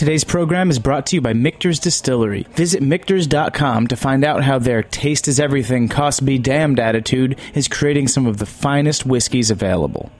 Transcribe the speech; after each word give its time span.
Today's 0.00 0.24
program 0.24 0.70
is 0.70 0.78
brought 0.78 1.04
to 1.08 1.16
you 1.16 1.20
by 1.20 1.34
Michter's 1.34 1.78
Distillery. 1.78 2.46
Visit 2.52 2.82
Michters.com 2.82 3.86
to 3.88 3.96
find 3.96 4.24
out 4.24 4.42
how 4.42 4.58
their 4.58 4.82
taste 4.82 5.28
is 5.28 5.38
everything, 5.38 5.88
cost 5.88 6.24
be 6.24 6.38
damned 6.38 6.80
attitude 6.80 7.38
is 7.52 7.68
creating 7.68 8.08
some 8.08 8.24
of 8.24 8.38
the 8.38 8.46
finest 8.46 9.04
whiskeys 9.04 9.50
available. 9.50 10.10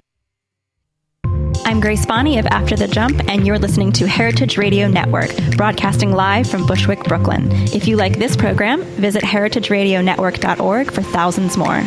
I'm 1.64 1.80
Grace 1.80 2.04
Bonney 2.04 2.38
of 2.38 2.45
After 2.48 2.77
the 2.77 2.88
Jump, 2.88 3.27
and 3.27 3.46
you're 3.46 3.58
listening 3.58 3.90
to 3.93 4.06
Heritage 4.06 4.58
Radio 4.58 4.87
Network, 4.87 5.35
broadcasting 5.56 6.12
live 6.12 6.47
from 6.47 6.67
Bushwick, 6.67 7.03
Brooklyn. 7.04 7.51
If 7.72 7.88
you 7.88 7.97
like 7.97 8.19
this 8.19 8.37
program, 8.37 8.83
visit 8.83 9.22
heritageradionetwork.org 9.22 10.90
for 10.90 11.01
thousands 11.01 11.56
more. 11.56 11.83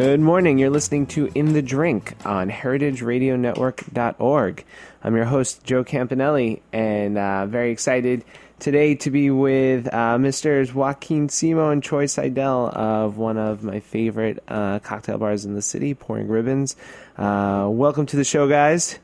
Good 0.00 0.20
morning. 0.20 0.58
You're 0.58 0.70
listening 0.70 1.08
to 1.08 1.28
In 1.34 1.54
the 1.54 1.60
Drink 1.60 2.14
on 2.24 2.50
heritageradionetwork.org. 2.50 4.64
I'm 5.02 5.16
your 5.16 5.24
host, 5.24 5.64
Joe 5.64 5.82
Campanale, 5.82 6.60
and 6.72 7.18
uh, 7.18 7.46
very 7.46 7.72
excited 7.72 8.24
today 8.60 8.94
to 8.94 9.10
be 9.10 9.32
with 9.32 9.88
uh, 9.88 10.16
Mr. 10.18 10.72
Joaquin 10.72 11.26
Simo 11.26 11.72
and 11.72 11.82
Troy 11.82 12.06
Sidle 12.06 12.68
of 12.68 13.18
one 13.18 13.38
of 13.38 13.64
my 13.64 13.80
favorite 13.80 14.40
uh, 14.46 14.78
cocktail 14.78 15.18
bars 15.18 15.44
in 15.44 15.56
the 15.56 15.62
city, 15.62 15.94
Pouring 15.94 16.28
Ribbons. 16.28 16.76
Uh, 17.16 17.66
welcome 17.68 18.06
to 18.06 18.16
the 18.16 18.22
show, 18.22 18.48
guys. 18.48 19.00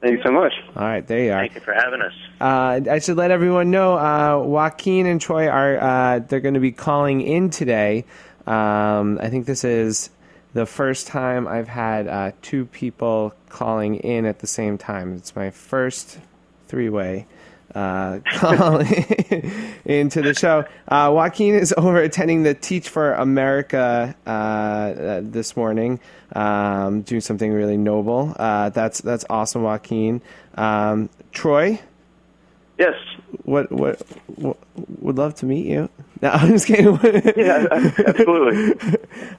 Thank 0.00 0.16
you 0.16 0.22
so 0.24 0.32
much. 0.32 0.54
All 0.74 0.82
right, 0.82 1.06
there 1.06 1.20
you 1.20 1.30
are. 1.30 1.42
Thank 1.42 1.54
you 1.54 1.60
for 1.60 1.74
having 1.74 2.00
us. 2.00 2.12
Uh, 2.40 2.80
I 2.90 2.98
should 2.98 3.18
let 3.18 3.30
everyone 3.30 3.70
know 3.70 3.96
uh, 3.96 4.42
Joaquin 4.44 5.06
and 5.06 5.20
Troy 5.20 5.46
are 5.46 5.78
uh, 5.78 6.18
they're 6.18 6.40
going 6.40 6.54
to 6.54 6.60
be 6.60 6.72
calling 6.72 7.20
in 7.20 7.50
today. 7.50 8.04
Um, 8.48 9.20
I 9.22 9.30
think 9.30 9.46
this 9.46 9.62
is 9.62 10.10
the 10.54 10.66
first 10.66 11.06
time 11.08 11.46
I've 11.46 11.68
had 11.68 12.08
uh, 12.08 12.32
two 12.40 12.64
people 12.66 13.34
calling 13.48 13.96
in 13.96 14.24
at 14.24 14.38
the 14.38 14.46
same 14.46 14.78
time. 14.78 15.14
It's 15.16 15.36
my 15.36 15.50
first 15.50 16.18
three 16.68 16.88
way 16.88 17.26
uh, 17.74 18.20
call 18.34 18.78
into 19.84 20.22
the 20.22 20.34
show. 20.34 20.64
Uh, 20.88 21.10
Joaquin 21.12 21.54
is 21.54 21.74
over 21.76 21.98
attending 21.98 22.44
the 22.44 22.54
Teach 22.54 22.88
for 22.88 23.14
America 23.14 24.14
uh, 24.26 24.30
uh, 24.30 25.20
this 25.22 25.56
morning, 25.56 26.00
um, 26.34 27.02
doing 27.02 27.20
something 27.20 27.52
really 27.52 27.76
noble. 27.76 28.34
Uh, 28.38 28.70
that's 28.70 29.00
that's 29.00 29.24
awesome, 29.28 29.62
Joaquin. 29.62 30.22
Um, 30.54 31.10
Troy. 31.32 31.80
Yes. 32.78 32.94
What, 33.44 33.70
what, 33.70 34.00
what 34.26 34.56
would 35.00 35.16
love 35.16 35.34
to 35.36 35.46
meet 35.46 35.66
you. 35.66 35.88
No, 36.22 36.30
I'm 36.30 36.52
just 36.52 36.66
kidding. 36.66 36.98
yeah, 37.36 37.66
absolutely. 37.70 38.72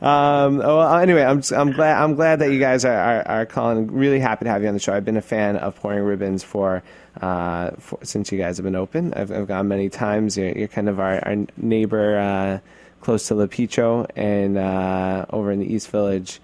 um, 0.01 0.57
well, 0.57 0.95
anyway, 0.97 1.23
I'm 1.23 1.41
I'm 1.55 1.71
glad 1.71 1.99
I'm 1.99 2.13
glad 2.13 2.39
that 2.39 2.51
you 2.51 2.59
guys 2.59 2.85
are, 2.85 2.93
are, 2.93 3.27
are 3.27 3.45
calling. 3.47 3.87
Really 3.87 4.19
happy 4.19 4.45
to 4.45 4.51
have 4.51 4.61
you 4.61 4.67
on 4.67 4.75
the 4.75 4.79
show. 4.79 4.93
I've 4.93 5.05
been 5.05 5.17
a 5.17 5.21
fan 5.21 5.55
of 5.55 5.75
pouring 5.77 6.03
ribbons 6.03 6.43
for, 6.43 6.83
uh, 7.21 7.71
for 7.79 7.97
since 8.03 8.31
you 8.31 8.37
guys 8.37 8.57
have 8.57 8.65
been 8.65 8.75
open. 8.75 9.15
I've, 9.15 9.31
I've 9.31 9.47
gone 9.47 9.67
many 9.67 9.89
times. 9.89 10.37
You're, 10.37 10.51
you're 10.51 10.67
kind 10.67 10.87
of 10.87 10.99
our, 10.99 11.25
our 11.27 11.35
neighbor, 11.57 12.19
uh, 12.19 12.59
close 13.01 13.27
to 13.29 13.35
L'Apicio 13.35 14.07
and 14.15 14.57
uh, 14.57 15.25
over 15.31 15.51
in 15.51 15.59
the 15.59 15.73
East 15.73 15.89
Village. 15.89 16.39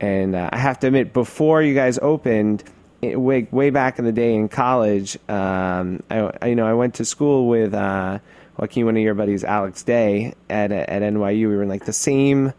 And 0.00 0.34
uh, 0.34 0.48
I 0.52 0.58
have 0.58 0.80
to 0.80 0.88
admit, 0.88 1.12
before 1.12 1.62
you 1.62 1.74
guys 1.74 1.98
opened, 2.02 2.64
way 3.14 3.46
way 3.50 3.70
back 3.70 3.98
in 3.98 4.04
the 4.04 4.12
day 4.12 4.34
in 4.34 4.48
college, 4.48 5.16
um, 5.28 6.02
I, 6.10 6.30
I, 6.40 6.46
you 6.48 6.54
know 6.54 6.66
I 6.66 6.74
went 6.74 6.94
to 6.94 7.04
school 7.04 7.48
with 7.48 7.74
uh, 7.74 8.18
Joaquin, 8.56 8.86
one 8.86 8.96
of 8.96 9.02
your 9.02 9.14
buddies, 9.14 9.44
Alex 9.44 9.82
Day 9.82 10.34
at 10.48 10.72
at 10.72 11.02
NYU. 11.02 11.48
We 11.48 11.56
were 11.56 11.62
in 11.62 11.68
like 11.68 11.84
the 11.84 11.92
same 11.92 12.52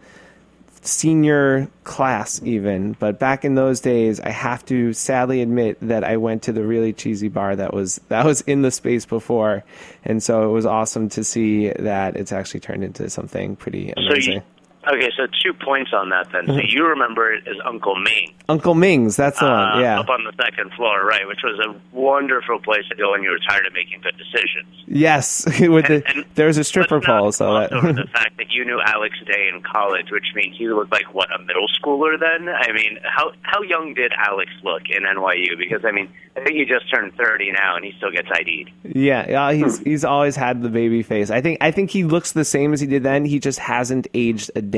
senior 0.88 1.68
class 1.84 2.42
even. 2.44 2.94
But 2.94 3.20
back 3.20 3.44
in 3.44 3.56
those 3.56 3.80
days 3.80 4.20
i 4.20 4.30
have 4.30 4.64
to 4.66 4.94
sadly 4.94 5.42
admit 5.42 5.78
that 5.82 6.04
i 6.04 6.18
went 6.18 6.44
to 6.44 6.52
the 6.52 6.64
really 6.64 6.94
cheesy 6.94 7.28
bar 7.28 7.56
that 7.56 7.74
was 7.74 8.00
that 8.10 8.26
was 8.26 8.42
in 8.42 8.62
the 8.62 8.72
space 8.72 9.06
before. 9.06 9.64
And 10.04 10.22
so 10.22 10.48
it 10.48 10.54
was 10.54 10.66
awesome 10.66 11.10
to 11.10 11.24
see 11.24 11.70
that 11.70 12.16
it's 12.16 12.32
actually 12.32 12.60
turned 12.60 12.84
into 12.84 13.10
something 13.10 13.56
pretty 13.56 13.94
amazing 13.98 14.22
so 14.22 14.32
you, 14.32 14.42
Okay, 14.88 15.10
so 15.18 15.26
two 15.44 15.54
points 15.54 15.92
on 15.94 16.10
that 16.10 16.28
then. 16.32 16.46
So 16.48 16.60
you 16.66 16.86
remember 16.86 17.34
it 17.34 17.48
as 17.48 17.56
Uncle 17.66 17.96
Ming. 17.96 18.34
Uncle 18.48 18.76
Ming's, 18.76 19.16
that's 19.16 19.40
the 19.40 19.48
uh, 19.48 19.74
one, 19.74 19.82
yeah. 19.82 20.00
Up 20.00 20.10
on 20.10 20.24
the 20.24 20.34
second 20.38 20.72
floor, 20.74 21.04
right, 21.04 21.28
which 21.28 21.40
was 21.44 21.60
a 21.60 21.76
wonderful 21.96 22.60
place 22.60 22.84
to 22.90 22.96
go 22.96 23.12
when 23.12 23.24
you 23.24 23.32
were 23.32 23.40
tired 23.50 23.66
of 23.66 23.74
making 23.74 24.02
good 24.02 24.16
decisions. 24.18 24.68
Yes, 24.88 25.44
with 25.60 25.90
And- 25.90 26.04
the, 26.04 26.08
and 26.08 26.26
there 26.36 26.48
was 26.48 26.58
a 26.60 26.64
stripper 26.64 27.02
pole, 27.02 27.32
so 27.32 27.54
that 27.60 27.74
over 27.74 27.94
the 27.94 28.08
fact 28.14 28.38
that 28.38 28.52
you 28.52 28.64
knew 28.66 28.80
Alex 28.86 29.16
Day 29.26 29.50
in 29.54 29.62
college, 29.64 30.12
which 30.12 30.26
means 30.36 30.56
he 30.58 30.68
looked 30.68 30.92
like 30.92 31.12
what 31.14 31.30
a 31.34 31.40
middle 31.44 31.68
schooler. 31.82 32.20
Then 32.20 32.48
I 32.50 32.72
mean, 32.72 33.00
how 33.04 33.32
how 33.42 33.62
young 33.64 33.94
did 33.96 34.12
Alex 34.18 34.52
look 34.64 34.84
in 34.90 35.04
NYU? 35.04 35.58
Because 35.58 35.84
I 35.84 35.92
mean, 35.92 36.10
I 36.38 36.44
think 36.44 36.58
he 36.58 36.66
just 36.66 36.90
turned 36.94 37.14
thirty 37.16 37.52
now, 37.52 37.76
and 37.76 37.84
he 37.84 37.94
still 37.98 38.12
gets 38.12 38.28
ID'd. 38.32 38.70
yeah, 38.84 39.26
yeah, 39.28 39.52
he's 39.54 39.80
he's 39.80 40.06
always 40.06 40.36
had 40.36 40.62
the 40.62 40.70
baby 40.70 41.02
face. 41.02 41.32
I 41.32 41.42
think 41.42 41.58
I 41.62 41.72
think 41.72 41.90
he 41.90 42.04
looks 42.04 42.34
the 42.34 42.46
same 42.46 42.72
as 42.74 42.80
he 42.80 42.88
did 42.88 43.02
then. 43.04 43.26
He 43.26 43.40
just 43.40 43.58
hasn't 43.60 44.08
aged 44.14 44.52
a 44.56 44.62
day, 44.62 44.75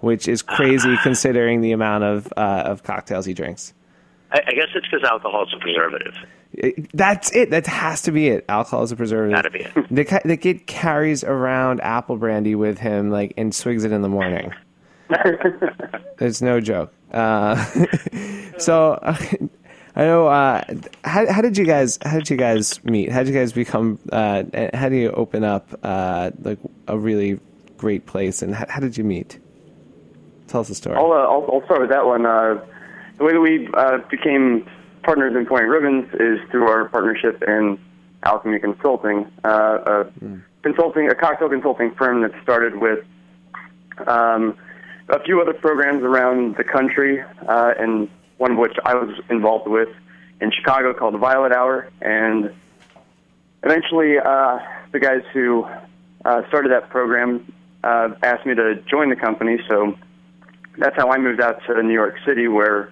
which 0.00 0.28
is 0.28 0.42
crazy 0.42 0.96
considering 1.02 1.60
the 1.60 1.72
amount 1.72 2.04
of 2.04 2.32
uh, 2.36 2.62
of 2.66 2.82
cocktails 2.82 3.26
he 3.26 3.34
drinks. 3.34 3.72
I, 4.32 4.40
I 4.46 4.52
guess 4.52 4.68
it's 4.74 4.86
because 4.90 5.04
alcohol 5.08 5.44
is 5.46 5.54
a 5.54 5.58
preservative. 5.60 6.14
It- 6.54 6.90
that's 6.96 7.34
it. 7.34 7.50
That 7.50 7.66
has 7.66 8.02
to 8.02 8.12
be 8.12 8.28
it. 8.28 8.44
Alcohol 8.48 8.82
is 8.84 8.92
a 8.92 8.96
preservative. 8.96 9.36
Gotta 9.36 9.50
be 9.50 9.60
it. 9.60 9.74
The, 9.90 10.20
the 10.24 10.36
kid 10.36 10.66
carries 10.66 11.24
around 11.24 11.80
apple 11.80 12.16
brandy 12.16 12.54
with 12.54 12.78
him, 12.78 13.10
like, 13.10 13.34
and 13.36 13.54
swigs 13.54 13.84
it 13.84 13.92
in 13.92 14.02
the 14.02 14.08
morning. 14.08 14.52
It's 16.20 16.40
no 16.40 16.60
joke. 16.60 16.92
Uh, 17.12 17.56
so, 18.58 18.98
I 19.96 20.04
know. 20.04 20.26
Uh, 20.28 20.62
how, 21.04 21.30
how 21.30 21.40
did 21.42 21.58
you 21.58 21.64
guys? 21.64 21.98
How 22.02 22.14
did 22.18 22.30
you 22.30 22.36
guys 22.36 22.82
meet? 22.84 23.10
How 23.10 23.22
did 23.24 23.34
you 23.34 23.38
guys 23.38 23.52
become? 23.52 23.98
Uh, 24.10 24.44
how 24.72 24.88
do 24.88 24.96
you 24.96 25.10
open 25.10 25.44
up 25.44 25.68
uh, 25.82 26.30
like 26.40 26.58
a 26.88 26.96
really 26.96 27.40
great 27.84 28.06
place? 28.06 28.40
And 28.40 28.54
how, 28.54 28.64
how 28.66 28.80
did 28.80 28.96
you 28.96 29.04
meet? 29.04 29.38
Tell 30.48 30.62
us 30.62 30.68
the 30.68 30.74
story. 30.74 30.96
I'll, 30.96 31.12
uh, 31.12 31.16
I'll, 31.16 31.46
I'll 31.52 31.64
start 31.66 31.82
with 31.82 31.90
that 31.90 32.06
one. 32.06 32.24
Uh, 32.24 32.64
the 33.18 33.24
way 33.24 33.32
that 33.32 33.40
we 33.40 33.68
uh, 33.74 33.98
became 34.10 34.66
partners 35.02 35.36
in 35.36 35.44
Pouring 35.44 35.68
Ribbons 35.68 36.08
is 36.14 36.38
through 36.50 36.66
our 36.66 36.88
partnership 36.88 37.42
in 37.46 37.78
Alchemy 38.22 38.58
Consulting, 38.60 39.30
uh, 39.44 40.04
a 40.04 40.06
consulting, 40.62 41.10
a 41.10 41.14
cocktail 41.14 41.50
consulting 41.50 41.94
firm 41.94 42.22
that 42.22 42.32
started 42.42 42.74
with 42.74 43.04
um, 44.06 44.56
a 45.10 45.22
few 45.22 45.42
other 45.42 45.52
programs 45.52 46.02
around 46.02 46.56
the 46.56 46.64
country, 46.64 47.20
uh, 47.46 47.74
and 47.78 48.08
one 48.38 48.52
of 48.52 48.56
which 48.56 48.76
I 48.82 48.94
was 48.94 49.14
involved 49.28 49.68
with 49.68 49.90
in 50.40 50.50
Chicago 50.52 50.94
called 50.94 51.12
the 51.12 51.18
Violet 51.18 51.52
Hour, 51.52 51.90
and 52.00 52.50
eventually 53.62 54.18
uh, 54.18 54.58
the 54.92 55.00
guys 55.00 55.22
who 55.34 55.68
uh, 56.24 56.48
started 56.48 56.72
that 56.72 56.88
program 56.88 57.52
uh, 57.84 58.08
asked 58.22 58.46
me 58.46 58.54
to 58.54 58.76
join 58.90 59.10
the 59.10 59.16
company, 59.16 59.58
so 59.68 59.94
that's 60.78 60.96
how 60.96 61.10
I 61.10 61.18
moved 61.18 61.40
out 61.40 61.60
to 61.66 61.82
New 61.82 61.92
York 61.92 62.14
City, 62.26 62.48
where 62.48 62.90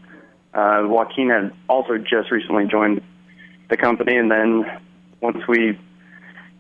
uh, 0.53 0.83
Joaquin 0.85 1.31
had 1.31 1.53
also 1.69 1.97
just 1.97 2.31
recently 2.31 2.67
joined 2.67 3.01
the 3.71 3.77
company, 3.77 4.17
and 4.17 4.31
then 4.31 4.65
once 5.21 5.39
we 5.49 5.79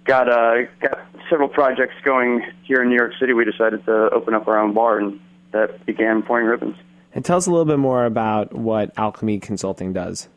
got 0.05 0.29
uh, 0.29 0.63
got 0.81 0.99
several 1.29 1.49
projects 1.49 1.95
going 2.05 2.43
here 2.65 2.83
in 2.83 2.89
New 2.89 2.97
York 2.97 3.13
City, 3.21 3.35
we 3.35 3.45
decided 3.45 3.85
to 3.85 4.11
open 4.11 4.35
up 4.35 4.49
our 4.49 4.59
own 4.59 4.73
bar, 4.73 4.99
and 4.99 5.21
that 5.53 5.85
began 5.85 6.23
Pouring 6.23 6.47
Ribbons. 6.47 6.77
And 7.15 7.25
tell 7.25 7.37
us 7.37 7.47
a 7.47 7.51
little 7.51 7.67
bit 7.67 7.79
more 7.79 8.07
about 8.07 8.55
what 8.55 8.93
Alchemy 8.97 9.41
Consulting 9.41 9.93
does. 9.93 10.29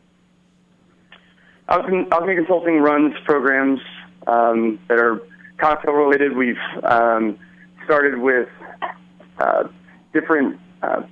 Alchemy, 1.68 2.06
Alchemy 2.12 2.36
Consulting 2.36 2.80
runs 2.80 3.14
programs 3.24 3.80
um, 4.26 4.78
that 4.88 4.98
are 4.98 5.22
cocktail 5.56 5.94
related. 5.94 6.36
We've 6.36 6.56
um, 6.82 7.38
started 7.86 8.18
with 8.18 8.48
uh, 9.38 9.64
different 10.12 10.60
uh, 10.82 11.02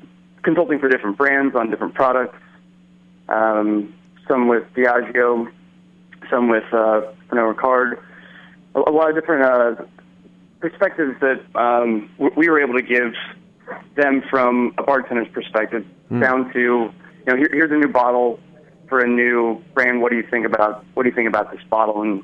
consulting 0.42 0.78
for 0.78 0.88
different 0.88 1.16
brands 1.16 1.56
on 1.56 1.70
different 1.70 1.94
products. 1.94 2.36
Um, 3.28 3.94
some 4.28 4.48
with 4.48 4.64
Diageo, 4.74 5.50
some 6.30 6.48
with 6.48 6.64
uh, 6.72 7.02
Pernod 7.30 7.54
Ricard. 7.54 7.98
A, 8.74 8.90
a 8.90 8.92
lot 8.92 9.08
of 9.08 9.14
different 9.14 9.44
uh, 9.44 9.84
perspectives 10.60 11.18
that 11.20 11.40
um, 11.54 12.10
w- 12.18 12.34
we 12.36 12.48
were 12.50 12.60
able 12.60 12.74
to 12.74 12.82
give 12.82 13.14
them 13.96 14.22
from 14.28 14.74
a 14.76 14.82
bartender's 14.82 15.28
perspective, 15.32 15.86
down 16.20 16.52
to 16.52 16.60
you 16.60 16.92
know 17.26 17.36
here, 17.36 17.48
here's 17.50 17.70
a 17.70 17.76
new 17.76 17.88
bottle 17.88 18.38
for 18.88 19.00
a 19.00 19.08
new 19.08 19.62
brand. 19.72 20.02
What 20.02 20.10
do 20.10 20.16
you 20.16 20.26
think 20.30 20.44
about 20.44 20.84
what 20.94 21.04
do 21.04 21.08
you 21.08 21.14
think 21.14 21.28
about 21.28 21.50
this 21.50 21.62
bottle 21.70 22.02
and 22.02 22.22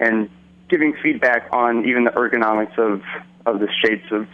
and 0.00 0.28
giving 0.68 0.94
feedback 1.02 1.48
on 1.52 1.84
even 1.86 2.04
the 2.04 2.10
ergonomics 2.10 2.76
of 2.78 3.02
of 3.44 3.60
the 3.60 3.68
shapes 3.84 4.06
of 4.12 4.26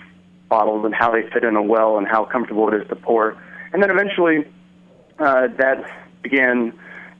bottles 0.49 0.85
and 0.85 0.95
how 0.95 1.11
they 1.11 1.23
fit 1.31 1.45
in 1.45 1.57
a 1.57 1.63
well 1.63 1.99
and 1.99 2.07
how 2.07 2.25
comfortable 2.25 2.69
it 2.73 2.83
is 2.83 2.89
to 2.89 2.97
pour. 2.97 3.37
And 3.73 3.83
then 3.83 3.91
eventually 3.91 4.47
uh, 5.19 5.49
that 5.59 5.91
began 6.23 6.73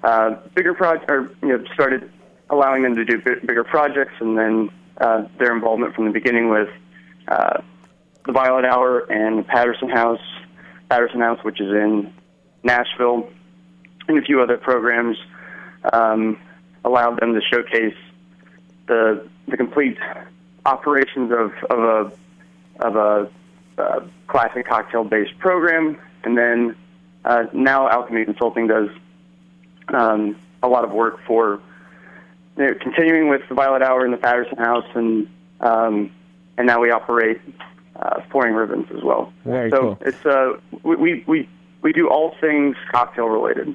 uh, 0.03 0.37
bigger 0.55 0.75
projects, 0.75 1.07
or 1.09 1.31
you 1.43 1.49
know, 1.49 1.65
started 1.75 2.11
allowing 2.51 2.83
them 2.83 2.95
to 2.97 3.05
do 3.05 3.19
b- 3.19 3.41
bigger 3.47 3.65
projects, 3.65 4.15
and 4.21 4.39
then 4.39 4.71
uh, 5.01 5.27
their 5.39 5.55
involvement 5.55 5.95
from 5.95 6.07
the 6.07 6.13
beginning 6.13 6.49
with 6.51 6.69
uh, 7.29 7.61
the 8.25 8.33
Violet 8.33 8.65
Hour 8.65 9.01
and 9.11 9.47
Patterson 9.47 9.89
House, 9.89 10.21
Patterson 10.89 11.21
House, 11.21 11.43
which 11.43 11.61
is 11.61 11.71
in 11.71 12.13
Nashville, 12.63 13.29
and 14.07 14.19
a 14.19 14.23
few 14.23 14.41
other 14.41 14.57
programs, 14.57 15.17
um, 15.93 16.39
allowed 16.85 17.21
them 17.21 17.35
to 17.35 17.41
showcase 17.53 17.97
the 18.89 19.27
the 19.47 19.57
complete 19.57 19.97
operations 20.67 21.33
of 21.33 21.53
of 21.71 21.79
a 21.79 22.85
of 22.85 22.97
a 22.97 23.31
uh, 23.79 24.01
classic 24.27 24.67
cocktail 24.67 25.05
based 25.05 25.39
program, 25.39 25.97
and 26.25 26.37
then 26.37 26.77
uh, 27.25 27.45
now 27.53 27.89
Alchemy 27.89 28.25
Consulting 28.25 28.67
does 28.67 28.89
um, 29.89 30.37
a 30.63 30.69
lot 30.69 30.85
of 30.85 30.91
work 30.91 31.21
for 31.27 31.61
you 32.57 32.67
know, 32.67 32.75
continuing 32.75 33.29
with 33.29 33.43
the 33.49 33.55
Violet 33.55 33.83
Hour 33.83 34.05
in 34.05 34.11
the 34.11 34.17
Patterson 34.17 34.59
House, 34.59 34.87
and 34.95 35.29
um, 35.61 36.11
and 36.57 36.67
now 36.67 36.81
we 36.81 36.91
operate 36.91 37.41
uh, 37.97 38.21
pouring 38.31 38.55
ribbons 38.55 38.87
as 38.97 39.03
well. 39.03 39.33
Very 39.45 39.71
so 39.71 39.81
cool. 39.81 39.99
it's 40.01 40.27
uh, 40.27 40.59
we, 40.83 40.97
we 40.97 41.25
we 41.27 41.49
we 41.83 41.93
do 41.93 42.09
all 42.09 42.35
things 42.41 42.77
cocktail 42.91 43.29
related. 43.29 43.75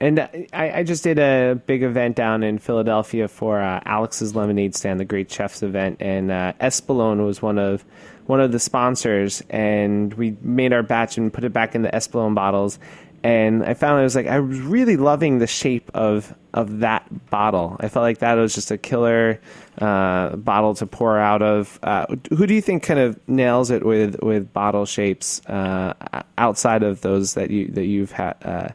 And 0.00 0.18
uh, 0.18 0.28
I, 0.52 0.78
I 0.78 0.82
just 0.82 1.04
did 1.04 1.18
a 1.18 1.60
big 1.66 1.82
event 1.82 2.16
down 2.16 2.42
in 2.42 2.58
Philadelphia 2.58 3.28
for 3.28 3.60
uh, 3.60 3.80
Alex's 3.84 4.34
Lemonade 4.34 4.74
Stand, 4.74 4.98
the 4.98 5.04
Great 5.04 5.30
Chefs 5.30 5.62
event, 5.62 5.98
and 6.00 6.30
uh, 6.30 6.54
Espolone 6.60 7.24
was 7.24 7.42
one 7.42 7.58
of 7.58 7.84
one 8.26 8.40
of 8.40 8.50
the 8.50 8.58
sponsors. 8.58 9.42
And 9.50 10.14
we 10.14 10.36
made 10.40 10.72
our 10.72 10.82
batch 10.82 11.18
and 11.18 11.32
put 11.32 11.44
it 11.44 11.52
back 11.52 11.74
in 11.74 11.82
the 11.82 11.90
Espolone 11.90 12.34
bottles. 12.34 12.78
And 13.22 13.62
I 13.62 13.74
found 13.74 14.00
I 14.00 14.02
was 14.02 14.16
like 14.16 14.26
I 14.26 14.40
was 14.40 14.58
really 14.60 14.96
loving 14.96 15.38
the 15.38 15.46
shape 15.46 15.90
of 15.92 16.34
of 16.54 16.78
that 16.78 17.28
bottle. 17.28 17.76
I 17.78 17.88
felt 17.88 18.02
like 18.02 18.18
that 18.18 18.34
was 18.36 18.54
just 18.54 18.70
a 18.70 18.78
killer 18.78 19.38
uh, 19.78 20.36
bottle 20.36 20.74
to 20.76 20.86
pour 20.86 21.18
out 21.18 21.42
of. 21.42 21.78
Uh, 21.82 22.06
who 22.30 22.46
do 22.46 22.54
you 22.54 22.62
think 22.62 22.82
kind 22.82 22.98
of 22.98 23.20
nails 23.28 23.70
it 23.70 23.84
with 23.84 24.18
with 24.22 24.50
bottle 24.54 24.86
shapes 24.86 25.44
uh, 25.46 25.92
outside 26.38 26.82
of 26.82 27.02
those 27.02 27.34
that 27.34 27.50
you 27.50 27.68
that 27.72 27.84
you've 27.84 28.12
had? 28.12 28.74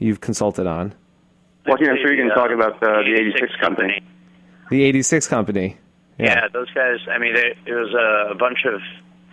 You've 0.00 0.20
consulted 0.20 0.66
on? 0.66 0.94
Well, 1.66 1.76
I'm 1.78 1.96
sure 2.02 2.12
you 2.12 2.22
can 2.22 2.32
Uh, 2.32 2.34
talk 2.34 2.50
about 2.50 2.82
uh, 2.82 3.02
the 3.04 3.14
86 3.20 3.52
company. 3.60 4.02
The 4.70 4.82
86 4.84 5.28
company. 5.28 5.76
Yeah, 6.18 6.48
those 6.52 6.70
guys. 6.70 6.98
I 7.10 7.18
mean, 7.18 7.36
it, 7.36 7.56
it 7.66 7.74
was 7.74 7.92
a, 7.94 8.32
a 8.32 8.34
bunch 8.34 8.64
of 8.64 8.80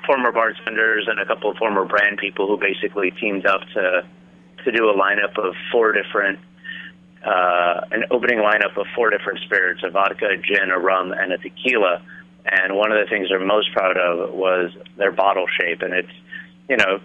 former 0.06 0.32
bartenders 0.32 1.08
and 1.08 1.20
a 1.20 1.26
couple 1.26 1.50
of 1.50 1.58
former 1.58 1.86
brand 1.86 2.18
people 2.18 2.48
who 2.48 2.58
basically 2.60 3.12
teamed 3.12 3.46
up 3.46 3.62
to 3.74 4.06
to 4.66 4.72
do 4.72 4.90
a 4.90 4.94
lineup 4.94 5.38
of 5.38 5.54
four 5.72 5.94
different, 5.94 6.40
uh, 7.26 7.82
an 7.92 8.04
opening 8.12 8.40
lineup 8.40 8.76
of 8.78 8.86
four 8.96 9.10
different 9.10 9.40
spirits: 9.46 9.82
a 9.84 9.90
vodka, 9.90 10.28
a 10.28 10.38
gin, 10.38 10.70
a 10.72 10.78
rum, 10.80 11.14
and 11.14 11.32
a 11.32 11.38
tequila. 11.38 12.02
And 12.46 12.76
one 12.76 12.92
of 12.92 12.98
the 13.00 13.10
things 13.10 13.30
they're 13.30 13.40
most 13.40 13.72
proud 13.74 13.98
of 13.98 14.34
was 14.34 14.72
their 14.98 15.12
bottle 15.12 15.46
shape, 15.60 15.82
and 15.82 15.94
it's, 15.94 16.16
you 16.70 16.78
know, 16.78 17.00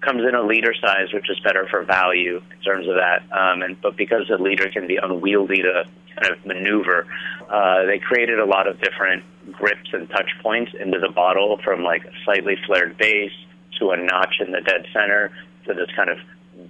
comes 0.00 0.22
in 0.26 0.34
a 0.34 0.42
liter 0.42 0.74
size, 0.80 1.12
which 1.12 1.28
is 1.28 1.38
better 1.40 1.66
for 1.70 1.82
value 1.82 2.40
in 2.50 2.62
terms 2.62 2.86
of 2.88 2.94
that. 2.94 3.22
Um, 3.32 3.62
and 3.62 3.80
but 3.80 3.96
because 3.96 4.28
the 4.28 4.38
liter 4.38 4.68
can 4.70 4.86
be 4.86 4.96
unwieldy 4.96 5.62
to 5.62 5.84
kind 6.16 6.32
of 6.32 6.46
maneuver, 6.46 7.06
uh, 7.48 7.84
they 7.86 7.98
created 7.98 8.38
a 8.38 8.44
lot 8.44 8.66
of 8.66 8.80
different 8.80 9.24
grips 9.52 9.90
and 9.92 10.08
touch 10.10 10.30
points 10.42 10.72
into 10.78 10.98
the 10.98 11.08
bottle, 11.08 11.58
from 11.64 11.82
like 11.82 12.04
a 12.04 12.12
slightly 12.24 12.56
flared 12.66 12.96
base 12.96 13.32
to 13.78 13.90
a 13.90 13.96
notch 13.96 14.36
in 14.40 14.52
the 14.52 14.60
dead 14.60 14.86
center 14.92 15.30
to 15.66 15.74
this 15.74 15.88
kind 15.96 16.10
of 16.10 16.18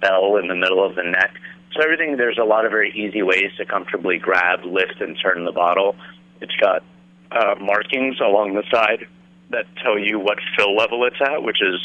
bell 0.01 0.37
in 0.37 0.49
the 0.49 0.55
middle 0.55 0.85
of 0.85 0.95
the 0.95 1.03
neck. 1.03 1.33
So 1.75 1.83
everything 1.83 2.17
there's 2.17 2.39
a 2.39 2.45
lot 2.45 2.65
of 2.65 2.71
very 2.71 2.93
easy 2.93 3.23
ways 3.23 3.51
to 3.59 3.67
comfortably 3.67 4.19
grab, 4.19 4.65
lift, 4.65 5.01
and 5.01 5.17
turn 5.21 5.45
the 5.45 5.53
bottle. 5.53 5.97
It's 6.41 6.55
got 6.57 6.83
uh, 7.31 7.57
markings 7.61 8.21
along 8.21 8.55
the 8.55 8.65
side 8.71 9.07
that 9.51 9.67
tell 9.83 9.99
you 9.99 10.19
what 10.19 10.39
fill 10.57 10.75
level 10.77 11.05
it's 11.05 11.21
at, 11.21 11.43
which 11.43 11.61
is 11.63 11.81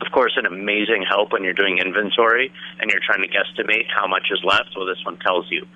of 0.00 0.10
course, 0.12 0.32
an 0.36 0.46
amazing 0.46 1.04
help 1.08 1.32
when 1.32 1.42
you're 1.44 1.52
doing 1.54 1.78
inventory 1.78 2.52
and 2.80 2.90
you're 2.90 3.00
trying 3.04 3.22
to 3.22 3.28
guesstimate 3.28 3.86
how 3.94 4.06
much 4.06 4.28
is 4.30 4.40
left. 4.44 4.70
Well, 4.76 4.86
this 4.86 4.98
one 5.04 5.18
tells 5.18 5.46
you. 5.50 5.66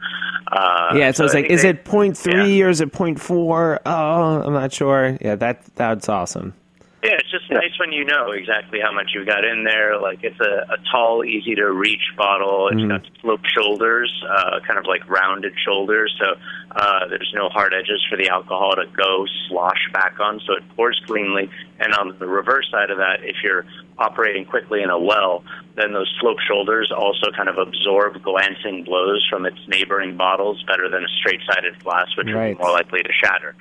Uh, 0.51 0.95
yeah, 0.97 1.11
so, 1.13 1.25
it's 1.25 1.35
like, 1.35 1.47
is 1.47 1.63
they- 1.63 1.71
it 1.71 1.85
point 1.85 2.17
three 2.17 2.63
or 2.63 2.69
is 2.69 2.81
it 2.81 2.93
point 2.93 3.21
four? 3.21 3.81
Oh, 3.87 4.43
I'm 4.43 4.53
not 4.53 4.73
sure. 4.73 5.17
Yeah, 5.21 5.37
that 5.37 5.65
that's 5.75 6.09
awesome. 6.09 6.55
Yeah, 7.01 7.13
it's 7.15 7.31
just 7.31 7.49
nice 7.49 7.79
when 7.79 7.93
you 7.93 8.05
know 8.05 8.33
exactly 8.33 8.81
how 8.83 8.91
much 8.91 9.13
you 9.15 9.25
got 9.25 9.45
in 9.45 9.63
there. 9.63 10.01
Like 10.01 10.25
it's 10.25 10.41
a, 10.41 10.67
a 10.75 10.77
tall, 10.91 11.25
easy 11.25 11.55
to 11.55 11.71
reach 11.71 12.03
bottle. 12.17 12.69
It's 12.73 12.83
got 12.89 13.03
sloped 13.21 13.47
shoulders, 13.57 14.11
uh, 14.29 14.59
kind 14.67 14.81
of 14.81 14.85
like 14.85 15.09
rounded 15.09 15.53
shoulders. 15.65 16.13
So 16.19 16.35
uh, 16.75 17.07
there's 17.09 17.31
no 17.37 17.51
hard 17.51 17.73
edges 17.73 18.05
for 18.11 18.17
the 18.17 18.29
alcohol 18.31 18.73
to 18.75 18.87
go 18.97 19.27
slosh 19.49 19.89
back 19.93 20.19
on. 20.19 20.41
So 20.45 20.55
it 20.55 20.65
pours 20.75 21.01
cleanly. 21.07 21.49
And 21.79 21.95
on 21.95 22.19
the 22.19 22.27
reverse 22.27 22.69
side 22.73 22.91
of 22.91 22.99
that, 22.99 23.23
if 23.23 23.37
you're 23.45 23.65
operating 23.99 24.45
quickly 24.45 24.83
in 24.83 24.91
a 24.91 24.99
well, 24.99 25.45
then 25.77 25.93
those 25.93 26.13
sloped 26.21 26.43
shoulders 26.49 26.91
also 26.91 27.31
kind 27.37 27.49
of 27.49 27.59
absorb 27.59 28.21
glancing 28.25 28.83
blows 28.83 29.25
from 29.31 29.47
its 29.47 29.59
neighboring 29.69 30.17
bottles 30.17 30.65
better 30.67 30.89
than 30.89 31.05
a 31.05 31.09
straight-sided 31.21 31.79
glass, 31.85 32.09
which 32.17 32.27
Right. 32.35 32.53
is 32.55 32.59
more 32.59 32.73
likely 32.73 33.05
to 33.05 33.13
shatter. 33.13 33.55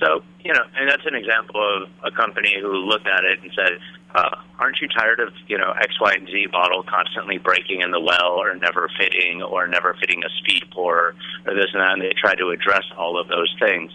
So, 0.00 0.22
you 0.44 0.52
know, 0.52 0.64
and 0.76 0.88
that's 0.90 1.06
an 1.06 1.14
example 1.14 1.60
of 1.62 1.88
a 2.02 2.10
company 2.14 2.54
who 2.60 2.72
looked 2.84 3.06
at 3.06 3.24
it 3.24 3.40
and 3.42 3.50
said, 3.54 3.78
uh, 4.14 4.36
aren't 4.58 4.80
you 4.80 4.88
tired 4.88 5.20
of, 5.20 5.32
you 5.46 5.58
know, 5.58 5.72
X, 5.80 5.98
Y, 6.00 6.12
and 6.14 6.26
Z 6.26 6.46
bottle 6.52 6.82
constantly 6.82 7.38
breaking 7.38 7.80
in 7.80 7.90
the 7.90 8.00
well 8.00 8.38
or 8.38 8.54
never 8.54 8.90
fitting 8.98 9.42
or 9.42 9.66
never 9.66 9.94
fitting 9.98 10.22
a 10.24 10.30
speed 10.38 10.64
pour 10.72 11.14
or 11.46 11.54
this 11.54 11.70
and 11.72 11.80
that? 11.80 11.92
And 11.92 12.02
they 12.02 12.12
tried 12.18 12.38
to 12.38 12.50
address 12.50 12.84
all 12.96 13.18
of 13.18 13.28
those 13.28 13.54
things. 13.58 13.92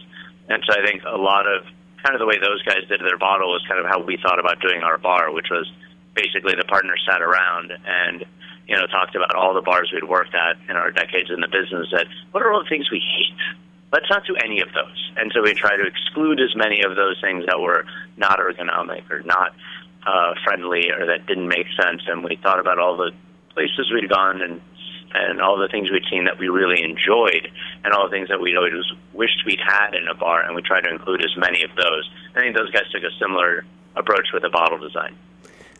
And 0.49 0.63
so 0.67 0.73
I 0.75 0.85
think 0.85 1.03
a 1.05 1.17
lot 1.17 1.45
of 1.47 1.63
kind 2.03 2.15
of 2.15 2.19
the 2.19 2.27
way 2.27 2.39
those 2.39 2.63
guys 2.63 2.87
did 2.87 3.01
their 3.01 3.17
bottle 3.17 3.51
was 3.51 3.63
kind 3.67 3.79
of 3.79 3.85
how 3.85 4.01
we 4.01 4.17
thought 4.17 4.39
about 4.39 4.59
doing 4.61 4.83
our 4.83 4.97
bar, 4.97 5.31
which 5.31 5.47
was 5.51 5.69
basically 6.15 6.55
the 6.55 6.65
partners 6.67 7.03
sat 7.09 7.21
around 7.21 7.71
and, 7.71 8.25
you 8.67 8.75
know, 8.75 8.87
talked 8.87 9.15
about 9.15 9.35
all 9.35 9.53
the 9.53 9.61
bars 9.61 9.91
we'd 9.93 10.07
worked 10.07 10.35
at 10.35 10.57
in 10.69 10.75
our 10.75 10.91
decades 10.91 11.29
in 11.29 11.39
the 11.39 11.47
business 11.47 11.87
that 11.91 12.07
what 12.31 12.43
are 12.43 12.51
all 12.51 12.63
the 12.63 12.69
things 12.69 12.89
we 12.91 12.99
hate? 12.99 13.59
Let's 13.91 14.09
not 14.09 14.25
do 14.25 14.35
any 14.35 14.61
of 14.61 14.69
those. 14.73 15.11
And 15.17 15.31
so 15.33 15.41
we 15.41 15.53
try 15.53 15.75
to 15.75 15.85
exclude 15.85 16.39
as 16.39 16.55
many 16.55 16.81
of 16.83 16.95
those 16.95 17.19
things 17.21 17.45
that 17.47 17.59
were 17.59 17.85
not 18.17 18.39
ergonomic 18.39 19.09
or 19.09 19.21
not 19.21 19.53
uh, 20.05 20.33
friendly 20.43 20.91
or 20.91 21.05
that 21.07 21.25
didn't 21.25 21.47
make 21.47 21.67
sense. 21.81 22.03
And 22.07 22.23
we 22.23 22.37
thought 22.41 22.59
about 22.59 22.79
all 22.79 22.97
the 22.97 23.11
places 23.53 23.91
we'd 23.93 24.09
gone 24.09 24.41
and 24.41 24.61
and 25.11 25.41
all 25.41 25.57
the 25.57 25.67
things 25.67 25.89
we'd 25.91 26.05
seen 26.09 26.25
that 26.25 26.37
we 26.37 26.49
really 26.49 26.83
enjoyed, 26.83 27.49
and 27.83 27.93
all 27.93 28.07
the 28.07 28.11
things 28.11 28.29
that 28.29 28.39
we'd 28.39 28.55
always 28.55 28.73
wished 29.13 29.41
we'd 29.45 29.59
had 29.59 29.95
in 29.95 30.07
a 30.07 30.13
bar, 30.13 30.45
and 30.45 30.55
we 30.55 30.61
tried 30.61 30.81
to 30.81 30.89
include 30.91 31.23
as 31.23 31.35
many 31.35 31.63
of 31.63 31.71
those. 31.75 32.09
I 32.35 32.41
think 32.41 32.55
those 32.55 32.69
guys 32.69 32.83
took 32.91 33.01
a 33.01 33.11
similar 33.19 33.65
approach 33.95 34.27
with 34.33 34.43
the 34.43 34.49
bottle 34.49 34.77
design. 34.77 35.15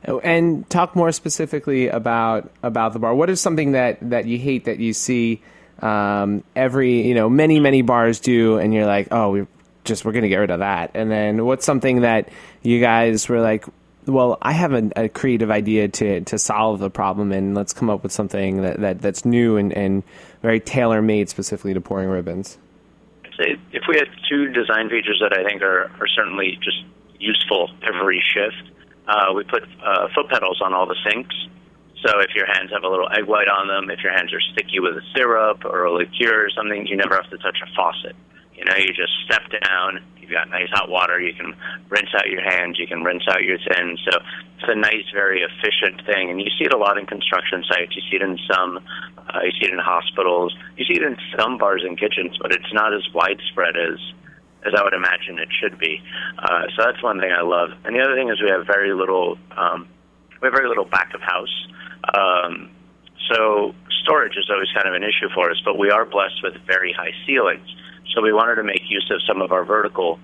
Oh, 0.08 0.20
And 0.20 0.68
talk 0.70 0.96
more 0.96 1.12
specifically 1.12 1.90
about 1.90 2.52
about 2.64 2.94
the 2.94 3.00
bar. 3.00 3.14
What 3.14 3.30
is 3.30 3.42
something 3.42 3.74
that 3.74 3.98
that 4.02 4.26
you 4.26 4.40
hate 4.40 4.66
that 4.66 4.80
you 4.80 4.94
see 4.94 5.42
um, 5.82 6.44
every 6.56 7.08
you 7.08 7.14
know 7.14 7.30
many 7.30 7.60
many 7.60 7.82
bars 7.82 8.20
do, 8.20 8.58
and 8.58 8.74
you're 8.74 8.86
like, 8.86 9.10
oh, 9.12 9.32
we 9.32 9.48
just 9.84 10.06
we're 10.06 10.12
gonna 10.12 10.30
get 10.30 10.38
rid 10.38 10.52
of 10.52 10.60
that. 10.60 10.92
And 10.94 11.12
then 11.12 11.46
what's 11.46 11.66
something 11.66 12.02
that 12.02 12.30
you 12.62 12.80
guys 12.80 13.28
were 13.30 13.42
like, 13.42 13.66
well, 14.06 14.38
I 14.42 14.52
have 14.54 14.74
a, 14.74 14.90
a 14.96 15.10
creative 15.10 15.52
idea 15.52 15.88
to 15.88 16.22
to 16.22 16.38
solve 16.38 16.80
the 16.80 16.90
problem, 16.90 17.32
and 17.32 17.56
let's 17.56 17.74
come 17.74 17.90
up 17.90 18.04
with 18.04 18.12
something 18.12 18.62
that, 18.62 18.80
that 18.80 19.02
that's 19.02 19.26
new 19.26 19.58
and, 19.58 19.74
and 19.74 20.04
very 20.42 20.60
tailor 20.60 21.02
made 21.02 21.30
specifically 21.30 21.74
to 21.74 21.82
pouring 21.82 22.10
ribbons. 22.10 22.58
If 23.42 23.84
we 23.88 23.96
had 23.96 24.10
two 24.30 24.50
design 24.50 24.90
features 24.90 25.22
that 25.22 25.38
I 25.38 25.48
think 25.48 25.62
are, 25.62 25.90
are 26.00 26.08
certainly 26.14 26.60
just 26.62 26.84
useful 27.20 27.70
every 27.84 28.22
shift, 28.34 28.76
uh, 29.08 29.34
we 29.34 29.46
put 29.46 29.64
uh, 29.64 30.10
foot 30.14 30.28
pedals 30.30 30.60
on 30.62 30.74
all 30.74 30.86
the 30.86 30.98
sinks. 31.10 31.36
So 32.06 32.20
if 32.20 32.34
your 32.36 32.46
hands 32.48 32.72
have 32.72 32.84
a 32.84 32.88
little 32.88 33.10
egg 33.12 33.26
white 33.26 33.50
on 33.50 33.68
them, 33.68 33.90
if 33.90 34.04
your 34.04 34.14
hands 34.14 34.34
are 34.34 34.42
sticky 34.54 34.80
with 34.80 34.96
a 34.96 35.04
syrup 35.16 35.66
or 35.66 35.84
a 35.84 35.92
liqueur 35.92 36.46
or 36.46 36.50
something, 36.50 36.88
you 36.88 36.96
never 36.96 37.16
have 37.16 37.30
to 37.30 37.38
touch 37.38 37.58
a 37.62 37.68
faucet. 37.76 38.16
You 38.56 38.66
know, 38.66 38.76
you 38.76 38.94
just 38.94 39.12
step 39.26 39.44
down. 39.64 40.04
You've 40.20 40.32
got 40.32 40.50
nice 40.50 40.70
hot 40.72 40.90
water. 40.90 41.20
You 41.20 41.34
can 41.34 41.56
rinse 41.90 42.12
out 42.16 42.28
your 42.28 42.44
hands. 42.44 42.78
You 42.78 42.88
can 42.88 43.04
rinse 43.04 43.24
out 43.28 43.44
your 43.44 43.58
tins. 43.58 44.00
So 44.04 44.20
it's 44.60 44.68
a 44.68 44.76
nice, 44.76 45.08
very 45.14 45.42
efficient 45.44 46.06
thing. 46.06 46.30
And 46.30 46.40
you 46.40 46.48
see 46.60 46.66
it 46.66 46.74
a 46.74 46.78
lot 46.78 46.98
in 46.98 47.06
construction 47.06 47.64
sites. 47.68 47.96
You 47.96 48.04
see 48.10 48.18
it 48.18 48.22
in 48.22 48.38
some. 48.52 48.80
Uh, 49.18 49.40
you 49.44 49.52
see 49.52 49.68
it 49.68 49.74
in 49.74 49.80
hospitals. 49.80 50.56
You 50.78 50.86
see 50.86 51.00
it 51.00 51.04
in 51.04 51.18
some 51.38 51.58
bars 51.58 51.84
and 51.86 52.00
kitchens, 52.00 52.38
but 52.42 52.52
it's 52.52 52.72
not 52.74 52.94
as 52.94 53.04
widespread 53.14 53.76
as 53.76 54.00
as 54.68 54.74
I 54.76 54.84
would 54.84 54.94
imagine 54.94 55.40
it 55.40 55.48
should 55.56 55.80
be. 55.80 56.04
Uh, 56.38 56.64
so 56.76 56.84
that's 56.84 57.02
one 57.02 57.20
thing 57.20 57.32
I 57.32 57.44
love. 57.44 57.70
And 57.86 57.96
the 57.96 58.02
other 58.02 58.16
thing 58.16 58.30
is 58.30 58.42
we 58.42 58.50
have 58.50 58.68
very 58.68 58.94
little. 58.94 59.38
Um, 59.56 59.88
we 60.42 60.48
have 60.48 60.54
very 60.54 60.68
little 60.68 60.86
back 60.86 61.14
of 61.14 61.22
house. 61.22 61.68
Um, 62.14 62.72
so 63.32 63.76
storage 64.04 64.38
is 64.38 64.50
always 64.50 64.70
kind 64.74 64.88
of 64.88 64.94
an 64.94 65.04
issue 65.04 65.30
for 65.34 65.52
us, 65.52 65.62
but 65.64 65.78
we 65.78 65.92
are 65.92 66.06
blessed 66.06 66.42
with 66.44 66.56
very 66.66 66.94
high 66.94 67.14
ceilings. 67.26 67.68
So 68.14 68.22
we 68.22 68.34
wanted 68.34 68.56
to 68.56 68.64
make 68.64 68.90
use 68.90 69.10
of 69.14 69.22
some 69.28 69.42
of 69.42 69.52
our 69.52 69.64
vertical 69.64 70.20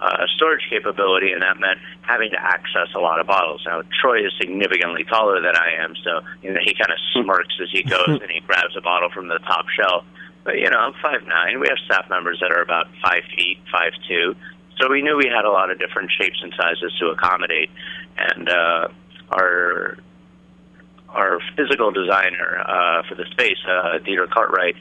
uh, 0.00 0.26
storage 0.36 0.64
capability, 0.68 1.32
and 1.32 1.42
that 1.42 1.58
meant 1.58 1.78
having 2.02 2.30
to 2.30 2.40
access 2.40 2.88
a 2.94 2.98
lot 2.98 3.20
of 3.20 3.26
bottles. 3.26 3.62
Now, 3.66 3.82
Troy 4.00 4.26
is 4.26 4.32
significantly 4.40 5.04
taller 5.04 5.40
than 5.40 5.56
I 5.56 5.82
am, 5.82 5.94
so 6.04 6.20
you 6.42 6.52
know 6.52 6.60
he 6.64 6.74
kind 6.74 6.90
of 6.90 6.98
smirks 7.12 7.54
as 7.62 7.68
he 7.70 7.82
goes 7.82 8.20
and 8.20 8.30
he 8.30 8.40
grabs 8.40 8.76
a 8.76 8.80
bottle 8.80 9.10
from 9.10 9.28
the 9.28 9.38
top 9.38 9.66
shelf. 9.68 10.04
But 10.44 10.58
you 10.58 10.70
know, 10.70 10.78
I'm 10.78 10.94
five 11.02 11.26
nine. 11.26 11.60
We 11.60 11.68
have 11.68 11.78
staff 11.84 12.08
members 12.08 12.40
that 12.40 12.50
are 12.50 12.62
about 12.62 12.88
five 13.02 13.22
feet, 13.36 13.58
five 13.70 13.92
two. 14.08 14.34
So 14.80 14.90
we 14.90 15.02
knew 15.02 15.16
we 15.16 15.28
had 15.28 15.44
a 15.44 15.50
lot 15.50 15.70
of 15.70 15.78
different 15.78 16.10
shapes 16.18 16.40
and 16.42 16.54
sizes 16.56 16.96
to 17.00 17.08
accommodate, 17.08 17.70
and 18.16 18.48
uh, 18.48 18.88
our 19.30 19.96
our 21.08 21.40
physical 21.56 21.90
designer 21.90 22.62
uh, 22.64 23.02
for 23.08 23.16
the 23.16 23.24
space, 23.32 23.58
uh, 23.66 23.98
Dieter 23.98 24.30
Cartwright, 24.30 24.76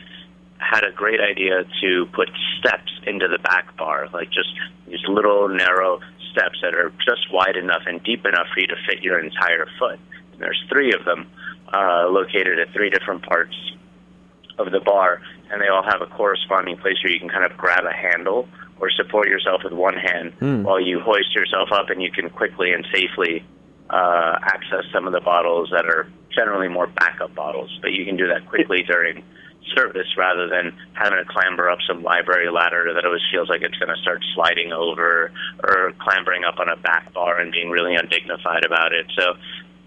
had 0.60 0.84
a 0.84 0.92
great 0.92 1.20
idea 1.20 1.64
to 1.82 2.06
put 2.14 2.30
steps 2.60 2.92
into 3.08 3.28
the 3.28 3.40
back 3.40 3.76
bar, 3.78 4.08
like 4.14 4.30
just 4.30 4.50
these 4.88 5.00
little 5.08 5.50
narrow 5.50 6.00
steps 6.32 6.60
that 6.62 6.76
are 6.76 6.92
just 7.04 7.32
wide 7.34 7.56
enough 7.56 7.82
and 7.88 8.04
deep 8.04 8.26
enough 8.26 8.46
for 8.54 8.60
you 8.60 8.68
to 8.68 8.76
fit 8.88 9.02
your 9.02 9.20
entire 9.20 9.66
foot. 9.80 10.00
And 10.34 10.42
there's 10.42 10.62
three 10.70 10.94
of 10.94 11.04
them 11.06 11.28
uh, 11.74 12.08
located 12.10 12.60
at 12.60 12.72
three 12.74 12.92
different 12.92 13.24
parts 13.24 13.56
of 14.60 14.72
the 14.72 14.82
bar, 14.82 15.22
and 15.52 15.60
they 15.62 15.68
all 15.68 15.84
have 15.84 16.02
a 16.02 16.08
corresponding 16.08 16.78
place 16.78 16.98
where 17.04 17.12
you 17.12 17.20
can 17.20 17.30
kind 17.30 17.46
of 17.50 17.58
grab 17.58 17.86
a 17.86 17.94
handle 17.94 18.48
or 18.80 18.92
support 18.92 19.28
yourself 19.30 19.62
with 19.64 19.74
one 19.74 19.96
hand 19.98 20.34
Hmm. 20.40 20.62
while 20.64 20.80
you 20.80 21.00
hoist 21.00 21.34
yourself 21.34 21.70
up, 21.72 21.90
and 21.90 22.04
you 22.04 22.12
can 22.12 22.30
quickly 22.30 22.72
and 22.72 22.86
safely 22.94 23.44
uh, 23.90 24.40
access 24.42 24.86
some 24.94 25.08
of 25.08 25.14
the 25.14 25.22
bottles 25.22 25.70
that 25.72 25.86
are 25.86 26.08
generally 26.34 26.68
more 26.68 26.88
backup 26.88 27.34
bottles. 27.36 27.78
But 27.82 27.92
you 27.92 28.06
can 28.06 28.18
do 28.18 28.28
that 28.28 28.48
quickly 28.48 28.84
during 28.84 29.24
service 29.76 30.08
rather 30.18 30.48
than 30.48 30.76
having 30.94 31.20
to 31.20 31.26
clamber 31.26 31.70
up 31.70 31.80
some 31.88 32.02
library 32.04 32.50
ladder 32.52 32.92
that 32.94 33.06
always 33.06 33.22
feels 33.32 33.50
like 33.50 33.62
it's 33.62 33.78
going 33.78 33.94
to 33.94 34.02
start 34.02 34.24
sliding 34.34 34.72
over 34.72 35.32
or 35.64 35.94
clambering 36.00 36.44
up 36.44 36.60
on 36.60 36.70
a 36.70 36.78
back 36.78 37.14
bar 37.14 37.40
and 37.40 37.52
being 37.52 37.70
really 37.70 37.96
undignified 37.96 38.66
about 38.66 38.94
it. 38.94 39.06
So 39.18 39.34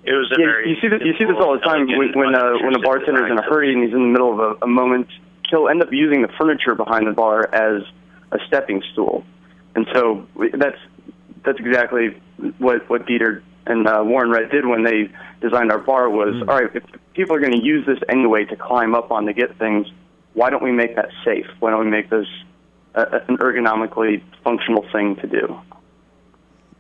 it 0.05 0.13
was 0.13 0.31
a 0.37 0.41
Yeah, 0.41 0.47
very 0.47 0.71
you 0.71 0.77
see 0.81 0.89
this, 0.89 1.01
you 1.05 1.15
see 1.19 1.25
this 1.25 1.37
all 1.39 1.55
the 1.55 1.65
time 1.65 1.87
when 1.87 2.13
when, 2.15 2.35
uh, 2.35 2.59
when 2.63 2.75
a 2.75 2.81
bartender's 2.81 3.31
in 3.31 3.39
a 3.39 3.43
hurry 3.43 3.73
and 3.73 3.83
he's 3.83 3.93
in 3.93 4.03
the 4.03 4.13
middle 4.13 4.33
of 4.33 4.39
a, 4.39 4.65
a 4.65 4.69
moment. 4.69 5.09
He'll 5.51 5.69
end 5.69 5.83
up 5.83 5.93
using 5.93 6.23
the 6.23 6.33
furniture 6.39 6.75
behind 6.75 7.07
the 7.07 7.13
bar 7.13 7.47
as 7.53 7.83
a 8.33 8.39
stepping 8.47 8.83
stool, 8.93 9.25
and 9.75 9.87
so 9.93 10.27
that's 10.55 10.79
that's 11.45 11.59
exactly 11.59 12.21
what 12.59 12.89
what 12.89 13.07
Dieter 13.07 13.43
and 13.67 13.87
uh, 13.87 14.03
Warren 14.05 14.31
Red 14.31 14.51
did 14.51 14.67
when 14.67 14.85
they 14.85 15.11
designed 15.41 15.71
our 15.71 15.79
bar. 15.79 16.11
Was 16.11 16.35
all 16.49 16.61
right 16.61 16.71
if 16.75 16.83
people 17.15 17.37
are 17.37 17.41
going 17.41 17.53
to 17.53 17.65
use 17.65 17.87
this 17.87 17.99
anyway 18.09 18.45
to 18.47 18.57
climb 18.57 18.95
up 18.95 19.11
on 19.11 19.27
to 19.27 19.33
get 19.33 19.59
things. 19.59 19.87
Why 20.35 20.51
don't 20.51 20.63
we 20.63 20.73
make 20.73 20.97
that 20.97 21.11
safe? 21.25 21.47
Why 21.61 21.71
don't 21.71 21.85
we 21.85 21.91
make 21.91 22.09
this 22.09 22.27
uh, 22.95 23.21
an 23.29 23.37
ergonomically 23.37 24.23
functional 24.43 24.85
thing 24.93 25.17
to 25.17 25.27
do? 25.27 25.61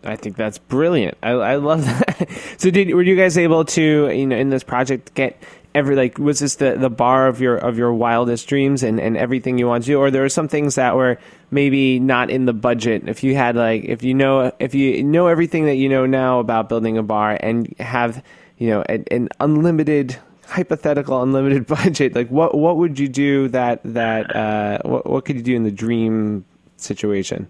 I 0.05 0.17
think 0.17 0.37
that's 0.37 0.59
brilliant. 0.59 1.17
I, 1.23 1.31
I 1.31 1.57
love 1.57 1.85
that. 1.85 2.29
so, 2.59 2.71
did 2.71 2.93
were 2.95 3.03
you 3.03 3.17
guys 3.17 3.39
able 3.39 3.65
to, 3.67 4.11
you 4.11 4.27
know, 4.27 4.37
in 4.37 4.51
this 4.51 4.63
project, 4.63 5.15
get 5.15 5.41
every 5.75 5.97
like 5.97 6.19
was 6.19 6.41
this 6.41 6.57
the, 6.57 6.77
the 6.77 6.91
bar 6.91 7.29
of 7.29 7.41
your 7.41 7.57
of 7.57 7.79
your 7.79 7.93
wildest 7.93 8.47
dreams 8.49 8.83
and, 8.83 9.01
and 9.01 9.17
everything 9.17 9.59
you 9.59 9.67
want 9.67 9.85
to 9.85 9.87
do, 9.87 9.99
or 9.99 10.11
there 10.11 10.23
were 10.23 10.29
some 10.29 10.49
things 10.49 10.75
that 10.75 10.97
were 10.97 11.19
maybe 11.51 12.01
not 12.01 12.31
in 12.31 12.47
the 12.47 12.53
budget? 12.53 13.09
If 13.09 13.23
you 13.23 13.35
had 13.35 13.57
like, 13.57 13.85
if 13.85 14.03
you 14.03 14.15
know, 14.15 14.53
if 14.59 14.75
you 14.75 15.03
know 15.03 15.29
everything 15.29 15.67
that 15.67 15.77
you 15.77 15.89
know 15.89 16.07
now 16.07 16.41
about 16.41 16.69
building 16.69 16.99
a 16.99 17.03
bar 17.03 17.39
and 17.41 17.75
have, 17.79 18.23
you 18.59 18.69
know, 18.69 18.83
an, 18.83 19.05
an 19.11 19.29
unlimited 19.41 20.19
hypothetical 20.47 21.23
unlimited 21.23 21.67
budget, 21.79 22.15
like 22.15 22.29
what 22.29 22.57
what 22.57 22.77
would 22.77 22.99
you 22.99 23.09
do 23.09 23.49
that 23.49 23.81
that 23.85 24.35
uh, 24.35 24.79
what 24.85 25.07
what 25.07 25.25
could 25.25 25.37
you 25.37 25.43
do 25.43 25.55
in 25.55 25.63
the 25.63 25.71
dream 25.71 26.45
situation? 26.77 27.49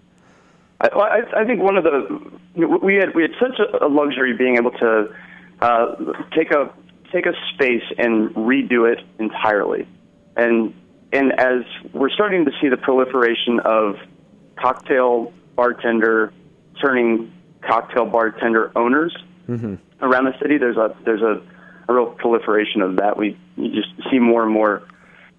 I, 0.83 0.87
I, 0.87 1.41
I 1.41 1.45
think 1.45 1.61
one 1.61 1.77
of 1.77 1.83
the 1.83 2.31
we 2.55 2.95
had 2.95 3.15
we 3.15 3.23
had 3.23 3.31
such 3.39 3.59
a, 3.81 3.87
luxury 3.87 4.35
being 4.37 4.57
able 4.57 4.71
to 4.71 5.07
uh, 5.61 5.95
take 6.35 6.51
a 6.51 6.71
take 7.11 7.25
a 7.25 7.33
space 7.53 7.83
and 7.97 8.29
redo 8.35 8.91
it 8.91 8.99
entirely, 9.17 9.87
and 10.35 10.73
and 11.13 11.31
as 11.39 11.63
we're 11.93 12.09
starting 12.09 12.45
to 12.45 12.51
see 12.61 12.67
the 12.67 12.77
proliferation 12.77 13.59
of 13.63 13.95
cocktail 14.59 15.31
bartender 15.55 16.33
turning 16.81 17.31
cocktail 17.61 18.05
bartender 18.05 18.71
owners 18.75 19.15
around 20.01 20.25
the 20.25 20.33
city, 20.41 20.57
there's 20.57 20.77
a 20.77 20.95
there's 21.05 21.21
a, 21.21 21.41
a 21.87 21.93
real 21.93 22.07
proliferation 22.07 22.81
of 22.81 22.97
that. 22.97 23.17
We 23.17 23.37
you 23.55 23.69
just 23.71 23.89
see 24.11 24.19
more 24.19 24.43
and 24.43 24.51
more 24.51 24.83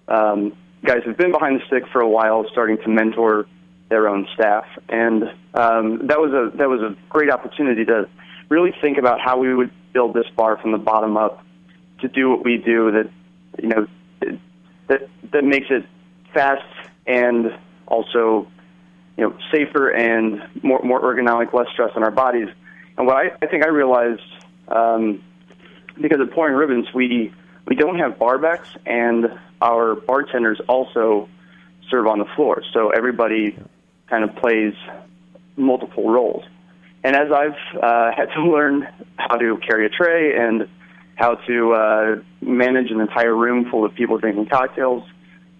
um, 0.07 0.57
guys 0.83 1.01
who've 1.05 1.17
been 1.17 1.31
behind 1.31 1.59
the 1.59 1.65
stick 1.67 1.83
for 1.91 2.01
a 2.01 2.09
while 2.09 2.45
starting 2.51 2.77
to 2.77 2.89
mentor 2.89 3.45
their 3.89 4.07
own 4.07 4.27
staff, 4.33 4.65
and 4.89 5.23
um, 5.53 6.07
that 6.07 6.19
was 6.19 6.31
a 6.31 6.57
that 6.57 6.69
was 6.69 6.81
a 6.81 6.95
great 7.09 7.29
opportunity 7.29 7.85
to 7.85 8.09
really 8.49 8.73
think 8.81 8.97
about 8.97 9.21
how 9.21 9.37
we 9.37 9.53
would 9.53 9.71
build 9.93 10.13
this 10.13 10.25
bar 10.35 10.57
from 10.57 10.71
the 10.71 10.77
bottom 10.77 11.17
up 11.17 11.43
to 12.01 12.07
do 12.07 12.29
what 12.29 12.43
we 12.43 12.57
do 12.57 12.91
that 12.91 13.09
you 13.61 13.69
know 13.69 13.87
that 14.87 15.09
that 15.31 15.43
makes 15.43 15.67
it 15.69 15.85
fast 16.33 16.63
and 17.07 17.57
also 17.87 18.47
you 19.17 19.23
know 19.23 19.37
safer 19.51 19.89
and 19.89 20.41
more 20.63 20.81
more 20.83 21.01
ergonomic, 21.01 21.53
less 21.53 21.67
stress 21.73 21.91
on 21.95 22.03
our 22.03 22.11
bodies. 22.11 22.49
And 22.97 23.07
what 23.07 23.15
I, 23.17 23.37
I 23.41 23.47
think 23.47 23.63
I 23.63 23.69
realized 23.69 24.21
um, 24.67 25.23
because 26.01 26.19
of 26.19 26.31
pouring 26.31 26.55
ribbons, 26.55 26.87
we 26.93 27.33
we 27.67 27.75
don't 27.75 27.97
have 27.99 28.13
barbacks, 28.13 28.67
and 28.85 29.39
our 29.61 29.95
bartenders 29.95 30.59
also 30.67 31.29
serve 31.89 32.07
on 32.07 32.19
the 32.19 32.25
floor. 32.35 32.63
So 32.73 32.89
everybody 32.89 33.57
kind 34.09 34.23
of 34.23 34.35
plays 34.35 34.73
multiple 35.55 36.09
roles. 36.09 36.43
And 37.03 37.15
as 37.15 37.31
I've 37.31 37.81
uh, 37.81 38.11
had 38.15 38.25
to 38.35 38.43
learn 38.51 38.87
how 39.17 39.35
to 39.37 39.57
carry 39.57 39.85
a 39.85 39.89
tray 39.89 40.35
and 40.37 40.67
how 41.15 41.35
to 41.35 41.73
uh, 41.73 42.15
manage 42.41 42.91
an 42.91 42.99
entire 42.99 43.35
room 43.35 43.69
full 43.69 43.85
of 43.85 43.93
people 43.95 44.17
drinking 44.17 44.47
cocktails, 44.47 45.03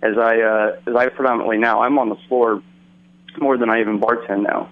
as 0.02 0.18
I 0.18 0.42
uh, 0.42 0.80
as 0.88 0.96
I 0.96 1.10
predominantly 1.10 1.58
now, 1.58 1.82
I'm 1.82 1.98
on 1.98 2.10
the 2.10 2.18
floor 2.28 2.62
more 3.40 3.58
than 3.58 3.70
I 3.70 3.80
even 3.80 4.00
bartend 4.00 4.44
now. 4.44 4.70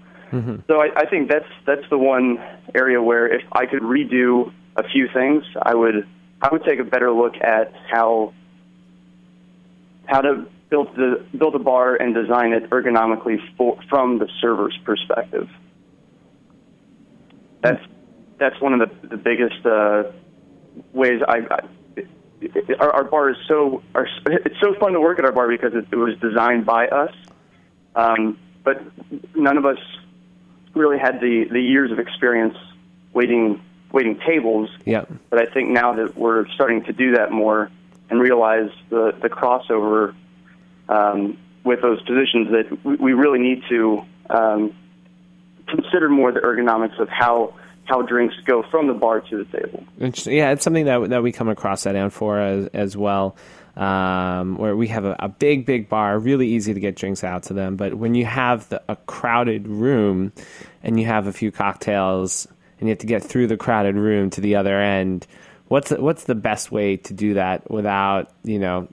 So 0.68 0.82
I, 0.82 0.90
I 0.96 1.06
think 1.06 1.30
that's 1.30 1.48
that's 1.66 1.88
the 1.90 1.98
one 1.98 2.40
area 2.74 3.02
where 3.02 3.28
if 3.28 3.44
I 3.52 3.66
could 3.66 3.82
redo 3.82 4.52
a 4.76 4.84
few 4.84 5.08
things, 5.14 5.44
I 5.62 5.74
would 5.76 6.08
I 6.42 6.50
would 6.52 6.64
take 6.66 6.80
a 6.80 6.84
better 6.84 7.12
look 7.12 7.36
at 7.36 7.74
how 7.90 8.34
how 10.06 10.22
to 10.22 10.46
build 10.74 10.96
the 10.96 11.24
build 11.38 11.54
a 11.54 11.60
bar 11.60 11.96
and 11.96 12.16
design 12.16 12.52
it 12.52 12.68
ergonomically 12.72 13.38
for, 13.56 13.78
from 13.90 14.18
the 14.18 14.28
server's 14.42 14.76
perspective. 14.84 15.48
That's 17.62 17.84
that's 18.40 18.60
one 18.60 18.74
of 18.74 18.80
the 18.80 19.08
the 19.08 19.18
biggest 19.18 19.64
uh, 19.66 20.04
ways 20.92 21.22
I. 21.28 21.38
I 21.38 21.60
our, 22.80 22.92
our 22.92 23.04
bar 23.04 23.30
is 23.30 23.38
so 23.48 23.84
our, 23.96 24.08
it's 24.26 24.60
so 24.60 24.74
fun 24.80 24.94
to 24.94 25.00
work 25.00 25.20
at 25.20 25.26
our 25.26 25.32
bar 25.32 25.48
because 25.48 25.74
it, 25.76 25.86
it 25.92 25.96
was 25.96 26.18
designed 26.20 26.66
by 26.66 26.88
us, 26.88 27.14
um, 27.96 28.38
but 28.64 28.82
none 29.34 29.58
of 29.58 29.66
us 29.66 29.78
really 30.74 30.98
had 30.98 31.22
the, 31.22 31.46
the 31.50 31.62
years 31.62 31.90
of 31.92 32.00
experience 32.00 32.58
waiting 33.14 33.62
waiting 33.94 34.20
tables. 34.28 34.70
Yeah. 34.86 35.06
But 35.30 35.40
I 35.40 35.46
think 35.54 35.70
now 35.70 35.94
that 35.94 36.18
we're 36.18 36.48
starting 36.48 36.84
to 36.86 36.94
do 36.94 37.12
that 37.16 37.32
more 37.32 37.70
and 38.10 38.20
realize 38.20 38.72
the 38.90 39.14
the 39.22 39.30
crossover 39.30 40.16
um, 40.90 41.38
with 41.64 41.82
those 41.82 42.02
positions, 42.02 42.50
that 42.52 43.00
we, 43.00 43.14
really 43.14 43.40
need 43.40 43.64
to 43.70 44.04
um, 44.30 44.76
consider 45.68 46.10
more 46.10 46.32
the 46.32 46.42
ergonomics 46.42 47.00
of 47.00 47.10
how 47.10 47.54
how 47.86 48.02
drinks 48.02 48.36
go 48.46 48.64
from 48.72 48.88
the 48.88 48.94
bar 48.94 49.20
to 49.20 49.44
the 49.44 49.58
table. 49.58 49.84
Yeah, 50.26 50.52
it's 50.52 50.64
something 50.64 50.86
that 50.86 51.10
that 51.10 51.24
we 51.24 51.32
come 51.32 51.50
across 51.50 51.84
that 51.84 52.12
for 52.14 52.40
as 52.40 52.68
as 52.68 52.98
well. 52.98 53.36
Um, 53.76 54.60
where 54.60 54.76
we 54.76 54.88
have 54.90 55.04
a, 55.04 55.16
a 55.18 55.30
big, 55.30 55.66
big 55.66 55.90
bar, 55.90 56.20
really 56.20 56.48
easy 56.48 56.76
to 56.76 56.80
get 56.80 56.96
drinks 56.96 57.24
out 57.24 57.42
to 57.44 57.54
them. 57.54 57.76
But 57.76 57.96
when 57.96 58.14
you 58.14 58.24
have 58.24 58.70
the, 58.70 58.84
a 58.88 58.96
crowded 58.96 59.68
room 59.68 60.32
and 60.84 61.00
you 61.00 61.08
have 61.08 61.26
a 61.26 61.34
few 61.34 61.52
cocktails 61.52 62.48
and 62.80 62.88
you 62.88 62.92
have 62.92 63.00
to 63.00 63.08
get 63.08 63.24
through 63.24 63.48
the 63.48 63.58
crowded 63.58 63.96
room 63.96 64.30
to 64.30 64.42
the 64.42 64.58
other 64.58 64.80
end, 64.80 65.26
what's 65.70 65.90
what's 65.90 66.26
the 66.26 66.36
best 66.36 66.72
way 66.72 66.98
to 66.98 67.14
do 67.14 67.34
that 67.34 67.70
without 67.72 68.32
you 68.44 68.60
know 68.60 68.88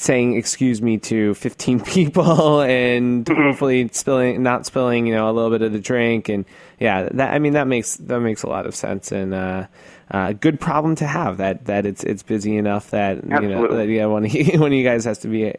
saying 0.00 0.34
excuse 0.34 0.80
me 0.80 0.96
to 0.96 1.34
15 1.34 1.80
people 1.84 2.62
and 2.62 3.28
hopefully 3.28 3.86
spilling 3.92 4.42
not 4.42 4.64
spilling 4.64 5.06
you 5.06 5.14
know 5.14 5.30
a 5.30 5.32
little 5.32 5.50
bit 5.50 5.60
of 5.60 5.74
the 5.74 5.78
drink 5.78 6.30
and 6.30 6.46
yeah 6.78 7.06
that 7.12 7.34
i 7.34 7.38
mean 7.38 7.52
that 7.52 7.66
makes 7.66 7.96
that 7.96 8.18
makes 8.20 8.42
a 8.42 8.46
lot 8.48 8.64
of 8.64 8.74
sense 8.74 9.12
and 9.12 9.34
uh 9.34 9.66
uh, 10.10 10.32
good 10.32 10.58
problem 10.58 10.96
to 10.96 11.06
have 11.06 11.36
that 11.36 11.66
that 11.66 11.86
it's 11.86 12.02
it's 12.02 12.24
busy 12.24 12.56
enough 12.56 12.90
that 12.90 13.22
you 13.22 13.48
know 13.48 13.68
that 13.68 13.88
yeah 13.88 14.06
one 14.06 14.24
of 14.24 14.34
you, 14.34 14.44
one 14.60 14.72
of 14.72 14.76
you 14.76 14.82
guys 14.82 15.04
has 15.04 15.18
to 15.18 15.28
be 15.28 15.54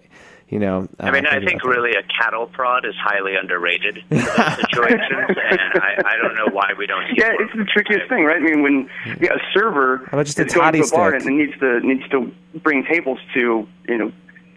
you 0.49 0.59
know 0.59 0.89
uh, 0.99 1.03
I 1.03 1.11
mean, 1.11 1.25
I 1.25 1.39
think 1.39 1.63
about 1.63 1.75
that. 1.75 1.79
really 1.79 1.91
a 1.91 2.03
cattle 2.03 2.47
prod 2.47 2.85
is 2.85 2.93
highly 3.01 3.35
underrated 3.37 4.03
for 4.09 4.15
those 4.15 4.25
situations, 4.67 5.09
and 5.09 5.81
I, 5.81 5.95
I 6.05 6.17
don't 6.21 6.35
know 6.35 6.49
why 6.51 6.73
we 6.77 6.85
don't. 6.85 7.01
see 7.07 7.13
Yeah, 7.17 7.31
it's 7.39 7.53
the 7.55 7.63
trickiest 7.63 8.09
thing, 8.09 8.25
right? 8.25 8.35
I 8.35 8.39
mean, 8.39 8.61
when 8.61 8.89
yeah, 9.21 9.35
a 9.35 9.39
server 9.53 9.99
How 9.99 10.17
about 10.17 10.25
just 10.25 10.37
a 10.39 10.45
is 10.45 10.53
going 10.53 10.73
to 10.73 10.79
a 10.79 10.89
bar 10.89 11.17
stick? 11.17 11.29
and 11.29 11.37
needs 11.37 11.57
to 11.59 11.79
needs 11.79 12.07
to 12.09 12.29
bring 12.61 12.83
tables 12.83 13.19
to 13.33 13.65
you 13.87 13.97
know 13.97 14.11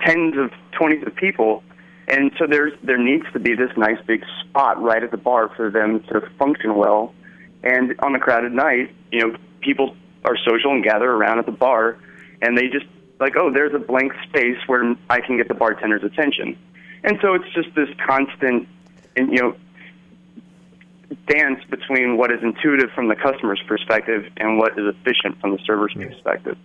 tens 0.05 0.37
of 0.37 0.51
twenties 0.73 1.03
of 1.07 1.15
people, 1.17 1.63
And 2.07 2.33
so 2.39 2.47
there's 2.47 2.73
there 2.83 2.99
needs 2.99 3.25
to 3.33 3.39
be 3.39 3.55
this 3.55 3.71
nice 3.77 3.99
big 4.07 4.25
spot 4.41 4.83
right 4.83 5.03
at 5.03 5.11
the 5.11 5.17
bar 5.17 5.49
for 5.57 5.71
them 5.71 6.03
to 6.05 6.21
function 6.39 6.77
well. 6.77 7.15
And 7.63 7.95
on 8.01 8.15
a 8.15 8.19
crowded 8.19 8.53
night, 8.53 8.95
you 9.11 9.21
know, 9.21 9.37
people 9.61 9.97
are 10.25 10.37
social 10.37 10.73
and 10.73 10.85
gather 10.85 11.11
around 11.11 11.39
at 11.39 11.47
the 11.47 11.53
bar, 11.53 11.97
and 12.43 12.59
they 12.59 12.69
just 12.69 12.87
like, 13.21 13.37
oh, 13.37 13.51
there's 13.51 13.75
a 13.75 13.79
blank 13.79 14.13
space 14.29 14.59
where 14.67 14.95
I 15.09 15.21
can 15.21 15.37
get 15.37 15.49
the 15.49 15.55
bartender's 15.55 16.03
attention. 16.03 16.59
And 17.05 17.19
so 17.23 17.35
it's 17.35 17.51
just 17.55 17.75
this 17.75 17.89
constant, 18.07 18.69
and 19.17 19.33
you 19.33 19.41
know, 19.41 19.57
dance 21.26 21.61
between 21.71 22.16
what 22.16 22.30
is 22.30 22.42
intuitive 22.42 22.90
from 22.94 23.09
the 23.09 23.16
customer's 23.16 23.61
perspective 23.66 24.25
and 24.37 24.59
what 24.59 24.78
is 24.78 24.94
efficient 24.94 25.40
from 25.40 25.52
the 25.52 25.59
server's 25.64 25.94
perspective. 25.94 26.56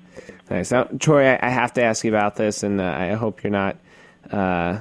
Nice. 0.50 0.72
Now, 0.72 0.86
Troy, 1.00 1.34
I, 1.34 1.40
I 1.48 1.50
have 1.50 1.74
to 1.74 1.84
ask 1.84 2.04
you 2.04 2.12
about 2.12 2.36
this, 2.36 2.64
and 2.64 2.82
uh, 2.82 2.84
I 2.86 3.14
hope 3.14 3.44
you're 3.44 3.52
not 3.52 3.78
uh, 4.32 4.80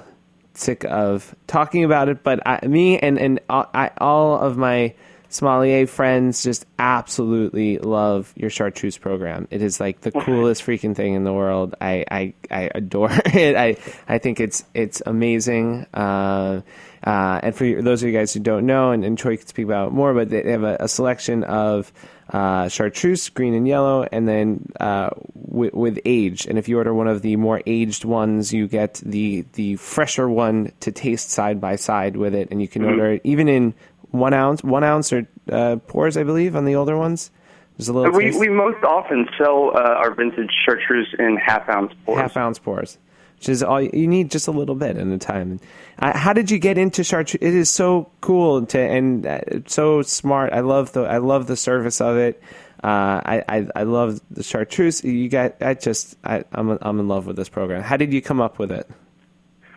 sick 0.54 0.84
of 0.84 1.34
talking 1.46 1.84
about 1.84 2.08
it. 2.08 2.22
But 2.22 2.40
I, 2.46 2.66
me 2.66 2.98
and 2.98 3.18
and 3.18 3.40
all, 3.48 3.68
I, 3.74 3.90
all 3.98 4.38
of 4.38 4.56
my 4.56 4.94
sommelier 5.30 5.86
friends 5.86 6.42
just 6.42 6.64
absolutely 6.78 7.78
love 7.78 8.32
your 8.36 8.50
chartreuse 8.50 8.96
program. 8.96 9.46
It 9.50 9.62
is 9.62 9.78
like 9.78 10.00
the 10.00 10.10
coolest 10.10 10.64
freaking 10.64 10.96
thing 10.96 11.14
in 11.14 11.24
the 11.24 11.32
world. 11.32 11.74
I 11.80 12.04
I, 12.10 12.34
I 12.50 12.70
adore 12.74 13.10
it. 13.26 13.56
I 13.56 13.76
I 14.08 14.18
think 14.18 14.40
it's 14.40 14.64
it's 14.74 15.02
amazing. 15.06 15.86
Uh, 15.94 16.62
uh, 17.04 17.40
and 17.42 17.54
for 17.54 17.82
those 17.82 18.02
of 18.02 18.08
you 18.08 18.16
guys 18.16 18.32
who 18.32 18.40
don't 18.40 18.66
know, 18.66 18.90
and, 18.90 19.04
and 19.04 19.16
Troy 19.16 19.36
can 19.36 19.46
speak 19.46 19.66
about 19.66 19.88
it 19.88 19.90
more, 19.92 20.14
but 20.14 20.30
they 20.30 20.50
have 20.50 20.62
a, 20.62 20.76
a 20.80 20.88
selection 20.88 21.44
of 21.44 21.92
uh, 22.30 22.68
chartreuse, 22.68 23.28
green 23.30 23.54
and 23.54 23.66
yellow, 23.66 24.06
and 24.10 24.28
then 24.28 24.66
uh, 24.80 25.10
with, 25.34 25.72
with 25.74 25.98
age. 26.04 26.46
And 26.46 26.58
if 26.58 26.68
you 26.68 26.76
order 26.78 26.92
one 26.92 27.08
of 27.08 27.22
the 27.22 27.36
more 27.36 27.62
aged 27.66 28.04
ones, 28.04 28.52
you 28.52 28.68
get 28.68 28.94
the 29.04 29.46
the 29.54 29.76
fresher 29.76 30.28
one 30.28 30.72
to 30.80 30.92
taste 30.92 31.30
side 31.30 31.60
by 31.60 31.76
side 31.76 32.16
with 32.16 32.34
it, 32.34 32.48
and 32.50 32.60
you 32.60 32.68
can 32.68 32.84
order 32.84 33.12
it 33.12 33.22
even 33.24 33.48
in 33.48 33.74
one 34.10 34.34
ounce, 34.34 34.62
one 34.62 34.84
ounce 34.84 35.12
or 35.12 35.26
uh, 35.50 35.76
pours, 35.86 36.16
I 36.16 36.24
believe, 36.24 36.56
on 36.56 36.64
the 36.64 36.74
older 36.74 36.96
ones. 36.96 37.30
There's 37.76 37.88
a 37.88 37.92
little. 37.92 38.12
We 38.12 38.24
taste. 38.24 38.40
we 38.40 38.48
most 38.48 38.82
often 38.84 39.28
sell 39.38 39.70
uh, 39.74 39.80
our 39.80 40.12
vintage 40.12 40.50
chartreuse 40.66 41.14
in 41.18 41.36
half 41.36 41.68
ounce 41.68 41.92
pours. 42.04 42.18
half 42.18 42.36
ounce 42.36 42.58
pours, 42.58 42.98
which 43.38 43.48
is 43.48 43.62
all 43.62 43.80
you 43.80 44.08
need, 44.08 44.32
just 44.32 44.48
a 44.48 44.50
little 44.50 44.74
bit 44.74 44.96
at 44.96 45.06
a 45.06 45.18
time. 45.18 45.60
Uh, 46.00 46.16
how 46.16 46.32
did 46.32 46.50
you 46.50 46.58
get 46.58 46.76
into 46.76 47.04
chartreuse? 47.04 47.40
It 47.40 47.54
is 47.54 47.70
so 47.70 48.10
cool 48.20 48.66
to 48.66 48.78
and 48.80 49.24
uh, 49.24 49.40
so 49.66 50.02
smart. 50.02 50.52
I 50.52 50.60
love 50.60 50.92
the 50.92 51.02
I 51.02 51.18
love 51.18 51.46
the 51.46 51.56
service 51.56 52.00
of 52.00 52.16
it. 52.16 52.42
Uh, 52.82 53.22
I, 53.24 53.44
I 53.48 53.66
I 53.76 53.82
love 53.84 54.20
the 54.30 54.42
chartreuse. 54.42 55.04
You 55.04 55.28
got 55.28 55.62
I 55.62 55.74
just 55.74 56.16
I 56.24 56.42
I'm 56.52 56.78
I'm 56.82 56.98
in 56.98 57.06
love 57.06 57.26
with 57.26 57.36
this 57.36 57.48
program. 57.48 57.82
How 57.82 57.96
did 57.96 58.12
you 58.12 58.20
come 58.20 58.40
up 58.40 58.58
with 58.58 58.72
it? 58.72 58.90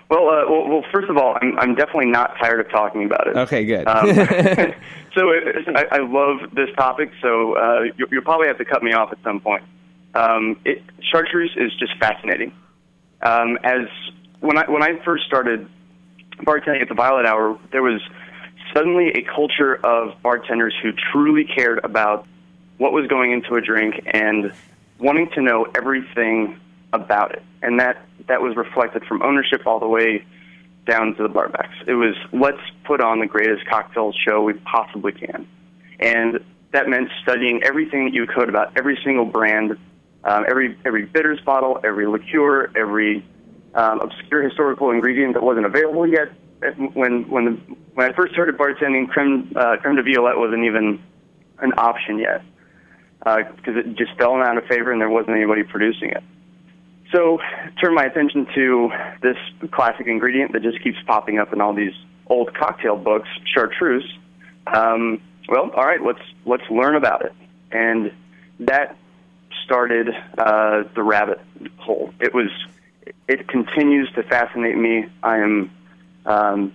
Well, 0.09 0.27
uh, 0.27 0.43
well, 0.49 0.67
well, 0.67 0.83
first 0.91 1.09
of 1.09 1.17
all, 1.17 1.37
I'm 1.39 1.57
I'm 1.59 1.75
definitely 1.75 2.07
not 2.07 2.35
tired 2.41 2.65
of 2.65 2.71
talking 2.71 3.05
about 3.05 3.27
it. 3.27 3.37
Okay, 3.37 3.63
good. 3.63 3.87
Um, 3.87 4.07
so 5.15 5.29
it, 5.29 5.67
I, 5.75 5.85
I 5.91 5.99
love 5.99 6.49
this 6.55 6.69
topic. 6.75 7.11
So 7.21 7.55
uh, 7.55 7.81
you, 7.95 8.07
you'll 8.11 8.23
probably 8.23 8.47
have 8.47 8.57
to 8.57 8.65
cut 8.65 8.81
me 8.81 8.93
off 8.93 9.11
at 9.11 9.19
some 9.23 9.39
point. 9.39 9.63
Um, 10.15 10.59
it, 10.65 10.81
chartreuse 11.11 11.55
is 11.55 11.71
just 11.79 11.93
fascinating. 11.99 12.53
Um, 13.23 13.57
as 13.63 13.87
when 14.39 14.57
I 14.57 14.69
when 14.69 14.83
I 14.83 15.03
first 15.03 15.25
started 15.25 15.67
bartending 16.37 16.81
at 16.81 16.89
the 16.89 16.95
Violet 16.95 17.25
Hour, 17.25 17.59
there 17.71 17.83
was 17.83 18.01
suddenly 18.73 19.09
a 19.09 19.21
culture 19.21 19.75
of 19.75 20.21
bartenders 20.21 20.73
who 20.81 20.91
truly 21.11 21.43
cared 21.43 21.79
about 21.83 22.25
what 22.77 22.93
was 22.93 23.07
going 23.07 23.31
into 23.31 23.55
a 23.55 23.61
drink 23.61 24.01
and 24.07 24.51
wanting 24.97 25.29
to 25.35 25.41
know 25.41 25.67
everything 25.75 26.59
about 26.93 27.33
it, 27.33 27.43
and 27.61 27.79
that 27.79 28.05
that 28.27 28.41
was 28.41 28.55
reflected 28.55 29.03
from 29.05 29.21
ownership 29.21 29.65
all 29.65 29.79
the 29.79 29.87
way 29.87 30.25
down 30.87 31.15
to 31.15 31.23
the 31.23 31.29
barbacks. 31.29 31.75
It 31.85 31.93
was 31.93 32.15
let's 32.33 32.61
put 32.85 33.01
on 33.01 33.19
the 33.19 33.27
greatest 33.27 33.67
cocktail 33.67 34.13
show 34.27 34.41
we 34.41 34.53
possibly 34.53 35.11
can, 35.11 35.47
and 35.99 36.39
that 36.71 36.89
meant 36.89 37.09
studying 37.21 37.61
everything 37.63 38.05
that 38.05 38.13
you 38.13 38.25
could 38.25 38.49
about 38.49 38.75
every 38.77 38.99
single 39.03 39.25
brand, 39.25 39.77
um, 40.23 40.45
every 40.47 40.77
every 40.85 41.05
bitters 41.05 41.39
bottle, 41.41 41.79
every 41.83 42.07
liqueur, 42.07 42.71
every 42.75 43.25
um, 43.73 44.01
obscure 44.01 44.43
historical 44.43 44.91
ingredient 44.91 45.33
that 45.33 45.43
wasn't 45.43 45.65
available 45.65 46.07
yet. 46.07 46.29
When 46.93 47.29
when 47.29 47.45
the, 47.45 47.51
when 47.95 48.11
I 48.11 48.13
first 48.15 48.33
started 48.33 48.57
bartending, 48.57 49.09
creme 49.09 49.51
uh, 49.55 49.77
creme 49.81 49.95
de 49.95 50.03
violette 50.03 50.37
wasn't 50.37 50.63
even 50.63 51.01
an 51.59 51.73
option 51.77 52.19
yet 52.19 52.43
because 53.19 53.77
it 53.77 53.95
just 53.95 54.15
fell 54.17 54.35
out 54.35 54.57
of 54.57 54.65
favor 54.65 54.91
and 54.91 54.99
there 54.99 55.09
wasn't 55.09 55.35
anybody 55.35 55.63
producing 55.63 56.09
it. 56.09 56.23
So 57.13 57.39
turned 57.81 57.95
my 57.95 58.05
attention 58.05 58.47
to 58.55 58.89
this 59.21 59.37
classic 59.71 60.07
ingredient 60.07 60.53
that 60.53 60.63
just 60.63 60.81
keeps 60.81 60.97
popping 61.05 61.39
up 61.39 61.51
in 61.53 61.61
all 61.61 61.73
these 61.73 61.93
old 62.27 62.53
cocktail 62.55 62.95
books, 62.95 63.27
chartreuse. 63.53 64.09
Um, 64.67 65.21
well, 65.49 65.71
all 65.75 65.85
right, 65.85 66.01
let's 66.01 66.21
let's 66.45 66.63
learn 66.69 66.95
about 66.95 67.25
it, 67.25 67.33
and 67.71 68.11
that 68.61 68.95
started 69.71 70.09
uh, 70.37 70.83
the 70.95 71.01
rabbit 71.01 71.39
hole. 71.77 72.13
It 72.19 72.33
was 72.33 72.49
it 73.29 73.47
continues 73.47 74.11
to 74.15 74.23
fascinate 74.23 74.75
me. 74.75 75.05
I 75.23 75.37
am 75.37 75.71
um, 76.25 76.73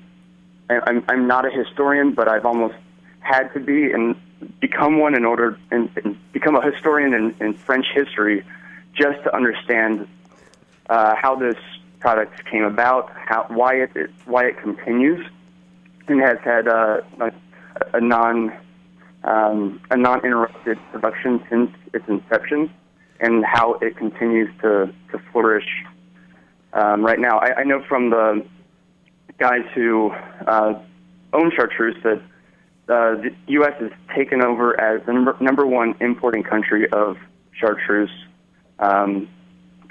I'm 0.70 1.04
I'm 1.06 1.26
not 1.26 1.44
a 1.44 1.50
historian, 1.50 2.14
but 2.14 2.26
I've 2.26 2.46
almost 2.46 2.76
had 3.20 3.52
to 3.52 3.60
be 3.60 3.92
and 3.92 4.16
become 4.60 4.98
one 4.98 5.14
in 5.14 5.26
order 5.26 5.58
and, 5.70 5.90
and 6.02 6.16
become 6.32 6.56
a 6.56 6.62
historian 6.62 7.12
in, 7.12 7.34
in 7.38 7.52
French 7.52 7.84
history, 7.94 8.42
just 8.94 9.22
to 9.24 9.36
understand 9.36 10.08
uh, 10.88 11.14
how 11.16 11.36
this 11.36 11.56
product 12.00 12.46
came 12.50 12.64
about, 12.64 13.12
how 13.14 13.44
why 13.50 13.74
it, 13.74 13.90
it 13.94 14.10
why 14.24 14.46
it 14.46 14.58
continues, 14.58 15.26
and 16.08 16.18
has 16.22 16.38
had 16.42 16.66
uh, 16.66 17.02
a, 17.20 17.30
a 17.92 18.00
non 18.00 18.56
um, 19.24 19.82
a 19.90 19.98
non 19.98 20.24
interrupted 20.24 20.78
production 20.92 21.44
since 21.50 21.70
its 21.92 22.08
inception, 22.08 22.70
and 23.20 23.44
how 23.44 23.74
it 23.74 23.96
continues 23.96 24.50
to 24.62 24.92
to 25.12 25.18
flourish 25.32 25.66
um, 26.72 27.04
right 27.04 27.18
now. 27.18 27.38
I, 27.38 27.60
I 27.60 27.64
know 27.64 27.82
from 27.88 28.10
the 28.10 28.46
guys 29.38 29.62
who 29.74 30.10
uh, 30.46 30.74
own 31.32 31.50
chartreuse 31.54 31.96
that 32.02 32.20
uh, 32.88 33.20
the 33.20 33.34
U.S. 33.48 33.72
has 33.80 33.90
taken 34.14 34.42
over 34.42 34.78
as 34.80 35.04
the 35.06 35.12
number, 35.12 35.36
number 35.40 35.66
one 35.66 35.94
importing 36.00 36.42
country 36.42 36.88
of 36.92 37.16
chartreuse 37.52 38.10
um, 38.78 39.28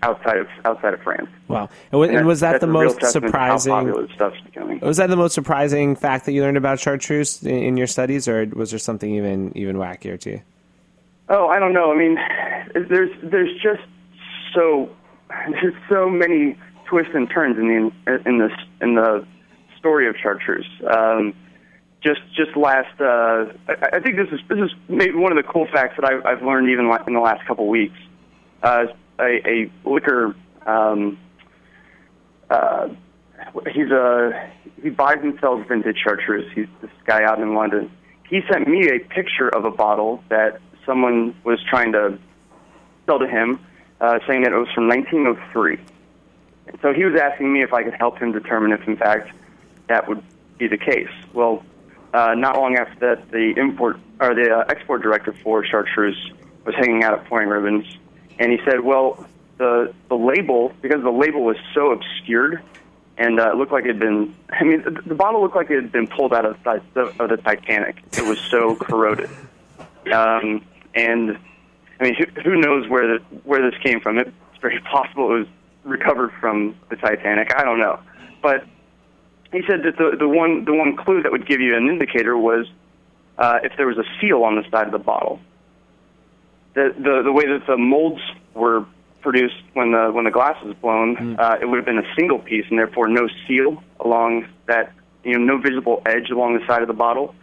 outside 0.02 0.38
of 0.38 0.48
outside 0.64 0.94
of 0.94 1.02
France. 1.02 1.30
Wow. 1.48 1.70
And, 1.92 2.00
wa- 2.00 2.08
and 2.08 2.26
was 2.26 2.40
that 2.40 2.62
the 2.62 2.68
most 2.68 3.00
testament 3.00 3.34
to 3.34 3.40
how 3.40 3.58
surprising? 3.58 4.08
stuff's. 4.16 4.38
Was 4.82 4.98
that 4.98 5.10
the 5.10 5.16
most 5.16 5.34
surprising 5.34 5.96
fact 5.96 6.26
that 6.26 6.32
you 6.32 6.42
learned 6.42 6.58
about 6.58 6.80
chartreuse 6.80 7.44
in, 7.44 7.56
in 7.56 7.78
your 7.78 7.88
studies, 7.88 8.28
or 8.28 8.46
was 8.46 8.70
there 8.70 8.80
something 8.80 9.14
even 9.14 9.56
even 9.58 9.76
wackier 9.76 10.20
to 10.22 10.30
you? 10.32 10.42
Oh, 11.28 11.48
I 11.48 11.60
don't 11.60 11.74
know. 11.74 11.92
I 11.92 11.98
mean, 11.98 12.18
there's 12.74 13.12
there's 13.24 13.54
just 13.62 13.84
so 14.54 14.90
there's 15.52 15.76
so 15.90 16.10
many 16.10 16.58
twists 16.90 17.12
and 17.14 17.30
turns 17.30 17.58
in 17.58 17.92
the 18.06 18.22
in 18.26 18.40
this 18.40 18.52
in 18.82 18.96
the 18.96 19.26
story 19.78 20.08
of 20.08 20.16
chartreuse. 20.22 20.68
Um, 20.90 21.34
just 22.04 22.22
just 22.36 22.56
last, 22.56 23.00
uh, 23.02 23.46
I, 23.68 23.98
I 23.98 24.00
think 24.00 24.16
this 24.16 24.28
is 24.32 24.40
this 24.48 24.60
is 24.60 24.72
maybe 24.88 25.14
one 25.14 25.36
of 25.36 25.44
the 25.44 25.52
cool 25.52 25.68
facts 25.72 25.96
that 26.00 26.06
I, 26.06 26.32
I've 26.32 26.44
learned 26.44 26.70
even 26.70 26.86
in 27.08 27.14
the 27.14 27.20
last 27.20 27.46
couple 27.48 27.68
weeks. 27.68 27.98
Uh, 28.62 28.86
a, 29.20 29.42
a 29.48 29.72
liquor, 29.90 30.36
um, 30.66 31.18
uh, 32.50 32.90
he's 33.74 33.90
a 33.92 34.52
he 34.82 34.90
buys 34.90 35.18
and 35.24 35.38
sells 35.40 35.66
vintage 35.68 35.98
chartreuse. 36.04 36.52
He's 36.54 36.68
this 36.82 36.92
guy 37.06 37.24
out 37.24 37.40
in 37.40 37.56
London. 37.56 37.92
He 38.30 38.42
sent 38.52 38.68
me 38.68 38.88
a 38.88 39.00
picture 39.00 39.50
of 39.50 39.66
a 39.66 39.72
bottle 39.72 40.24
that 40.30 40.60
someone 40.86 41.36
was 41.44 41.60
trying 41.70 41.92
to 41.94 42.20
sell 43.06 43.20
to 43.20 43.28
him, 43.28 43.60
uh, 44.02 44.20
saying 44.28 44.44
that 44.44 44.52
it 44.52 44.58
was 44.58 44.70
from 44.74 44.88
1903. 44.88 45.80
And 46.68 46.80
so 46.82 46.94
he 46.94 47.04
was 47.06 47.20
asking 47.20 47.54
me 47.54 47.62
if 47.62 47.74
I 47.74 47.84
could 47.84 47.94
help 47.94 48.18
him 48.18 48.32
determine 48.32 48.72
if, 48.72 48.88
in 48.88 48.98
fact, 48.98 49.32
that 49.88 50.08
would 50.08 50.24
be 50.58 50.68
the 50.68 50.78
case. 50.78 51.10
Well, 51.34 51.64
uh, 52.14 52.34
not 52.34 52.58
long 52.58 52.78
after 52.78 53.00
that, 53.00 53.32
the 53.32 53.54
import 53.58 53.98
or 54.20 54.34
the 54.34 54.50
uh, 54.50 54.66
export 54.70 55.02
director 55.02 55.34
for 55.44 55.66
chartreuse 55.66 56.32
was 56.66 56.74
hanging 56.76 57.04
out 57.04 57.14
at 57.14 57.26
Pouring 57.26 57.50
Ribbons, 57.50 57.86
and 58.40 58.52
he 58.52 58.60
said, 58.64 58.80
"Well, 58.80 59.28
the 59.58 59.94
the 60.08 60.16
label 60.16 60.74
because 60.82 61.04
the 61.04 61.12
label 61.12 61.44
was 61.44 61.58
so 61.74 61.92
obscured." 61.92 62.62
And 63.18 63.40
uh, 63.40 63.52
it 63.52 63.56
looked 63.56 63.72
like 63.72 63.86
it 63.86 63.90
had 63.90 64.00
been. 64.00 64.36
I 64.50 64.64
mean, 64.64 64.84
the, 64.84 64.92
the 64.92 65.16
bottle 65.16 65.42
looked 65.42 65.56
like 65.56 65.70
it 65.70 65.76
had 65.76 65.92
been 65.92 66.08
pulled 66.08 66.34
out 66.34 66.46
of 66.46 66.62
the, 66.64 67.14
of 67.18 67.30
the 67.30 67.38
Titanic. 67.38 67.98
It 68.18 68.26
was 68.26 68.40
so 68.40 68.76
corroded. 68.80 69.30
Um, 70.12 70.66
and 70.94 71.38
I 72.00 72.04
mean, 72.04 72.16
who, 72.16 72.42
who 72.42 72.56
knows 72.58 72.90
where 72.90 73.08
the, 73.08 73.24
where 73.44 73.70
this 73.70 73.80
came 73.82 74.00
from? 74.02 74.18
It's 74.18 74.32
very 74.62 74.80
possible 74.82 75.36
it 75.36 75.40
was 75.40 75.48
recovered 75.84 76.32
from 76.40 76.76
the 76.90 76.96
Titanic. 76.96 77.54
I 77.56 77.64
don't 77.64 77.80
know, 77.80 78.00
but 78.42 78.66
he 79.52 79.62
said 79.68 79.84
that 79.84 79.98
the 79.98 80.18
the 80.18 80.28
one 80.28 80.66
the 80.66 80.74
one 80.74 80.96
clue 80.98 81.22
that 81.24 81.32
would 81.32 81.48
give 81.48 81.62
you 81.62 81.76
an 81.76 81.88
indicator 81.88 82.38
was 82.38 82.68
uh, 83.38 83.60
if 83.64 83.74
there 83.78 83.88
was 83.88 83.98
a 83.98 84.06
seal 84.20 84.44
on 84.44 84.56
the 84.56 84.64
side 84.70 84.88
of 84.88 84.92
the 84.92 85.00
bottle. 85.00 85.40
The 86.74 86.94
the 86.98 87.22
the 87.24 87.32
way 87.32 87.48
that 87.48 87.66
the 87.68 87.78
molds 87.78 88.22
were 88.54 88.86
produced 89.22 89.56
when 89.74 89.92
the 89.92 90.12
when 90.12 90.26
the 90.26 90.32
glass 90.32 90.62
was 90.64 90.76
blown, 90.76 91.40
uh, 91.40 91.58
it 91.62 91.66
would 91.66 91.78
have 91.78 91.86
been 91.86 91.98
a 91.98 92.16
single 92.16 92.40
piece, 92.40 92.66
and 92.70 92.78
therefore 92.78 93.08
no 93.08 93.28
seal 93.48 93.82
along 94.00 94.48
that, 94.68 94.92
you 95.24 95.38
know, 95.38 95.56
no 95.56 95.58
visible 95.62 96.02
edge 96.06 96.30
along 96.30 96.60
the 96.60 96.66
side 96.68 96.82
of 96.82 96.88
the 96.88 96.94
bottle. 96.94 97.34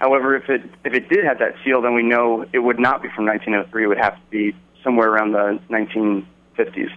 However, 0.00 0.34
if 0.34 0.48
it 0.48 0.62
if 0.84 0.94
it 0.94 1.08
did 1.08 1.24
have 1.24 1.38
that 1.40 1.54
seal, 1.64 1.82
then 1.82 1.94
we 1.94 2.02
know 2.02 2.46
it 2.52 2.58
would 2.58 2.78
not 2.80 3.02
be 3.02 3.08
from 3.14 3.26
1903. 3.26 3.84
It 3.84 3.86
would 3.86 3.98
have 3.98 4.14
to 4.14 4.30
be 4.30 4.56
somewhere 4.82 5.10
around 5.10 5.32
the 5.32 5.60
1950s. 5.68 6.90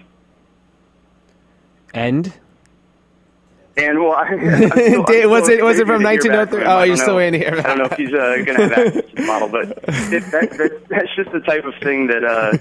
And 1.94 2.34
And 3.76 4.00
well, 4.00 4.14
I, 4.14 4.28
still, 5.06 5.30
was 5.30 5.50
it- 5.50 5.64
was 5.64 5.80
it 5.80 5.86
from 5.88 6.02
waiting 6.04 6.22
to 6.22 6.30
hear 6.32 6.46
back 6.46 6.54
1903? 6.54 6.64
Oh, 6.64 6.84
you're 6.84 6.96
still 6.96 7.18
know. 7.20 7.32
to 7.32 7.38
hear 7.38 7.58
I 7.58 7.62
don't 7.62 7.78
know 7.80 7.86
if 7.86 7.98
he's 7.98 8.14
uh, 8.14 8.36
going 8.46 8.46
to 8.46 8.54
have 8.54 8.72
access 8.72 9.06
to 9.10 9.16
the 9.16 9.22
model, 9.24 9.50
but 9.50 9.64
it, 10.14 10.32
that, 10.32 10.52
that, 10.58 10.88
that's 10.90 11.16
just 11.16 11.32
the 11.32 11.40
type 11.42 11.66
of 11.66 11.74
thing 11.84 12.08
that 12.08 12.24
uh, 12.24 12.58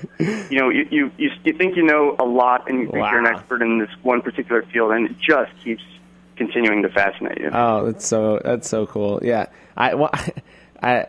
you 0.50 0.58
know 0.58 0.70
you, 0.70 0.86
you 0.90 1.12
you 1.18 1.30
you 1.44 1.52
think 1.52 1.76
you 1.76 1.84
know 1.84 2.16
a 2.18 2.24
lot 2.24 2.68
and 2.68 2.80
you 2.80 2.84
think 2.86 2.96
you're 3.10 3.20
an 3.20 3.26
expert 3.26 3.62
in 3.62 3.78
this 3.78 3.90
one 4.02 4.22
particular 4.22 4.62
field, 4.72 4.90
and 4.92 5.08
it 5.08 5.16
just 5.20 5.52
keeps 5.62 5.82
continuing 6.36 6.82
to 6.82 6.88
fascinate 6.88 7.38
you. 7.38 7.50
Oh, 7.52 7.86
that's 7.86 8.06
so 8.06 8.40
that's 8.44 8.68
so 8.68 8.86
cool. 8.86 9.20
Yeah, 9.22 9.46
I 9.76 9.94
well, 9.94 10.10
I. 10.82 11.06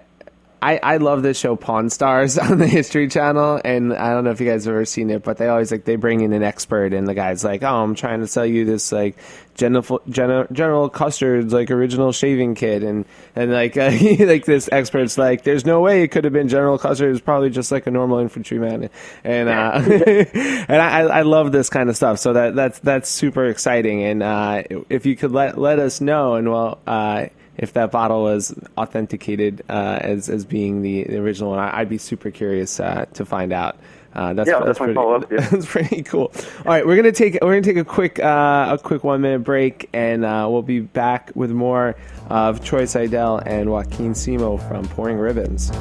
I, 0.64 0.80
I 0.82 0.98
love 0.98 1.24
this 1.24 1.38
show 1.38 1.58
Pawn 1.58 1.90
Stars 1.90 2.38
on 2.40 2.58
the 2.58 2.68
History 2.68 3.10
Channel, 3.10 3.60
and 3.66 3.94
I 3.94 4.14
don't 4.14 4.24
know 4.24 4.32
if 4.32 4.40
you 4.40 4.50
guys 4.50 4.64
have 4.64 4.74
ever 4.74 4.86
seen 4.86 5.10
it, 5.10 5.22
but 5.22 5.38
they 5.38 5.50
always 5.50 5.74
like 5.74 5.84
they 5.84 5.98
bring 5.98 6.22
in 6.22 6.32
an 6.32 6.42
expert, 6.42 6.94
and 6.94 7.06
the 7.06 7.14
guy's 7.14 7.44
like, 7.44 7.64
"Oh, 7.64 7.84
I'm 7.84 7.96
trying 7.96 8.22
to 8.22 8.28
sell 8.28 8.46
you 8.46 8.64
this 8.64 8.94
like 8.94 9.18
General 9.56 10.02
General, 10.08 10.48
General 10.54 10.90
Custer's 10.90 11.52
like 11.52 11.70
original 11.70 12.14
shaving 12.14 12.56
kit," 12.56 12.82
and 12.82 13.04
and 13.36 13.52
like 13.52 13.76
uh, 13.78 13.92
like 14.20 14.46
this 14.46 14.70
expert's 14.72 15.18
like, 15.18 15.44
"There's 15.44 15.66
no 15.66 15.82
way 15.82 16.04
it 16.04 16.12
could 16.12 16.24
have 16.24 16.32
been 16.32 16.48
General 16.48 16.78
Custer. 16.78 17.10
It 17.10 17.12
was 17.12 17.20
probably 17.20 17.50
just 17.50 17.70
like 17.70 17.86
a 17.86 17.92
normal 17.92 18.20
infantryman," 18.20 18.90
and 19.26 19.50
uh, 19.50 19.82
and 19.84 20.82
I, 20.82 21.02
I 21.02 21.22
love 21.24 21.52
this 21.52 21.70
kind 21.70 21.90
of 21.90 21.98
stuff. 21.98 22.20
So 22.20 22.32
that 22.32 22.56
that's 22.56 22.80
that's 22.80 23.10
super 23.10 23.48
exciting, 23.48 24.02
and 24.04 24.24
uh, 24.24 24.64
if 24.90 25.06
you 25.06 25.18
could 25.18 25.32
let 25.34 25.58
let 25.58 25.80
us 25.80 26.00
know, 26.00 26.36
and 26.36 26.50
well. 26.50 26.80
Uh, 26.88 27.26
if 27.58 27.74
that 27.74 27.92
bottle 27.92 28.24
was 28.24 28.54
authenticated 28.78 29.64
uh, 29.70 30.00
as 30.02 30.30
as 30.30 30.46
being 30.46 30.82
the, 30.82 31.04
the 31.04 31.18
original 31.18 31.52
one, 31.52 31.60
I, 31.60 31.80
I'd 31.80 31.90
be 31.90 31.98
super 31.98 32.32
curious 32.32 32.80
uh, 32.80 33.06
to 33.14 33.26
find 33.26 33.54
out. 33.54 33.78
Uh, 34.14 34.34
that's 34.34 34.48
Yeah, 34.48 34.60
that's 34.60 34.78
pretty, 34.78 34.94
follow 34.94 35.16
up, 35.16 35.32
yeah. 35.32 35.40
that's 35.50 35.66
pretty 35.66 36.04
cool. 36.04 36.32
All 36.60 36.66
right, 36.66 36.86
we're 36.86 36.96
gonna 36.96 37.12
take 37.12 37.40
we're 37.42 37.52
gonna 37.52 37.62
take 37.62 37.78
a 37.78 37.86
quick 37.86 38.20
uh, 38.20 38.78
a 38.78 38.78
quick 38.78 39.04
one 39.04 39.22
minute 39.22 39.44
break, 39.44 39.90
and 39.94 40.24
uh, 40.24 40.48
we'll 40.50 40.62
be 40.62 40.82
back 40.82 41.32
with 41.36 41.52
more 41.52 41.96
of 42.30 42.64
Troy 42.64 42.86
Sidle 42.86 43.38
and 43.46 43.72
Joaquin 43.72 44.14
Simo 44.14 44.66
from 44.68 44.86
Pouring 44.86 45.18
Ribbons. 45.18 45.72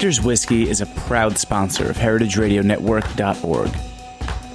Michter's 0.00 0.22
Whiskey 0.22 0.66
is 0.66 0.80
a 0.80 0.86
proud 0.86 1.36
sponsor 1.36 1.90
of 1.90 1.98
HeritageRadioNetwork.org. 1.98 3.70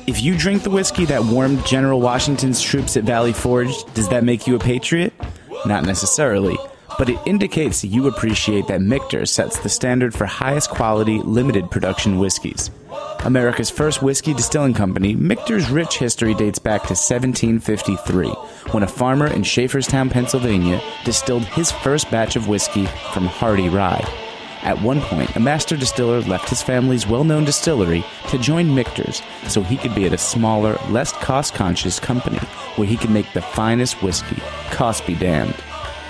If 0.07 0.23
you 0.23 0.35
drink 0.35 0.63
the 0.63 0.71
whiskey 0.71 1.05
that 1.05 1.23
warmed 1.23 1.63
General 1.67 2.01
Washington's 2.01 2.59
troops 2.59 2.97
at 2.97 3.03
Valley 3.03 3.31
Forge, 3.31 3.83
does 3.93 4.09
that 4.09 4.23
make 4.23 4.47
you 4.47 4.55
a 4.55 4.59
patriot? 4.59 5.13
Not 5.67 5.85
necessarily, 5.85 6.57
but 6.97 7.09
it 7.09 7.19
indicates 7.27 7.83
you 7.83 8.07
appreciate 8.07 8.65
that 8.69 8.81
Michter 8.81 9.27
sets 9.27 9.59
the 9.59 9.69
standard 9.69 10.15
for 10.15 10.25
highest 10.25 10.71
quality, 10.71 11.19
limited 11.19 11.69
production 11.69 12.17
whiskeys. 12.17 12.71
America's 13.23 13.69
first 13.69 14.01
whiskey 14.01 14.33
distilling 14.33 14.73
company, 14.73 15.15
Michter's 15.15 15.69
rich 15.69 15.99
history 15.99 16.33
dates 16.33 16.57
back 16.57 16.81
to 16.81 16.95
1753, 16.95 18.29
when 18.71 18.81
a 18.81 18.87
farmer 18.87 19.27
in 19.27 19.43
Schaefferstown, 19.43 20.09
Pennsylvania, 20.09 20.81
distilled 21.03 21.43
his 21.43 21.71
first 21.71 22.09
batch 22.09 22.35
of 22.35 22.47
whiskey 22.47 22.87
from 23.13 23.27
Hardy 23.27 23.69
Rye. 23.69 24.24
At 24.65 24.81
one 24.81 24.99
point, 24.99 25.33
a 25.35 25.39
master 25.39 25.77
distiller 25.77 26.21
left 26.21 26.49
his 26.49 26.63
family's 26.63 27.05
well 27.05 27.23
known 27.23 27.45
distillery 27.45 28.03
to 28.29 28.39
join 28.39 28.73
Michter's 28.73 29.21
so 29.47 29.61
he 29.61 29.77
could 29.77 29.93
be 29.93 30.05
at 30.05 30.13
a 30.13 30.17
smaller, 30.17 30.75
less 30.89 31.11
cost 31.11 31.53
conscious 31.53 31.99
company 31.99 32.39
where 32.75 32.87
he 32.87 32.97
could 32.97 33.11
make 33.11 33.31
the 33.33 33.43
finest 33.43 34.01
whiskey. 34.01 34.41
Cost 34.71 35.05
be 35.05 35.13
damned. 35.13 35.53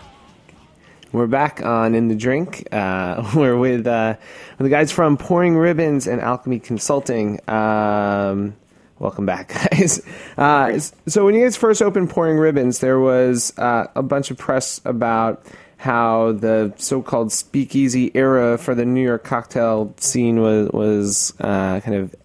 We're 1.13 1.27
back 1.27 1.63
on 1.63 1.95
In 1.95 2.09
the 2.09 2.15
Drink. 2.15 2.67
Uh, 2.73 3.31
we're 3.37 3.57
with, 3.57 3.87
uh, 3.87 4.17
with 4.59 4.65
the 4.65 4.71
guys 4.71 4.91
from 4.91 5.19
Pouring 5.19 5.59
Ribbons 5.59 6.07
and 6.07 6.23
Alchemy 6.23 6.59
Consulting. 6.59 7.39
Um, 7.51 8.57
welcome 8.99 9.27
back, 9.27 9.49
guys. 9.71 10.01
Uh, 10.39 10.79
so, 11.07 11.27
when 11.27 11.35
you 11.35 11.45
guys 11.45 11.55
first 11.55 11.83
opened 11.83 12.09
Pouring 12.09 12.39
Ribbons, 12.39 12.79
there 12.79 12.99
was 12.99 13.53
uh, 13.59 13.89
a 13.95 14.03
bunch 14.03 14.31
of 14.31 14.39
press 14.39 14.81
about 14.87 15.45
how 15.77 16.33
the 16.33 16.73
so-called 16.79 17.31
speakeasy 17.31 18.11
era 18.15 18.57
for 18.57 18.75
the 18.75 18.87
New 18.87 19.03
York 19.03 19.23
cocktail 19.23 19.93
scene 19.99 20.41
was 20.41 20.71
was 20.71 21.35
uh, 21.41 21.81
kind 21.81 21.95
of 21.95 22.17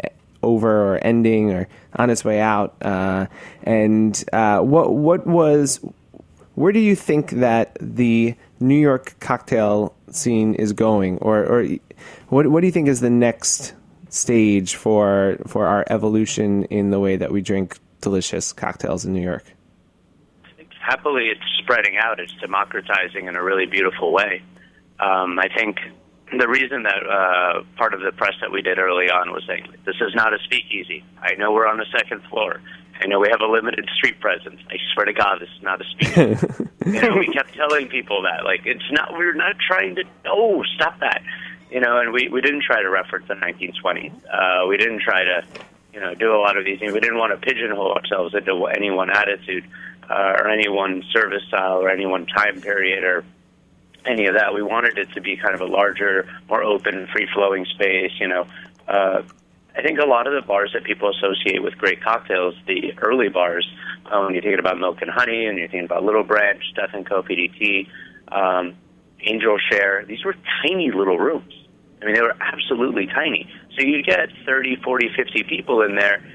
over 0.41 0.93
or 0.93 0.99
ending 1.03 1.51
or 1.51 1.67
on 1.97 2.09
its 2.09 2.23
way 2.23 2.39
out. 2.39 2.73
Uh, 2.81 3.25
and 3.63 4.23
uh, 4.31 4.61
what 4.61 4.93
what 4.93 5.27
was 5.27 5.81
where 6.57 6.71
do 6.71 6.79
you 6.79 6.95
think 6.95 7.29
that 7.31 7.77
the 7.79 8.33
New 8.59 8.79
York 8.79 9.15
cocktail 9.19 9.93
scene 10.11 10.55
is 10.55 10.73
going, 10.73 11.17
or, 11.19 11.43
or 11.45 11.67
what, 12.29 12.47
what 12.47 12.61
do 12.61 12.67
you 12.67 12.71
think 12.71 12.87
is 12.87 13.01
the 13.01 13.09
next 13.09 13.73
stage 14.09 14.75
for 14.75 15.37
for 15.47 15.67
our 15.67 15.85
evolution 15.89 16.63
in 16.65 16.91
the 16.91 16.99
way 16.99 17.17
that 17.17 17.31
we 17.31 17.41
drink 17.41 17.77
delicious 18.01 18.53
cocktails 18.53 19.05
in 19.05 19.13
New 19.13 19.21
York? 19.21 19.43
happily 20.87 21.25
it's 21.27 21.41
spreading 21.59 21.97
out. 21.97 22.19
It's 22.19 22.33
democratizing 22.39 23.27
in 23.27 23.35
a 23.35 23.43
really 23.43 23.65
beautiful 23.65 24.13
way. 24.13 24.41
Um, 24.99 25.37
I 25.37 25.49
think 25.53 25.79
the 26.31 26.47
reason 26.47 26.83
that 26.83 27.03
uh, 27.05 27.63
part 27.75 27.93
of 27.93 27.99
the 27.99 28.11
press 28.13 28.33
that 28.41 28.51
we 28.51 28.61
did 28.61 28.79
early 28.79 29.09
on 29.09 29.31
was 29.31 29.43
saying 29.45 29.67
this 29.85 29.95
is 29.99 30.15
not 30.15 30.33
a 30.33 30.39
speakeasy. 30.45 31.03
I 31.21 31.35
know 31.35 31.51
we're 31.51 31.67
on 31.67 31.77
the 31.77 31.85
second 31.91 32.23
floor. 32.29 32.61
I 32.99 33.07
know 33.07 33.19
we 33.19 33.29
have 33.29 33.41
a 33.41 33.45
limited 33.45 33.87
street 33.95 34.19
presence. 34.19 34.59
I 34.69 34.77
swear 34.93 35.05
to 35.05 35.13
God, 35.13 35.39
this 35.39 35.49
is 35.55 35.61
not 35.61 35.81
a 35.81 35.85
speakeasy. 35.85 36.69
you 36.85 37.01
know, 37.01 37.15
we 37.17 37.27
kept 37.27 37.53
telling 37.53 37.87
people 37.87 38.23
that 38.23 38.43
like 38.43 38.65
it's 38.65 38.91
not. 38.91 39.13
We're 39.13 39.33
not 39.33 39.55
trying 39.59 39.95
to. 39.95 40.03
Oh, 40.25 40.63
stop 40.75 40.99
that. 40.99 41.21
You 41.69 41.79
know, 41.79 41.99
and 41.99 42.11
we 42.11 42.29
we 42.29 42.41
didn't 42.41 42.63
try 42.63 42.81
to 42.81 42.89
reference 42.89 43.27
the 43.27 43.35
1920s. 43.35 44.13
Uh, 44.25 44.67
we 44.67 44.77
didn't 44.77 45.01
try 45.01 45.23
to 45.23 45.43
you 45.93 45.99
know 45.99 46.15
do 46.15 46.33
a 46.33 46.39
lot 46.39 46.57
of 46.57 46.65
these 46.65 46.79
things. 46.79 46.93
We 46.93 46.99
didn't 46.99 47.17
want 47.17 47.39
to 47.39 47.45
pigeonhole 47.45 47.93
ourselves 47.93 48.33
into 48.33 48.65
any 48.65 48.89
one 48.89 49.09
attitude 49.09 49.65
uh, 50.09 50.37
or 50.39 50.47
any 50.47 50.69
one 50.69 51.03
service 51.11 51.43
style 51.47 51.81
or 51.81 51.89
any 51.89 52.05
one 52.05 52.25
time 52.25 52.61
period 52.61 53.03
or 53.03 53.23
any 54.05 54.25
of 54.27 54.35
that. 54.35 54.53
We 54.53 54.63
wanted 54.63 54.97
it 54.97 55.11
to 55.13 55.21
be 55.21 55.37
kind 55.37 55.53
of 55.53 55.61
a 55.61 55.65
larger, 55.65 56.27
more 56.49 56.63
open, 56.63 57.07
free 57.07 57.27
flowing 57.33 57.65
space. 57.65 58.11
You 58.19 58.29
know, 58.29 58.47
uh, 58.87 59.21
I 59.77 59.83
think 59.83 59.99
a 59.99 60.07
lot 60.07 60.25
of 60.25 60.33
the 60.33 60.41
bars 60.41 60.71
that 60.73 60.83
people 60.83 61.11
associate 61.11 61.61
with 61.61 61.77
great 61.77 62.03
cocktails, 62.03 62.55
the 62.65 62.93
early 62.97 63.29
bars, 63.29 63.67
uh, 64.07 64.21
when 64.21 64.33
you're 64.33 64.41
thinking 64.41 64.59
about 64.59 64.79
Milk 64.79 65.01
and 65.01 65.11
Honey 65.11 65.45
and 65.45 65.57
you're 65.59 65.67
thinking 65.67 65.85
about 65.85 66.03
Little 66.03 66.23
Branch, 66.23 66.63
Death 66.75 66.89
and 66.93 67.07
Co. 67.07 67.21
PDT, 67.21 67.87
um, 68.29 68.75
Angel 69.21 69.57
Share, 69.69 70.03
these 70.05 70.25
were 70.25 70.35
tiny 70.63 70.91
little 70.91 71.19
rooms. 71.19 71.53
I 72.01 72.05
mean, 72.05 72.15
they 72.15 72.21
were 72.21 72.35
absolutely 72.39 73.05
tiny. 73.05 73.47
So 73.77 73.85
you 73.85 74.01
get 74.01 74.29
30, 74.47 74.77
40, 74.83 75.09
50 75.15 75.43
people 75.43 75.83
in 75.83 75.95
there, 75.95 76.25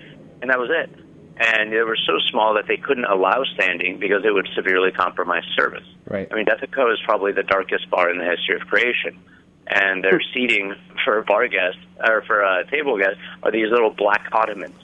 and 0.40 0.48
that 0.48 0.58
was 0.58 0.70
it. 0.70 0.90
And 1.38 1.72
they 1.72 1.82
were 1.82 1.96
so 1.96 2.18
small 2.30 2.54
that 2.54 2.68
they 2.68 2.76
couldn't 2.76 3.06
allow 3.06 3.42
standing 3.54 3.98
because 3.98 4.24
it 4.24 4.32
would 4.32 4.48
severely 4.54 4.92
compromise 4.92 5.44
service. 5.56 5.86
Right. 6.06 6.28
I 6.30 6.34
mean, 6.36 6.44
Death 6.44 6.62
and 6.62 6.72
Co. 6.72 6.92
is 6.92 7.00
probably 7.04 7.32
the 7.32 7.42
darkest 7.42 7.90
bar 7.90 8.08
in 8.08 8.18
the 8.18 8.24
history 8.24 8.54
of 8.54 8.68
creation. 8.68 9.18
And 9.66 10.02
their 10.02 10.20
seating 10.34 10.74
for 11.04 11.22
bar 11.22 11.48
guests 11.48 11.80
or 12.04 12.22
for 12.22 12.44
uh, 12.44 12.64
table 12.64 12.98
guests 12.98 13.18
are 13.42 13.50
these 13.50 13.70
little 13.70 13.90
black 13.90 14.28
ottomans. 14.32 14.76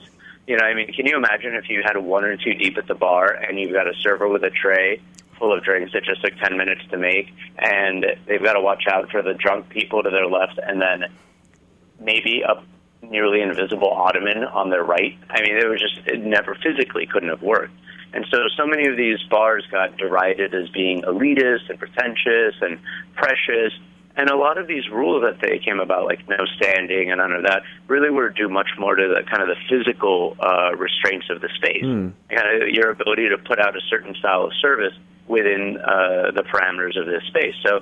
You 0.47 0.57
know, 0.57 0.65
I 0.65 0.73
mean, 0.73 0.91
can 0.93 1.05
you 1.05 1.15
imagine 1.15 1.53
if 1.55 1.69
you 1.69 1.83
had 1.83 1.97
one 1.97 2.23
or 2.23 2.35
two 2.37 2.53
deep 2.53 2.77
at 2.77 2.87
the 2.87 2.95
bar 2.95 3.33
and 3.33 3.59
you've 3.59 3.73
got 3.73 3.87
a 3.87 3.93
server 4.01 4.27
with 4.27 4.43
a 4.43 4.49
tray 4.49 5.01
full 5.37 5.53
of 5.55 5.63
drinks 5.63 5.93
that 5.93 6.03
just 6.03 6.21
took 6.21 6.35
10 6.37 6.57
minutes 6.57 6.81
to 6.91 6.97
make, 6.97 7.33
and 7.57 8.05
they've 8.27 8.43
got 8.43 8.53
to 8.53 8.61
watch 8.61 8.83
out 8.87 9.09
for 9.09 9.21
the 9.21 9.33
drunk 9.33 9.69
people 9.69 10.03
to 10.03 10.09
their 10.09 10.27
left, 10.27 10.59
and 10.61 10.81
then 10.81 11.05
maybe 11.99 12.41
a 12.41 12.61
nearly 13.05 13.41
invisible 13.41 13.89
ottoman 13.89 14.43
on 14.43 14.69
their 14.69 14.83
right. 14.83 15.17
I 15.29 15.41
mean, 15.41 15.57
it 15.57 15.67
was 15.67 15.79
just, 15.79 16.05
it 16.07 16.19
never 16.19 16.55
physically 16.55 17.05
couldn't 17.05 17.29
have 17.29 17.41
worked. 17.41 17.73
And 18.11 18.25
so, 18.31 18.39
so 18.57 18.65
many 18.65 18.87
of 18.87 18.97
these 18.97 19.21
bars 19.29 19.65
got 19.71 19.97
derided 19.97 20.53
as 20.53 20.69
being 20.69 21.03
elitist 21.03 21.69
and 21.69 21.79
pretentious 21.79 22.55
and 22.61 22.79
precious. 23.15 23.73
And 24.19 24.29
a 24.29 24.35
lot 24.35 24.57
of 24.57 24.67
these 24.67 24.89
rules 24.89 25.23
that 25.23 25.39
they 25.39 25.59
came 25.59 25.79
about, 25.79 26.03
like 26.03 26.27
no 26.27 26.45
standing 26.57 27.09
and 27.09 27.19
none 27.19 27.31
of 27.31 27.43
that, 27.43 27.63
really 27.87 28.09
were 28.09 28.29
due 28.29 28.49
much 28.49 28.67
more 28.77 28.93
to 28.93 29.07
the 29.07 29.23
kind 29.23 29.41
of 29.41 29.47
the 29.47 29.55
physical 29.69 30.35
uh, 30.41 30.75
restraints 30.75 31.27
of 31.29 31.39
the 31.39 31.47
space, 31.55 31.85
mm. 31.85 32.11
kind 32.29 32.61
of 32.61 32.67
your 32.67 32.89
ability 32.89 33.29
to 33.29 33.37
put 33.37 33.59
out 33.59 33.77
a 33.77 33.81
certain 33.89 34.13
style 34.15 34.43
of 34.43 34.51
service 34.61 34.91
within 35.29 35.77
uh, 35.77 36.31
the 36.31 36.43
parameters 36.43 36.99
of 36.99 37.05
this 37.05 37.23
space. 37.29 37.55
So, 37.65 37.81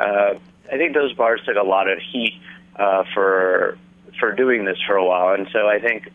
uh, 0.00 0.38
I 0.72 0.78
think 0.78 0.94
those 0.94 1.12
bars 1.12 1.42
took 1.44 1.56
a 1.56 1.66
lot 1.66 1.90
of 1.90 1.98
heat 1.98 2.40
uh, 2.76 3.04
for 3.12 3.76
for 4.18 4.32
doing 4.32 4.64
this 4.64 4.78
for 4.86 4.96
a 4.96 5.04
while, 5.04 5.34
and 5.34 5.46
so 5.52 5.68
I 5.68 5.78
think 5.78 6.08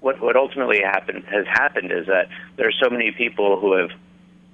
what 0.00 0.20
what 0.20 0.36
ultimately 0.36 0.80
happened 0.80 1.24
has 1.30 1.46
happened 1.46 1.92
is 1.92 2.08
that 2.08 2.28
there 2.56 2.68
are 2.68 2.78
so 2.78 2.90
many 2.90 3.10
people 3.10 3.58
who 3.58 3.72
have 3.72 3.90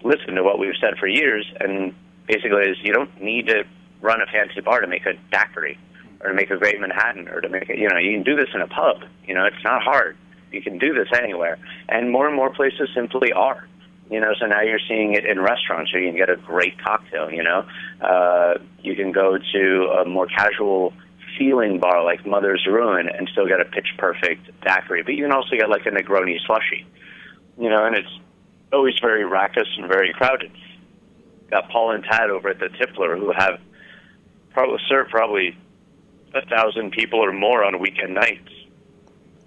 listened 0.05 0.37
to 0.37 0.45
what 0.45 0.61
we've 0.61 0.79
said 0.81 0.97
for 0.97 1.09
years, 1.09 1.45
and 1.59 1.93
basically 2.29 2.71
is 2.71 2.77
you 2.85 2.93
don't 2.93 3.21
need 3.21 3.49
to 3.49 3.65
run 4.01 4.21
a 4.21 4.27
fancy 4.27 4.61
bar 4.61 4.81
to 4.81 4.87
make 4.87 5.07
a 5.07 5.15
daiquiri 5.31 5.79
or 6.21 6.29
to 6.29 6.35
make 6.35 6.51
a 6.51 6.57
great 6.57 6.81
Manhattan 6.81 7.29
or 7.29 7.41
to 7.41 7.49
make 7.49 7.69
it. 7.69 7.79
You 7.79 7.89
know, 7.89 7.99
you 7.99 8.13
can 8.13 8.23
do 8.23 8.37
this 8.37 8.49
in 8.55 8.61
a 8.61 8.67
pub. 8.67 9.03
You 9.27 9.35
know, 9.35 9.45
it's 9.45 9.63
not 9.65 9.83
hard. 9.83 10.17
You 10.51 10.63
can 10.63 10.79
do 10.79 10.95
this 10.95 11.09
anywhere, 11.15 11.59
and 11.89 12.11
more 12.11 12.27
and 12.27 12.35
more 12.35 12.51
places 12.51 12.89
simply 12.95 13.33
are. 13.33 13.69
You 14.11 14.21
know, 14.21 14.33
so 14.41 14.47
now 14.47 14.63
you're 14.63 14.81
seeing 14.89 15.13
it 15.13 15.27
in 15.27 15.39
restaurants, 15.41 15.93
so 15.93 15.99
you 15.99 16.09
can 16.09 16.17
get 16.17 16.31
a 16.31 16.37
great 16.37 16.83
cocktail. 16.83 17.31
You 17.31 17.43
know, 17.43 17.67
uh, 18.01 18.55
you 18.81 18.97
can 18.97 19.13
go 19.13 19.37
to 19.37 19.93
a 20.01 20.09
more 20.09 20.27
casual 20.27 20.95
feeling 21.39 21.79
bar 21.79 22.03
like 22.03 22.27
Mother's 22.27 22.67
Ruin 22.67 23.09
and 23.09 23.29
still 23.31 23.47
get 23.47 23.61
a 23.61 23.67
pitch 23.67 23.89
perfect 23.99 24.51
daiquiri. 24.63 25.03
But 25.03 25.15
you 25.15 25.25
can 25.25 25.33
also 25.33 25.57
get 25.57 25.69
like 25.69 25.85
a 25.85 25.91
Negroni 25.91 26.39
slushy, 26.47 26.87
you 27.59 27.69
know, 27.69 27.85
and 27.85 27.95
it's 27.95 28.09
always 28.73 28.99
very 28.99 29.25
raucous 29.25 29.69
and 29.77 29.87
very 29.87 30.13
crowded. 30.15 30.51
Got 31.51 31.69
Paul 31.71 31.93
and 31.93 32.05
Tad 32.05 32.31
over 32.31 32.49
at 32.49 32.59
the 32.59 32.69
Tippler 32.69 33.19
who 33.19 33.33
have 33.37 33.61
probably 34.59 34.81
serve 34.89 35.07
probably 35.09 35.57
a 36.35 36.45
thousand 36.47 36.91
people 36.91 37.21
or 37.21 37.33
more 37.33 37.63
on 37.63 37.79
weekend 37.79 38.15
nights. 38.15 38.51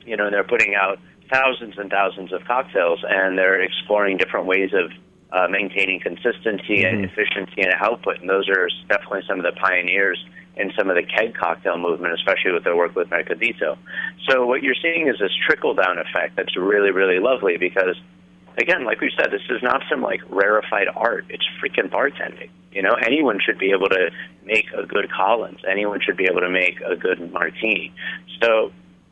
You 0.06 0.16
know, 0.16 0.26
and 0.26 0.34
they're 0.34 0.46
putting 0.46 0.74
out 0.74 1.00
thousands 1.30 1.78
and 1.78 1.90
thousands 1.90 2.32
of 2.32 2.46
cocktails, 2.46 3.04
and 3.08 3.38
they're 3.38 3.62
exploring 3.62 4.16
different 4.16 4.46
ways 4.46 4.72
of 4.74 4.92
uh, 5.34 5.48
maintaining 5.50 6.00
consistency 6.00 6.80
mm-hmm. 6.80 6.96
and 6.96 7.06
efficiency 7.06 7.62
and 7.62 7.74
output. 7.80 8.22
And 8.22 8.30
those 8.30 8.48
are 8.48 8.70
definitely 8.88 9.24
some 9.28 9.38
of 9.38 9.44
the 9.44 9.60
pioneers 9.60 10.18
in 10.56 10.72
some 10.78 10.90
of 10.90 10.96
the 10.96 11.04
keg 11.04 11.36
cocktail 11.36 11.78
movement, 11.78 12.14
especially 12.14 12.54
with 12.54 12.64
their 12.64 12.78
work 12.78 12.96
with 12.96 13.10
Mercadito. 13.10 13.78
So 14.30 14.46
what 14.46 14.64
you're 14.64 14.80
seeing 14.82 15.10
is 15.10 15.20
this 15.20 15.32
trickle 15.46 15.74
down 15.74 15.98
effect 15.98 16.38
that's 16.38 16.56
really, 16.56 16.92
really 16.92 17.20
lovely 17.20 17.58
because, 17.58 17.96
again, 18.58 18.86
like 18.86 19.02
we 19.02 19.12
said, 19.18 19.30
this 19.32 19.44
is 19.50 19.62
not 19.62 19.82
some 19.90 20.02
like 20.02 20.22
rarefied 20.30 20.88
art. 20.96 21.26
It's 21.28 21.46
freaking 21.62 21.90
bartending. 21.90 22.50
You 22.72 22.82
know, 22.82 22.94
anyone 22.94 23.40
should 23.44 23.60
be 23.60 23.72
able 23.72 23.90
to 23.90 24.12
make 24.46 24.68
a 24.72 24.86
good 24.86 25.12
Collins. 25.12 25.60
Anyone 25.70 26.00
should 26.02 26.18
be 26.18 26.26
able 26.26 26.42
to 26.42 26.50
make 26.50 26.80
a 26.82 26.96
good 26.96 27.32
martini. 27.32 27.94
So 28.42 28.72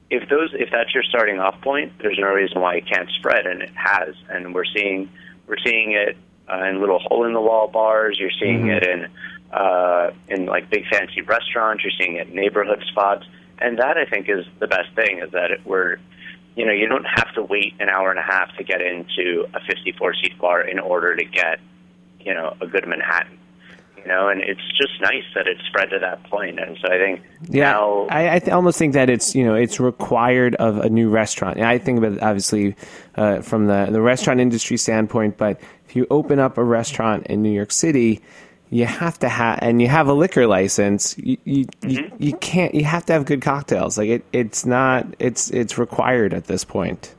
if 0.10 0.28
those, 0.30 0.50
if 0.54 0.70
that's 0.72 0.94
your 0.94 1.04
starting 1.04 1.40
off 1.40 1.60
point, 1.62 1.94
there's 2.02 2.18
no 2.18 2.30
reason 2.30 2.62
why 2.62 2.76
it 2.76 2.88
can't 2.88 3.10
spread, 3.20 3.46
and 3.46 3.62
it 3.62 3.72
has. 3.76 4.16
And 4.30 4.56
we're 4.56 4.66
seeing, 4.66 5.10
we're 5.48 5.60
seeing 5.64 5.92
it 5.92 6.18
uh, 6.52 6.64
in 6.66 6.80
little 6.80 7.00
hole 7.00 7.26
in 7.26 7.34
the 7.34 7.42
wall 7.42 7.68
bars. 7.68 8.18
You're 8.20 8.32
seeing 8.40 8.62
mm-hmm. 8.62 8.70
it 8.70 8.84
in 8.88 9.08
uh, 9.52 10.12
in 10.28 10.46
like 10.46 10.70
big 10.70 10.86
fancy 10.92 11.22
restaurants. 11.22 11.84
You're 11.84 11.94
seeing 11.98 12.16
it 12.16 12.28
in 12.28 12.36
neighborhood 12.36 12.84
spots, 12.90 13.26
and 13.60 13.78
that 13.80 13.98
I 13.98 14.06
think 14.06 14.30
is 14.30 14.46
the 14.60 14.68
best 14.68 14.94
thing 14.96 15.20
is 15.20 15.32
that 15.32 15.52
it, 15.52 15.66
we're, 15.66 15.98
you 16.56 16.66
know, 16.66 16.72
you 16.72 16.88
don't 16.88 17.06
have 17.06 17.34
to 17.36 17.44
wait 17.44 17.74
an 17.80 17.90
hour 17.90 18.10
and 18.10 18.20
a 18.20 18.24
half 18.24 18.56
to 18.58 18.64
get 18.64 18.82
into 18.82 19.46
a 19.54 19.60
54 19.60 20.14
seat 20.16 20.38
bar 20.38 20.62
in 20.62 20.80
order 20.80 21.16
to 21.16 21.26
get, 21.26 21.60
you 22.20 22.34
know, 22.34 22.56
a 22.62 22.68
good 22.68 22.88
Manhattan. 22.88 23.39
You 24.02 24.08
know, 24.08 24.30
and 24.30 24.42
it's 24.42 24.62
just 24.78 25.02
nice 25.02 25.24
that 25.36 25.48
it's 25.48 25.62
spread 25.68 25.90
to 25.92 26.00
that 26.00 26.24
point. 26.30 26.60
And 26.60 26.78
so 26.82 26.92
I 26.92 26.98
think 26.98 27.22
yeah, 27.50 27.72
now, 27.72 28.08
I, 28.10 28.36
I 28.36 28.40
th- 28.40 28.52
almost 28.52 28.78
think 28.78 28.94
that 28.94 29.10
it's 29.10 29.36
you 29.36 29.46
know 29.46 29.56
it's 29.56 29.80
required 29.80 30.56
of 30.56 30.78
a 30.78 30.90
new 30.90 31.10
restaurant. 31.10 31.58
And 31.58 31.66
I 31.66 31.78
think 31.78 31.98
about 31.98 32.14
it 32.14 32.24
obviously 32.24 32.76
uh, 33.16 33.42
from 33.42 33.68
the 33.68 33.88
the 33.92 34.02
restaurant 34.02 34.40
industry 34.40 34.78
standpoint, 34.78 35.38
but 35.38 35.60
if 35.88 35.96
you 35.96 36.08
open 36.10 36.40
up 36.40 36.58
a 36.58 36.64
restaurant 36.64 37.28
in 37.28 37.42
New 37.42 37.52
York 37.52 37.72
City, 37.72 38.22
you 38.70 38.86
have 38.86 39.18
to 39.20 39.30
have 39.30 39.60
and 39.62 39.82
you 39.82 39.88
have 39.88 40.08
a 40.08 40.14
liquor 40.14 40.46
license 40.48 41.18
you 41.18 41.38
you, 41.44 41.66
mm-hmm. 41.66 41.90
you, 41.90 42.12
you 42.20 42.34
can't 42.38 42.76
you 42.76 42.84
have 42.84 43.06
to 43.06 43.14
have 43.14 43.26
good 43.26 43.42
cocktails 43.42 43.98
like 43.98 44.10
it 44.10 44.26
it's 44.32 44.66
not 44.66 45.08
it's 45.18 45.50
it's 45.52 45.78
required 45.78 46.34
at 46.34 46.46
this 46.46 46.64
point 46.64 47.16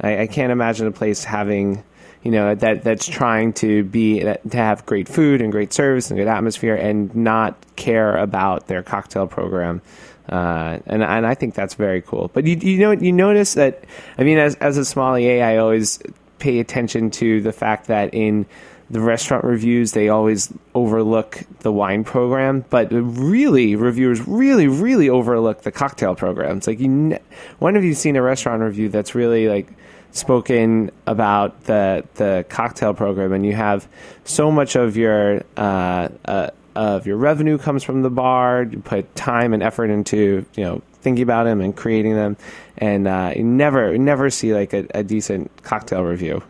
I, 0.00 0.22
I 0.22 0.26
can't 0.26 0.50
imagine 0.52 0.86
a 0.86 0.92
place 0.92 1.24
having 1.24 1.84
you 2.22 2.30
know 2.30 2.54
that 2.54 2.82
that's 2.82 3.06
trying 3.06 3.52
to 3.52 3.84
be 3.84 4.20
to 4.20 4.38
have 4.52 4.84
great 4.86 5.08
food 5.08 5.40
and 5.40 5.52
great 5.52 5.72
service 5.72 6.10
and 6.10 6.18
good 6.18 6.28
atmosphere 6.28 6.74
and 6.74 7.14
not 7.14 7.56
care 7.76 8.16
about 8.16 8.66
their 8.66 8.82
cocktail 8.82 9.26
program 9.26 9.80
uh, 10.28 10.78
and 10.86 11.02
and 11.02 11.26
I 11.26 11.34
think 11.34 11.54
that's 11.54 11.74
very 11.74 12.02
cool. 12.02 12.30
But 12.32 12.46
you 12.46 12.56
you 12.56 12.78
know 12.78 12.90
you 12.90 13.12
notice 13.12 13.54
that 13.54 13.84
I 14.18 14.24
mean 14.24 14.38
as 14.38 14.56
as 14.56 14.76
a 14.76 14.84
sommelier 14.84 15.42
I 15.42 15.56
always 15.56 16.00
pay 16.38 16.60
attention 16.60 17.10
to 17.12 17.40
the 17.40 17.52
fact 17.52 17.86
that 17.86 18.12
in 18.12 18.46
the 18.90 19.00
restaurant 19.00 19.44
reviews 19.44 19.92
they 19.92 20.08
always 20.08 20.52
overlook 20.74 21.42
the 21.60 21.70
wine 21.70 22.04
program 22.04 22.64
but 22.70 22.88
really 22.90 23.76
reviewers 23.76 24.26
really 24.26 24.66
really 24.66 25.10
overlook 25.10 25.60
the 25.60 25.70
cocktail 25.70 26.14
programs 26.14 26.66
like 26.66 26.80
you 26.80 26.88
ne- 26.88 27.20
when 27.58 27.74
have 27.74 27.84
you 27.84 27.92
seen 27.92 28.16
a 28.16 28.22
restaurant 28.22 28.62
review 28.62 28.88
that's 28.88 29.14
really 29.14 29.46
like 29.46 29.70
spoken 30.12 30.90
about 31.06 31.64
the 31.64 32.04
the 32.14 32.44
cocktail 32.48 32.94
program 32.94 33.32
and 33.32 33.44
you 33.44 33.54
have 33.54 33.88
so 34.24 34.50
much 34.50 34.76
of 34.76 34.96
your 34.96 35.42
uh, 35.56 36.08
uh, 36.24 36.50
of 36.74 37.06
your 37.06 37.16
revenue 37.16 37.58
comes 37.58 37.82
from 37.84 38.02
the 38.02 38.10
bar 38.10 38.62
you 38.62 38.78
put 38.80 39.14
time 39.14 39.52
and 39.52 39.62
effort 39.62 39.90
into 39.90 40.44
you 40.54 40.64
know 40.64 40.82
thinking 41.00 41.22
about 41.22 41.44
them 41.44 41.60
and 41.60 41.76
creating 41.76 42.14
them 42.14 42.36
and 42.78 43.06
uh, 43.06 43.32
you 43.36 43.44
never 43.44 43.96
never 43.98 44.30
see 44.30 44.54
like 44.54 44.72
a, 44.72 44.86
a 44.94 45.02
decent 45.02 45.50
cocktail 45.62 46.02
review 46.02 46.42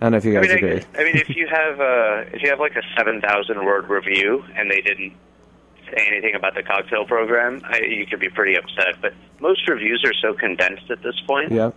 I 0.00 0.04
don't 0.04 0.12
know 0.12 0.18
if 0.18 0.24
you 0.26 0.34
guys 0.34 0.44
I 0.50 0.54
mean, 0.54 0.56
agree. 0.58 0.84
I, 0.94 1.00
I 1.00 1.04
mean, 1.04 1.16
if 1.16 1.30
you 1.30 1.48
have 1.48 1.80
uh, 1.80 2.30
if 2.34 2.42
you 2.42 2.50
have 2.50 2.60
like 2.60 2.76
a 2.76 2.82
seven 2.96 3.22
thousand 3.22 3.64
word 3.64 3.88
review 3.88 4.44
and 4.54 4.70
they 4.70 4.82
didn't 4.82 5.14
say 5.86 6.06
anything 6.06 6.34
about 6.34 6.54
the 6.54 6.62
cocktail 6.62 7.06
program, 7.06 7.62
I, 7.64 7.78
you 7.78 8.06
could 8.06 8.20
be 8.20 8.28
pretty 8.28 8.56
upset. 8.58 9.00
But 9.00 9.14
most 9.40 9.66
reviews 9.66 10.04
are 10.04 10.12
so 10.20 10.34
condensed 10.34 10.90
at 10.90 11.02
this 11.02 11.18
point 11.26 11.50
yeah. 11.50 11.70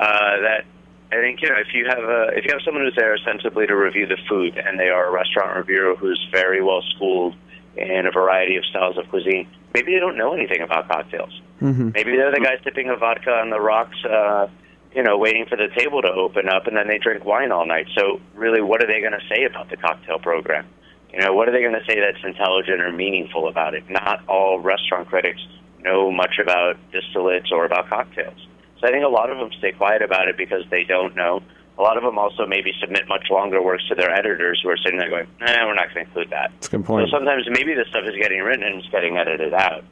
Uh, 0.00 0.40
that 0.40 0.64
I 1.12 1.16
think 1.20 1.42
you 1.42 1.48
know 1.50 1.56
if 1.58 1.74
you 1.74 1.84
have 1.86 2.02
a 2.02 2.30
if 2.34 2.44
you 2.44 2.52
have 2.52 2.62
someone 2.64 2.84
who's 2.84 2.96
there 2.96 3.14
ostensibly 3.14 3.66
to 3.66 3.76
review 3.76 4.06
the 4.06 4.16
food 4.28 4.56
and 4.56 4.80
they 4.80 4.88
are 4.88 5.08
a 5.08 5.12
restaurant 5.12 5.56
reviewer 5.56 5.94
who's 5.94 6.20
very 6.32 6.62
well 6.62 6.82
schooled 6.94 7.34
in 7.76 8.06
a 8.06 8.10
variety 8.10 8.56
of 8.56 8.64
styles 8.64 8.96
of 8.96 9.08
cuisine, 9.10 9.46
maybe 9.74 9.92
they 9.92 10.00
don't 10.00 10.16
know 10.16 10.32
anything 10.32 10.62
about 10.62 10.88
cocktails. 10.88 11.40
Mm-hmm. 11.60 11.90
Maybe 11.94 12.16
they're 12.16 12.32
the 12.32 12.40
guys 12.40 12.58
sipping 12.64 12.88
a 12.88 12.96
vodka 12.96 13.30
on 13.30 13.50
the 13.50 13.60
rocks. 13.60 13.96
Uh, 14.04 14.48
you 14.94 15.04
know, 15.04 15.18
waiting 15.18 15.46
for 15.46 15.54
the 15.54 15.68
table 15.76 16.02
to 16.02 16.10
open 16.10 16.48
up, 16.48 16.66
and 16.66 16.76
then 16.76 16.88
they 16.88 16.98
drink 16.98 17.24
wine 17.24 17.52
all 17.52 17.64
night. 17.64 17.86
So, 17.96 18.20
really, 18.34 18.60
what 18.60 18.82
are 18.82 18.88
they 18.88 19.00
going 19.00 19.12
to 19.12 19.24
say 19.28 19.44
about 19.44 19.70
the 19.70 19.76
cocktail 19.76 20.18
program? 20.18 20.66
You 21.12 21.20
know, 21.20 21.32
what 21.32 21.48
are 21.48 21.52
they 21.52 21.60
going 21.60 21.78
to 21.78 21.84
say 21.86 22.00
that's 22.00 22.24
intelligent 22.24 22.80
or 22.80 22.90
meaningful 22.90 23.46
about 23.46 23.74
it? 23.74 23.88
Not 23.88 24.26
all 24.28 24.58
restaurant 24.58 25.08
critics 25.08 25.40
know 25.78 26.10
much 26.10 26.40
about 26.42 26.76
distillates 26.92 27.52
or 27.52 27.64
about 27.64 27.88
cocktails. 27.88 28.46
So, 28.80 28.88
I 28.88 28.90
think 28.90 29.04
a 29.04 29.08
lot 29.08 29.30
of 29.30 29.38
them 29.38 29.50
stay 29.58 29.72
quiet 29.72 30.02
about 30.02 30.28
it 30.28 30.36
because 30.36 30.64
they 30.70 30.84
don't 30.84 31.14
know. 31.14 31.42
A 31.78 31.82
lot 31.82 31.96
of 31.96 32.02
them 32.02 32.18
also 32.18 32.46
maybe 32.46 32.72
submit 32.80 33.08
much 33.08 33.30
longer 33.30 33.62
works 33.62 33.86
to 33.88 33.94
their 33.94 34.10
editors 34.10 34.60
who 34.62 34.68
are 34.68 34.76
sitting 34.76 34.98
there 34.98 35.08
going, 35.08 35.26
"Eh, 35.40 35.64
we're 35.64 35.74
not 35.74 35.94
going 35.94 36.04
to 36.06 36.10
include 36.10 36.30
that." 36.30 36.50
That's 36.54 36.68
a 36.68 36.70
good 36.70 36.84
point. 36.84 37.08
So 37.08 37.16
sometimes 37.16 37.48
maybe 37.48 37.74
the 37.74 37.84
stuff 37.88 38.04
is 38.04 38.16
getting 38.16 38.40
written 38.40 38.64
and 38.64 38.80
it's 38.80 38.88
getting 38.88 39.16
edited 39.16 39.54
out. 39.54 39.84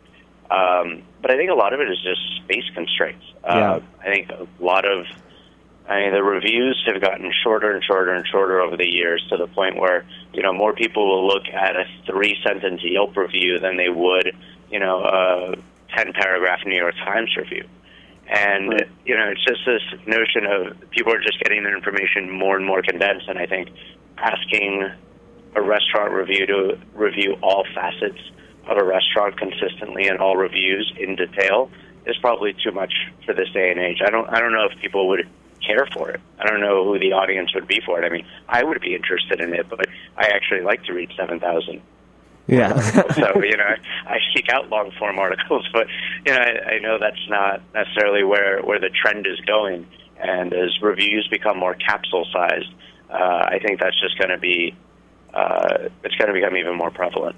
Um, 0.50 1.02
but 1.20 1.30
I 1.30 1.36
think 1.36 1.50
a 1.50 1.54
lot 1.54 1.72
of 1.74 1.80
it 1.80 1.90
is 1.90 1.98
just 2.02 2.20
space 2.44 2.64
constraints. 2.74 3.24
Uh, 3.44 3.80
yeah. 3.80 3.80
I 4.00 4.14
think 4.14 4.30
a 4.30 4.46
lot 4.60 4.84
of, 4.84 5.06
I 5.88 6.00
mean, 6.00 6.12
the 6.12 6.22
reviews 6.22 6.82
have 6.86 7.00
gotten 7.00 7.32
shorter 7.42 7.70
and 7.72 7.84
shorter 7.84 8.12
and 8.14 8.26
shorter 8.26 8.60
over 8.60 8.76
the 8.76 8.88
years 8.88 9.24
to 9.30 9.36
the 9.36 9.46
point 9.46 9.76
where, 9.76 10.04
you 10.32 10.42
know, 10.42 10.52
more 10.52 10.72
people 10.72 11.06
will 11.06 11.26
look 11.26 11.46
at 11.48 11.76
a 11.76 11.84
three 12.06 12.38
sentence 12.42 12.80
Yelp 12.82 13.16
review 13.16 13.58
than 13.58 13.76
they 13.76 13.90
would, 13.90 14.34
you 14.70 14.80
know, 14.80 15.00
a 15.00 15.54
10 15.94 16.12
paragraph 16.14 16.60
New 16.64 16.76
York 16.76 16.94
Times 16.96 17.34
review. 17.36 17.66
And, 18.30 18.68
Right. 18.72 18.88
you 19.06 19.16
know, 19.16 19.28
it's 19.28 19.44
just 19.44 19.64
this 19.64 19.82
notion 20.06 20.46
of 20.46 20.90
people 20.90 21.12
are 21.12 21.20
just 21.20 21.40
getting 21.40 21.62
their 21.62 21.74
information 21.74 22.30
more 22.30 22.56
and 22.56 22.66
more 22.66 22.82
condensed. 22.82 23.26
And 23.28 23.38
I 23.38 23.46
think 23.46 23.70
asking 24.18 24.84
a 25.54 25.62
restaurant 25.62 26.12
review 26.12 26.46
to 26.46 26.78
review 26.94 27.36
all 27.42 27.64
facets 27.74 28.20
of 28.66 28.76
a 28.76 28.84
restaurant 28.84 29.38
consistently 29.38 30.08
in 30.08 30.18
all 30.18 30.36
reviews 30.36 30.92
in 30.98 31.16
detail 31.16 31.70
is 32.04 32.16
probably 32.18 32.54
too 32.62 32.70
much 32.70 32.92
for 33.24 33.34
this 33.34 33.48
day 33.50 33.70
and 33.70 33.80
age. 33.80 34.00
I 34.04 34.10
don't 34.10 34.28
I 34.28 34.40
don't 34.40 34.52
know 34.52 34.66
if 34.70 34.78
people 34.80 35.08
would 35.08 35.26
care 35.66 35.86
for 35.92 36.10
it. 36.10 36.20
I 36.38 36.46
don't 36.46 36.60
know 36.60 36.84
who 36.84 36.98
the 36.98 37.12
audience 37.12 37.54
would 37.54 37.66
be 37.66 37.80
for 37.84 38.00
it. 38.00 38.06
I 38.06 38.10
mean, 38.10 38.26
I 38.48 38.62
would 38.62 38.80
be 38.80 38.94
interested 38.94 39.40
in 39.40 39.54
it, 39.54 39.68
but 39.68 39.86
I 40.16 40.28
actually 40.28 40.60
like 40.60 40.84
to 40.84 40.92
read 40.92 41.10
7,000 41.16 41.82
Yeah. 42.48 42.80
so 43.12 43.42
you 43.42 43.56
know, 43.56 43.74
I 44.06 44.18
seek 44.34 44.48
out 44.48 44.68
long 44.70 44.90
form 44.98 45.18
articles, 45.26 45.68
but 45.72 45.86
you 46.26 46.32
know, 46.32 46.40
I, 46.40 46.74
I 46.74 46.78
know 46.80 46.98
that's 46.98 47.28
not 47.28 47.60
necessarily 47.74 48.24
where 48.24 48.60
where 48.62 48.80
the 48.80 48.90
trend 48.90 49.26
is 49.26 49.38
going. 49.46 49.86
And 50.20 50.52
as 50.52 50.82
reviews 50.82 51.28
become 51.30 51.58
more 51.58 51.74
capsule 51.74 52.26
sized, 52.32 52.72
uh, 53.08 53.14
I 53.14 53.60
think 53.64 53.78
that's 53.78 54.00
just 54.00 54.18
going 54.18 54.30
to 54.30 54.38
be 54.38 54.74
uh, 55.32 55.88
it's 56.02 56.14
going 56.16 56.28
to 56.28 56.32
become 56.32 56.56
even 56.56 56.76
more 56.76 56.90
prevalent. 56.90 57.36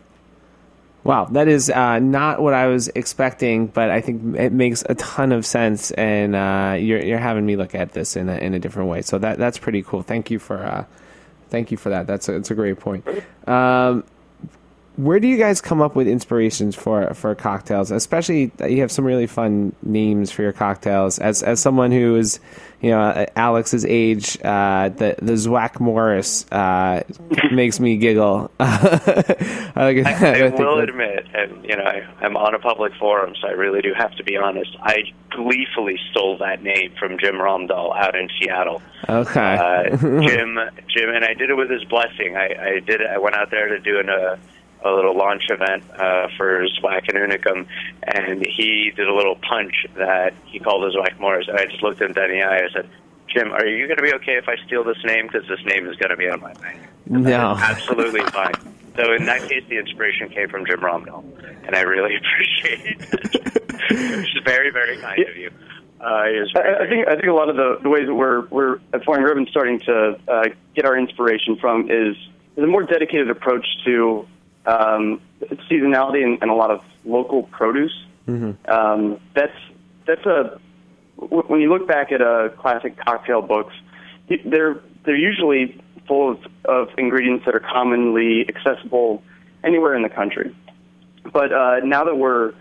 Wow, 1.03 1.25
that 1.27 1.49
is 1.49 1.70
uh, 1.70 1.99
not 1.99 2.40
what 2.40 2.53
I 2.53 2.66
was 2.66 2.88
expecting, 2.88 3.66
but 3.66 3.90
I 3.90 4.03
think 4.03 4.37
it 4.37 4.53
makes 4.53 4.85
a 4.87 4.94
ton 4.94 5.33
of 5.33 5.46
sense, 5.46 5.90
and 5.92 6.37
uh, 6.37 6.77
you're 6.79 7.03
you're 7.03 7.18
having 7.18 7.44
me 7.46 7.57
look 7.57 7.75
at 7.75 7.92
this 7.92 8.16
in 8.16 8.29
a, 8.29 8.37
in 8.37 8.55
a 8.55 8.59
different 8.59 8.90
way. 8.90 9.03
So 9.03 9.18
that 9.18 9.38
that's 9.38 9.59
pretty 9.59 9.83
cool. 9.83 10.03
Thank 10.03 10.31
you 10.31 10.38
for 10.38 10.59
uh, 10.59 10.85
thank 11.49 11.70
you 11.70 11.79
for 11.79 11.88
that. 11.88 12.07
That's 12.07 12.29
a, 12.29 12.33
that's 12.33 12.51
a 12.51 12.55
great 12.55 12.79
point. 12.79 13.07
Um, 13.49 14.05
where 14.96 15.20
do 15.20 15.29
you 15.29 15.37
guys 15.38 15.61
come 15.61 15.81
up 15.81 15.94
with 15.96 16.07
inspirations 16.09 16.74
for 16.76 17.14
for 17.14 17.35
cocktails? 17.35 17.90
Especially 17.90 18.50
you 18.68 18.81
have 18.81 18.92
some 18.92 19.05
really 19.05 19.26
fun 19.26 19.74
names 19.83 20.31
for 20.31 20.42
your 20.42 20.53
cocktails. 20.53 21.18
As 21.18 21.42
as 21.42 21.61
someone 21.61 21.90
who 21.92 22.16
is, 22.16 22.40
you 22.81 22.90
know, 22.90 23.26
Alex's 23.37 23.85
age, 23.85 24.37
uh, 24.44 24.88
the 24.90 25.16
the 25.22 25.33
Zwack 25.35 25.81
Morris 25.81 26.44
uh, 26.53 27.03
makes 27.53 27.81
me 27.81 27.96
giggle. 27.96 28.50
I, 28.61 29.72
like 29.76 30.07
I, 30.07 30.44
I 30.46 30.48
will 30.59 30.76
that- 30.76 30.88
admit, 30.88 31.26
and 31.35 31.64
you 31.64 31.76
know, 31.76 31.85
I, 31.85 32.07
I'm 32.20 32.37
on 32.37 32.55
a 32.55 32.59
public 32.59 32.92
forum, 32.94 33.35
so 33.40 33.48
I 33.48 33.53
really 33.53 33.81
do 33.83 33.94
have 33.96 34.14
to 34.16 34.24
be 34.24 34.37
honest. 34.37 34.76
I 34.83 35.05
gleefully 35.31 35.98
stole 36.11 36.37
that 36.38 36.62
name 36.62 36.92
from 36.98 37.18
Jim 37.18 37.37
Romdal 37.37 37.96
out 37.96 38.16
in 38.16 38.29
Seattle. 38.40 38.83
Okay. 39.09 39.40
uh, 39.57 39.96
Jim, 39.96 40.59
Jim, 40.88 41.09
and 41.11 41.24
I 41.24 41.35
did 41.35 41.50
it 41.50 41.55
with 41.57 41.70
his 41.70 41.85
blessing. 41.85 42.37
I, 42.37 42.74
I 42.76 42.81
did. 42.81 43.00
I 43.07 43.18
went 43.18 43.37
out 43.37 43.50
there 43.50 43.68
to 43.68 43.79
do 43.79 43.98
an, 44.00 44.09
uh, 44.11 44.37
a 44.84 44.90
little 44.90 45.16
launch 45.16 45.44
event 45.50 45.84
uh, 45.90 46.28
for 46.36 46.66
Zwack 46.80 47.08
and 47.08 47.18
Unicum, 47.18 47.66
and 48.02 48.44
he 48.46 48.92
did 48.94 49.08
a 49.08 49.14
little 49.14 49.36
punch 49.36 49.86
that 49.96 50.34
he 50.46 50.58
called 50.58 50.82
the 50.82 50.96
Zwack 50.96 51.18
Morris. 51.20 51.48
And 51.48 51.58
I 51.58 51.66
just 51.66 51.82
looked 51.82 52.00
him 52.00 52.12
dead 52.12 52.30
in 52.30 52.38
the 52.38 52.44
eye. 52.44 52.56
And 52.56 52.66
I 52.66 52.72
said, 52.72 52.90
"Jim, 53.28 53.52
are 53.52 53.66
you 53.66 53.86
going 53.86 53.98
to 53.98 54.02
be 54.02 54.14
okay 54.14 54.36
if 54.36 54.48
I 54.48 54.56
steal 54.66 54.84
this 54.84 55.02
name? 55.04 55.26
Because 55.26 55.48
this 55.48 55.64
name 55.64 55.88
is 55.88 55.96
going 55.96 56.10
to 56.10 56.16
be 56.16 56.28
on 56.28 56.40
my 56.40 56.54
menu." 56.62 56.86
no. 57.06 57.56
Absolutely 57.58 58.22
fine. 58.30 58.54
So 58.96 59.12
in 59.14 59.24
that 59.26 59.48
case, 59.48 59.64
the 59.68 59.78
inspiration 59.78 60.28
came 60.28 60.48
from 60.48 60.66
Jim 60.66 60.80
Romdal, 60.80 61.24
and 61.66 61.74
I 61.74 61.82
really 61.82 62.16
appreciate 62.20 62.80
it. 62.84 64.18
Which 64.18 64.36
is 64.36 64.42
very, 64.44 64.70
very 64.70 64.98
kind 64.98 65.22
of 65.22 65.36
you. 65.36 65.50
Uh, 66.00 66.24
very, 66.24 66.48
I, 66.56 66.84
I 66.84 66.88
think 66.88 67.08
I 67.08 67.14
think 67.14 67.26
a 67.26 67.32
lot 67.32 67.48
of 67.48 67.56
the, 67.56 67.78
the 67.82 67.88
ways 67.88 68.06
that 68.06 68.14
we're 68.14 68.46
we're 68.46 68.80
at 68.92 69.04
Flying 69.04 69.22
Ribbon 69.22 69.46
starting 69.50 69.80
to 69.80 70.18
uh, 70.28 70.44
get 70.74 70.86
our 70.86 70.96
inspiration 70.96 71.56
from 71.56 71.90
is, 71.90 72.16
is 72.56 72.64
a 72.64 72.66
more 72.66 72.82
dedicated 72.84 73.30
approach 73.30 73.66
to 73.84 74.26
um, 74.66 75.20
seasonality 75.70 76.23
and, 76.23 76.38
and 76.42 76.51
a 76.51 76.55
lot 76.55 76.70
of 76.70 76.83
local 77.05 77.44
produce. 77.44 77.92
Um, 78.68 79.20
that's 79.35 79.57
that's 80.07 80.25
a 80.27 80.61
when 81.16 81.61
you 81.61 81.68
look 81.68 81.87
back 81.87 82.12
at 82.12 82.23
uh, 82.23 82.49
classic 82.51 82.96
cocktail 82.96 83.42
books, 83.42 83.75
they're 84.44 84.81
they're 85.05 85.16
usually 85.16 85.81
full 86.07 86.33
of, 86.33 86.38
of 86.64 86.88
ingredients 86.99 87.44
that 87.44 87.55
are 87.55 87.61
commonly 87.61 88.46
accessible 88.49 89.23
anywhere 89.62 89.94
in 89.94 90.03
the 90.03 90.09
country. 90.09 90.55
But 91.33 91.53
uh, 91.53 91.81
now 91.85 92.05
that 92.05 92.16
we're 92.16 92.55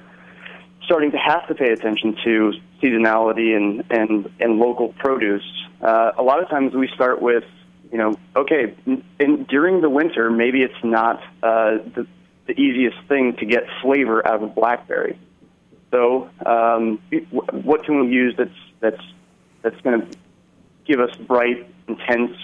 starting 0.86 1.12
to 1.12 1.18
have 1.18 1.48
to 1.48 1.56
pay 1.56 1.72
attention 1.72 2.18
to 2.24 2.54
seasonality 2.82 3.56
and 3.56 3.84
and, 3.90 4.32
and 4.40 4.60
local 4.60 4.90
produce, 4.94 5.46
uh, 5.82 6.12
a 6.18 6.24
lot 6.24 6.42
of 6.42 6.50
times 6.50 6.74
we 6.74 6.88
start 6.94 7.22
with 7.22 7.44
you 7.92 7.98
know 7.98 8.16
okay, 8.36 8.76
in, 8.86 9.04
in, 9.20 9.44
during 9.46 9.82
the 9.82 9.90
winter 9.90 10.30
maybe 10.30 10.62
it's 10.62 10.84
not 10.84 11.22
uh, 11.44 11.78
the 11.96 12.08
the 12.50 12.60
easiest 12.60 12.98
thing 13.08 13.36
to 13.38 13.46
get 13.46 13.64
flavor 13.82 14.28
out 14.28 14.36
of 14.36 14.44
a 14.44 14.48
blackberry. 14.48 15.20
So, 15.92 16.30
um, 16.46 17.00
what 17.52 17.84
can 17.84 18.02
we 18.02 18.08
use 18.12 18.36
that's 18.38 18.50
that's 18.80 19.02
that's 19.62 19.80
going 19.82 20.02
to 20.02 20.18
give 20.86 21.00
us 21.00 21.16
bright, 21.16 21.70
intense, 21.88 22.36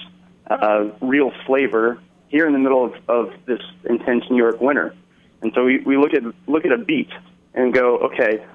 uh, 0.47 0.89
real 1.01 1.31
flavor 1.47 1.99
here 2.27 2.45
in 2.45 2.53
the 2.53 2.59
middle 2.59 2.85
of, 2.85 2.93
of 3.07 3.33
this 3.45 3.61
intense 3.83 4.25
New 4.29 4.37
York 4.37 4.61
winter? 4.61 4.95
And 5.41 5.51
so 5.55 5.63
we, 5.63 5.79
we 5.79 5.97
look 5.97 6.13
at 6.13 6.23
look 6.47 6.65
at 6.65 6.71
a 6.71 6.77
beet 6.77 7.09
and 7.55 7.73
go, 7.73 7.97
okay, 7.97 8.45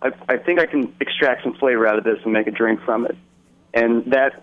I, 0.00 0.10
I 0.28 0.36
think 0.38 0.60
I 0.60 0.66
can 0.66 0.94
extract 1.00 1.42
some 1.42 1.54
flavor 1.54 1.86
out 1.86 1.98
of 1.98 2.04
this 2.04 2.18
and 2.24 2.32
make 2.32 2.46
a 2.46 2.50
drink 2.50 2.80
from 2.82 3.04
it. 3.04 3.16
And 3.74 4.12
that 4.12 4.42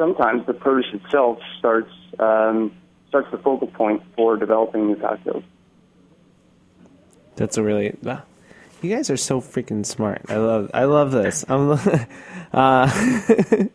sometimes 0.00 0.46
the 0.46 0.54
produce 0.54 0.86
itself 0.94 1.38
starts 1.58 1.92
um, 2.18 2.72
starts 3.10 3.30
the 3.30 3.38
focal 3.38 3.68
point 3.68 4.02
for 4.16 4.36
developing 4.36 4.86
new 4.86 4.96
cocktails. 4.96 5.44
That's 7.36 7.58
a 7.58 7.62
really. 7.62 7.96
You 8.82 8.96
guys 8.96 9.10
are 9.10 9.16
so 9.18 9.42
freaking 9.42 9.84
smart. 9.84 10.22
I 10.30 10.36
love. 10.36 10.70
I 10.74 10.84
love 10.84 11.12
this. 11.12 11.44
I'm. 11.48 11.78
Uh, 12.52 12.90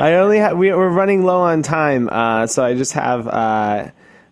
I 0.00 0.14
only 0.14 0.38
have. 0.38 0.56
We, 0.56 0.72
we're 0.72 0.88
running 0.88 1.26
low 1.26 1.42
on 1.42 1.60
time, 1.60 2.08
uh, 2.10 2.46
so 2.46 2.64
I 2.64 2.72
just 2.72 2.94
have 2.94 3.28
uh, 3.28 3.90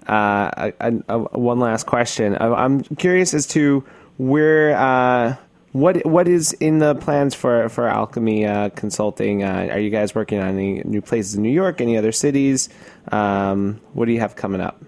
uh, 0.08 0.70
a, 0.80 0.92
a, 1.06 1.18
a 1.34 1.38
one 1.38 1.60
last 1.60 1.84
question. 1.84 2.34
I, 2.34 2.46
I'm 2.46 2.80
curious 2.80 3.34
as 3.34 3.46
to 3.48 3.84
where. 4.16 5.38
Uh, 5.74 5.78
what 5.78 6.06
what 6.06 6.28
is 6.28 6.52
in 6.54 6.78
the 6.78 6.94
plans 6.94 7.34
for 7.34 7.68
for 7.68 7.88
Alchemy 7.88 8.46
uh, 8.46 8.68
Consulting? 8.70 9.42
Uh, 9.42 9.68
are 9.72 9.78
you 9.80 9.90
guys 9.90 10.14
working 10.14 10.38
on 10.38 10.48
any 10.48 10.82
new 10.84 11.02
places 11.02 11.34
in 11.34 11.42
New 11.42 11.50
York? 11.52 11.80
Any 11.80 11.96
other 11.98 12.12
cities? 12.12 12.68
Um, 13.10 13.80
what 13.92 14.06
do 14.06 14.12
you 14.12 14.20
have 14.20 14.36
coming 14.36 14.60
up? 14.60 14.82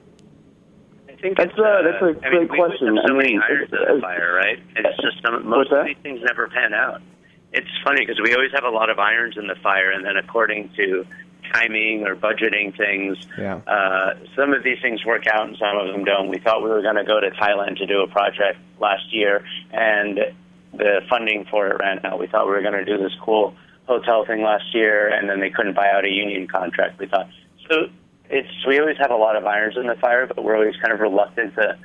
I 1.09 1.15
think 1.21 1.37
That's 1.39 1.51
it's, 1.51 1.59
a- 1.59 1.83
that's 1.83 2.03
a 2.03 2.27
I 2.27 2.31
mean, 2.31 2.47
great 2.47 2.51
we 2.51 2.57
question. 2.59 2.95
put 2.97 3.09
so 3.09 3.15
I 3.15 3.19
mean, 3.23 3.41
irons 3.41 3.69
in 3.73 3.79
it's- 3.79 3.95
the 3.97 4.01
fire, 4.01 4.35
right? 4.35 4.59
It's 4.77 4.97
just 5.03 5.23
some, 5.23 5.49
most 5.49 5.73
of 5.73 5.85
these 5.87 5.97
things 6.03 6.21
never 6.23 6.47
pan 6.49 6.73
out. 6.75 7.01
It's 7.53 7.67
funny 7.83 8.03
because 8.05 8.21
we 8.23 8.35
always 8.35 8.53
have 8.53 8.65
a 8.65 8.71
lot 8.71 8.91
of 8.91 8.99
irons 8.99 9.37
in 9.39 9.47
the 9.47 9.55
fire, 9.63 9.91
and 9.91 10.05
then 10.05 10.17
according 10.19 10.71
to 10.77 11.05
timing 11.55 12.07
or 12.07 12.15
budgeting 12.15 12.77
things, 12.77 13.17
Yeah. 13.39 13.57
uh, 13.67 14.15
some 14.37 14.53
of 14.53 14.63
these 14.63 14.79
things 14.83 15.05
work 15.07 15.27
out 15.27 15.49
and 15.49 15.57
some 15.57 15.79
of 15.79 15.87
them 15.89 16.05
don't. 16.05 16.29
We 16.29 16.39
thought 16.39 16.63
we 16.63 16.69
were 16.69 16.83
going 16.83 16.97
to 16.97 17.05
go 17.05 17.19
to 17.19 17.31
Thailand 17.31 17.79
to 17.79 17.87
do 17.87 18.03
a 18.03 18.09
project 18.09 18.59
last 18.79 19.11
year, 19.13 19.43
and 19.73 20.21
the 20.77 21.01
funding 21.09 21.47
for 21.51 21.69
it 21.69 21.79
ran 21.81 22.05
out. 22.05 22.19
We 22.19 22.27
thought 22.27 22.47
we 22.47 22.53
were 22.53 22.63
going 22.63 22.75
to 22.75 22.85
do 22.85 22.99
this 22.99 23.13
cool 23.23 23.55
hotel 23.87 24.25
thing 24.25 24.43
last 24.43 24.75
year, 24.75 25.09
and 25.09 25.29
then 25.29 25.41
they 25.41 25.51
couldn't 25.51 25.75
buy 25.75 25.91
out 25.91 26.05
a 26.05 26.11
union 26.11 26.47
contract. 26.49 26.99
We 26.99 27.07
thought 27.07 27.29
so. 27.71 27.89
It's 28.29 28.49
we 28.67 28.81
always 28.81 28.97
have 28.99 29.13
a 29.13 29.17
lot 29.17 29.37
of 29.37 29.47
irons 29.47 29.77
in 29.77 29.87
the 29.87 29.95
fire, 29.95 30.27
but 30.27 30.43
we're 30.43 30.57
always 30.57 30.75
kind 30.77 30.93
of 30.93 30.99
reluctant 30.99 31.55
to 31.55 31.79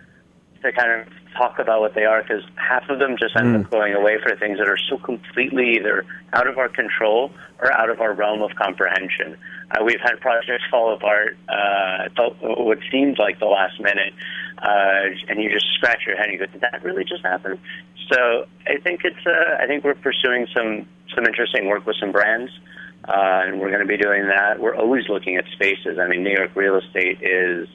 to 0.62 0.72
kind 0.72 1.02
of 1.02 1.08
talk 1.36 1.60
about 1.60 1.80
what 1.80 1.96
they 1.96 2.04
are 2.04 2.22
because 2.22 2.44
half 2.56 2.90
of 2.90 3.00
them 3.00 3.16
just 3.18 3.36
end 3.36 3.56
up 3.56 3.72
going 3.72 3.94
away 3.94 4.18
for 4.22 4.36
things 4.36 4.58
that 4.58 4.68
are 4.68 4.78
so 4.90 4.98
completely 4.98 5.76
either 5.78 6.06
out 6.34 6.48
of 6.48 6.58
our 6.58 6.70
control 6.70 7.32
or 7.60 7.72
out 7.72 7.90
of 7.90 8.02
our 8.02 8.14
realm 8.14 8.42
of 8.42 8.52
comprehension. 8.56 9.38
Uh, 9.72 9.84
we've 9.84 10.02
had 10.02 10.20
projects 10.20 10.64
fall 10.70 10.94
apart 10.94 11.38
uh, 11.48 12.08
what 12.42 12.80
seems 12.92 13.18
like 13.18 13.40
the 13.40 13.46
last 13.46 13.80
minute, 13.80 14.14
uh, 14.58 15.30
and 15.30 15.42
you 15.42 15.50
just 15.50 15.66
scratch 15.76 16.06
your 16.06 16.16
head 16.16 16.26
and 16.26 16.34
you 16.34 16.40
go, 16.40 16.52
"Did 16.52 16.62
that 16.62 16.84
really 16.84 17.06
just 17.06 17.24
happen?" 17.24 17.60
So 18.12 18.46
I 18.68 18.78
think 18.82 19.02
it's 19.04 19.26
uh, 19.26 19.58
I 19.60 19.68
think 19.68 19.84
we're 19.84 19.96
pursuing 19.96 20.48
some 20.54 20.88
some 21.16 21.26
interesting 21.26 21.68
work 21.68 21.86
with 21.86 21.96
some 22.00 22.12
brands. 22.12 22.52
Uh, 23.04 23.42
and 23.46 23.60
we're 23.60 23.70
going 23.70 23.82
to 23.82 23.88
be 23.88 23.98
doing 23.98 24.28
that. 24.28 24.60
We're 24.60 24.76
always 24.76 25.10
looking 25.10 25.36
at 25.36 25.46
spaces. 25.54 25.98
I 26.00 26.08
mean, 26.08 26.24
New 26.24 26.34
York 26.38 26.52
real 26.54 26.78
estate 26.78 27.18
is 27.24 27.68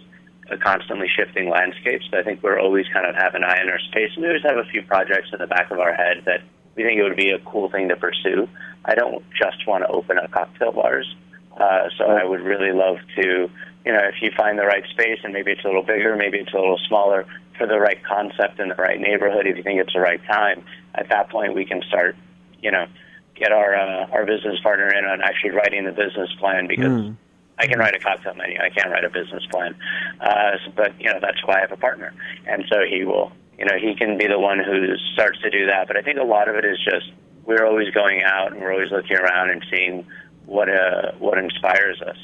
a 0.51 0.57
constantly 0.57 1.09
shifting 1.09 1.49
landscape. 1.49 2.03
So 2.11 2.19
I 2.19 2.23
think 2.23 2.43
we're 2.43 2.61
always 2.61 2.87
kind 2.93 3.07
of 3.07 3.15
have 3.15 3.35
an 3.35 3.45
eye 3.45 3.61
on 3.61 3.69
our 3.69 3.81
space. 3.81 4.11
And 4.15 4.23
we 4.23 4.29
always 4.29 4.43
have 4.43 4.59
a 4.59 4.65
few 4.65 4.83
projects 4.83 5.31
in 5.33 5.39
the 5.39 5.47
back 5.47 5.71
of 5.71 5.79
our 5.79 5.93
head 5.93 6.23
that 6.27 6.43
we 6.77 6.85
think 6.85 6.99
it 6.99 7.03
would 7.03 7.17
be 7.17 7.31
a 7.31 7.39
cool 7.41 7.71
thing 7.71 7.89
to 7.89 7.97
pursue. 7.97 8.49
I 8.85 8.95
don't 8.95 9.25
just 9.31 9.67
want 9.67 9.85
to 9.85 9.89
open 9.89 10.19
up 10.19 10.31
cocktail 10.31 10.73
bars. 10.73 11.13
Uh, 11.57 11.89
so 11.97 12.05
I 12.05 12.25
would 12.25 12.41
really 12.41 12.73
love 12.73 12.99
to, 13.17 13.51
you 13.85 13.93
know, 13.93 14.05
if 14.05 14.21
you 14.21 14.31
find 14.37 14.59
the 14.59 14.67
right 14.67 14.85
space 14.91 15.19
and 15.25 15.33
maybe 15.33 15.53
it's 15.53 15.65
a 15.65 15.67
little 15.67 15.83
bigger, 15.83 16.15
maybe 16.15 16.39
it's 16.39 16.53
a 16.53 16.59
little 16.59 16.79
smaller 16.87 17.27
for 17.57 17.67
the 17.67 17.79
right 17.79 18.03
concept 18.05 18.61
in 18.61 18.69
the 18.69 18.75
right 18.75 19.01
neighborhood, 19.01 19.47
if 19.47 19.57
you 19.57 19.63
think 19.63 19.81
it's 19.81 19.95
the 19.95 20.01
right 20.01 20.23
time, 20.27 20.65
at 20.95 21.09
that 21.09 21.31
point 21.31 21.55
we 21.55 21.65
can 21.65 21.83
start, 21.89 22.15
you 22.61 22.71
know, 22.71 22.87
get 23.35 23.53
our 23.53 23.75
uh, 23.75 24.07
our 24.13 24.27
business 24.27 24.59
partner 24.61 24.93
in 24.93 25.05
on 25.05 25.21
actually 25.23 25.51
writing 25.51 25.85
the 25.85 25.93
business 25.93 26.31
plan 26.39 26.67
because 26.67 27.13
I 27.59 27.67
can 27.67 27.79
write 27.79 27.95
a 27.95 27.99
cocktail 27.99 28.35
menu. 28.35 28.59
I 28.61 28.71
can't 28.71 28.91
write 28.91 29.05
a 29.05 29.11
business 29.11 29.45
plan. 29.51 29.75
Uh, 30.21 30.57
but 30.75 30.99
you 31.01 31.07
know 31.07 31.19
that's 31.21 31.43
why 31.45 31.59
I 31.59 31.61
have 31.61 31.73
a 31.73 31.77
partner, 31.77 32.13
and 32.47 32.65
so 32.71 32.81
he 32.89 33.05
will. 33.05 33.33
You 33.59 33.65
know, 33.65 33.77
he 33.81 33.95
can 33.97 34.19
be 34.19 34.27
the 34.27 34.39
one 34.39 34.59
who 34.59 34.97
starts 35.15 35.41
to 35.41 35.51
do 35.51 35.67
that. 35.67 35.89
But 35.89 35.97
I 35.97 36.03
think 36.03 36.19
a 36.19 36.25
lot 36.25 36.49
of 36.49 36.57
it 36.57 36.65
is 36.65 36.79
just 36.85 37.11
we're 37.47 37.65
always 37.65 37.91
going 37.95 38.23
out 38.23 38.53
and 38.53 38.61
we're 38.61 38.73
always 38.73 38.91
looking 38.91 39.17
around 39.17 39.51
and 39.51 39.65
seeing 39.71 40.07
what 40.45 40.69
uh, 40.69 41.13
what 41.19 41.39
inspires 41.39 42.01
us. 42.03 42.19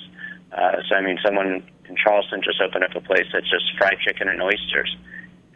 Uh, 0.52 0.82
so 0.88 0.96
I 0.96 1.00
mean, 1.00 1.18
someone 1.24 1.62
in 1.88 1.96
Charleston 1.96 2.42
just 2.42 2.60
opened 2.60 2.84
up 2.84 2.94
a 2.94 3.00
place 3.00 3.26
that's 3.32 3.48
just 3.50 3.64
fried 3.78 3.98
chicken 4.00 4.28
and 4.28 4.42
oysters. 4.42 4.94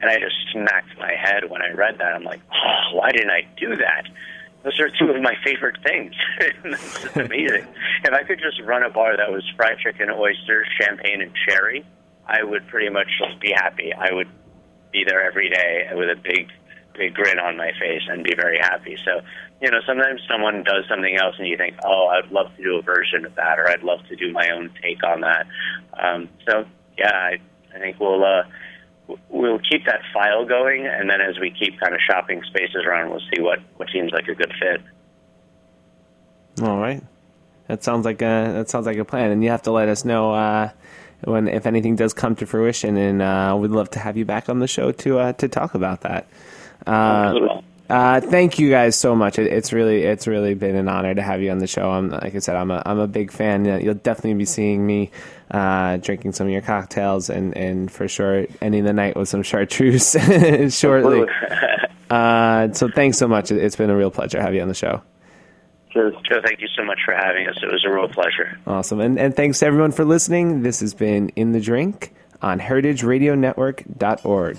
And 0.00 0.10
I 0.10 0.18
just 0.18 0.34
smacked 0.52 0.96
my 0.98 1.12
head 1.12 1.50
when 1.50 1.62
I 1.62 1.70
read 1.70 1.98
that. 1.98 2.14
I'm 2.14 2.24
like, 2.24 2.40
oh, 2.52 2.96
why 2.96 3.10
didn't 3.12 3.30
I 3.30 3.46
do 3.58 3.76
that? 3.76 4.04
Those 4.66 4.80
are 4.80 4.90
two 4.90 5.12
of 5.12 5.22
my 5.22 5.34
favorite 5.44 5.78
things. 5.84 6.12
it's 6.40 7.04
amazing. 7.14 7.68
If 8.02 8.12
I 8.12 8.24
could 8.24 8.40
just 8.40 8.60
run 8.62 8.82
a 8.82 8.90
bar 8.90 9.16
that 9.16 9.30
was 9.30 9.44
fried 9.54 9.78
chicken, 9.78 10.10
oysters, 10.10 10.66
champagne, 10.80 11.22
and 11.22 11.30
cherry, 11.46 11.86
I 12.26 12.42
would 12.42 12.66
pretty 12.66 12.88
much 12.88 13.06
just 13.16 13.38
be 13.38 13.52
happy. 13.52 13.92
I 13.94 14.12
would 14.12 14.26
be 14.90 15.04
there 15.06 15.24
every 15.24 15.50
day 15.50 15.88
with 15.94 16.10
a 16.10 16.20
big, 16.20 16.48
big 16.98 17.14
grin 17.14 17.38
on 17.38 17.56
my 17.56 17.70
face 17.78 18.02
and 18.08 18.24
be 18.24 18.34
very 18.34 18.58
happy. 18.58 18.98
So, 19.04 19.20
you 19.62 19.70
know, 19.70 19.78
sometimes 19.86 20.20
someone 20.28 20.64
does 20.64 20.82
something 20.88 21.16
else 21.16 21.36
and 21.38 21.46
you 21.46 21.56
think, 21.56 21.76
oh, 21.84 22.08
I'd 22.08 22.32
love 22.32 22.48
to 22.56 22.62
do 22.64 22.76
a 22.76 22.82
version 22.82 23.24
of 23.24 23.36
that, 23.36 23.60
or 23.60 23.70
I'd 23.70 23.84
love 23.84 24.00
to 24.08 24.16
do 24.16 24.32
my 24.32 24.50
own 24.50 24.72
take 24.82 25.04
on 25.04 25.20
that. 25.20 25.46
Um, 25.96 26.28
so, 26.50 26.64
yeah, 26.98 27.14
I, 27.14 27.38
I 27.72 27.78
think 27.78 28.00
we'll. 28.00 28.24
Uh, 28.24 28.42
we'll 29.28 29.58
keep 29.58 29.84
that 29.86 30.00
file 30.12 30.44
going, 30.44 30.86
and 30.86 31.08
then 31.08 31.20
as 31.20 31.38
we 31.38 31.50
keep 31.50 31.78
kind 31.80 31.94
of 31.94 32.00
shopping 32.00 32.42
spaces 32.44 32.84
around, 32.86 33.10
we'll 33.10 33.22
see 33.34 33.40
what, 33.40 33.60
what 33.76 33.88
seems 33.92 34.12
like 34.12 34.28
a 34.28 34.34
good 34.34 34.52
fit. 34.60 34.80
All 36.62 36.78
right, 36.78 37.02
that 37.68 37.84
sounds 37.84 38.04
like 38.04 38.22
a 38.22 38.52
that 38.54 38.70
sounds 38.70 38.86
like 38.86 38.96
a 38.96 39.04
plan, 39.04 39.30
and 39.30 39.44
you 39.44 39.50
have 39.50 39.62
to 39.62 39.72
let 39.72 39.88
us 39.88 40.04
know 40.04 40.32
uh, 40.32 40.70
when 41.24 41.48
if 41.48 41.66
anything 41.66 41.96
does 41.96 42.14
come 42.14 42.34
to 42.36 42.46
fruition, 42.46 42.96
and 42.96 43.20
uh, 43.20 43.56
we'd 43.58 43.70
love 43.70 43.90
to 43.90 43.98
have 43.98 44.16
you 44.16 44.24
back 44.24 44.48
on 44.48 44.60
the 44.60 44.66
show 44.66 44.90
to 44.92 45.18
uh, 45.18 45.32
to 45.34 45.48
talk 45.48 45.74
about 45.74 46.00
that. 46.00 46.26
Uh, 46.86 47.60
uh, 47.88 48.20
thank 48.20 48.58
you 48.58 48.70
guys 48.70 48.96
so 48.96 49.14
much. 49.14 49.38
It, 49.38 49.46
it's 49.52 49.72
really 49.72 50.02
it's 50.02 50.26
really 50.26 50.54
been 50.54 50.76
an 50.76 50.88
honor 50.88 51.14
to 51.14 51.22
have 51.22 51.42
you 51.42 51.50
on 51.50 51.58
the 51.58 51.66
show. 51.66 51.90
I'm 51.90 52.10
like 52.10 52.34
I 52.34 52.38
said, 52.38 52.56
I'm 52.56 52.70
a 52.70 52.82
I'm 52.84 52.98
a 52.98 53.06
big 53.06 53.30
fan. 53.30 53.64
You'll 53.64 53.94
definitely 53.94 54.34
be 54.34 54.44
seeing 54.44 54.86
me 54.86 55.10
uh, 55.50 55.96
drinking 55.98 56.32
some 56.32 56.46
of 56.46 56.52
your 56.52 56.62
cocktails, 56.62 57.30
and, 57.30 57.56
and 57.56 57.90
for 57.90 58.08
sure 58.08 58.46
ending 58.60 58.84
the 58.84 58.92
night 58.92 59.16
with 59.16 59.28
some 59.28 59.42
chartreuse 59.42 60.16
shortly. 60.76 61.26
uh, 62.10 62.72
so 62.72 62.88
thanks 62.88 63.18
so 63.18 63.28
much. 63.28 63.50
It's 63.50 63.76
been 63.76 63.90
a 63.90 63.96
real 63.96 64.10
pleasure 64.10 64.38
to 64.38 64.42
have 64.42 64.54
you 64.54 64.62
on 64.62 64.68
the 64.68 64.74
show. 64.74 65.02
Joe, 65.92 66.10
thank 66.44 66.60
you 66.60 66.68
so 66.76 66.84
much 66.84 66.98
for 67.06 67.14
having 67.14 67.48
us. 67.48 67.56
It 67.62 67.72
was 67.72 67.82
a 67.86 67.90
real 67.90 68.08
pleasure. 68.08 68.58
Awesome. 68.66 69.00
And, 69.00 69.18
and 69.18 69.34
thanks 69.34 69.60
to 69.60 69.66
everyone 69.66 69.92
for 69.92 70.04
listening. 70.04 70.62
This 70.62 70.80
has 70.80 70.92
been 70.92 71.30
In 71.30 71.52
the 71.52 71.60
Drink 71.60 72.12
on 72.42 72.60
heritageradionetwork.org. 72.60 74.58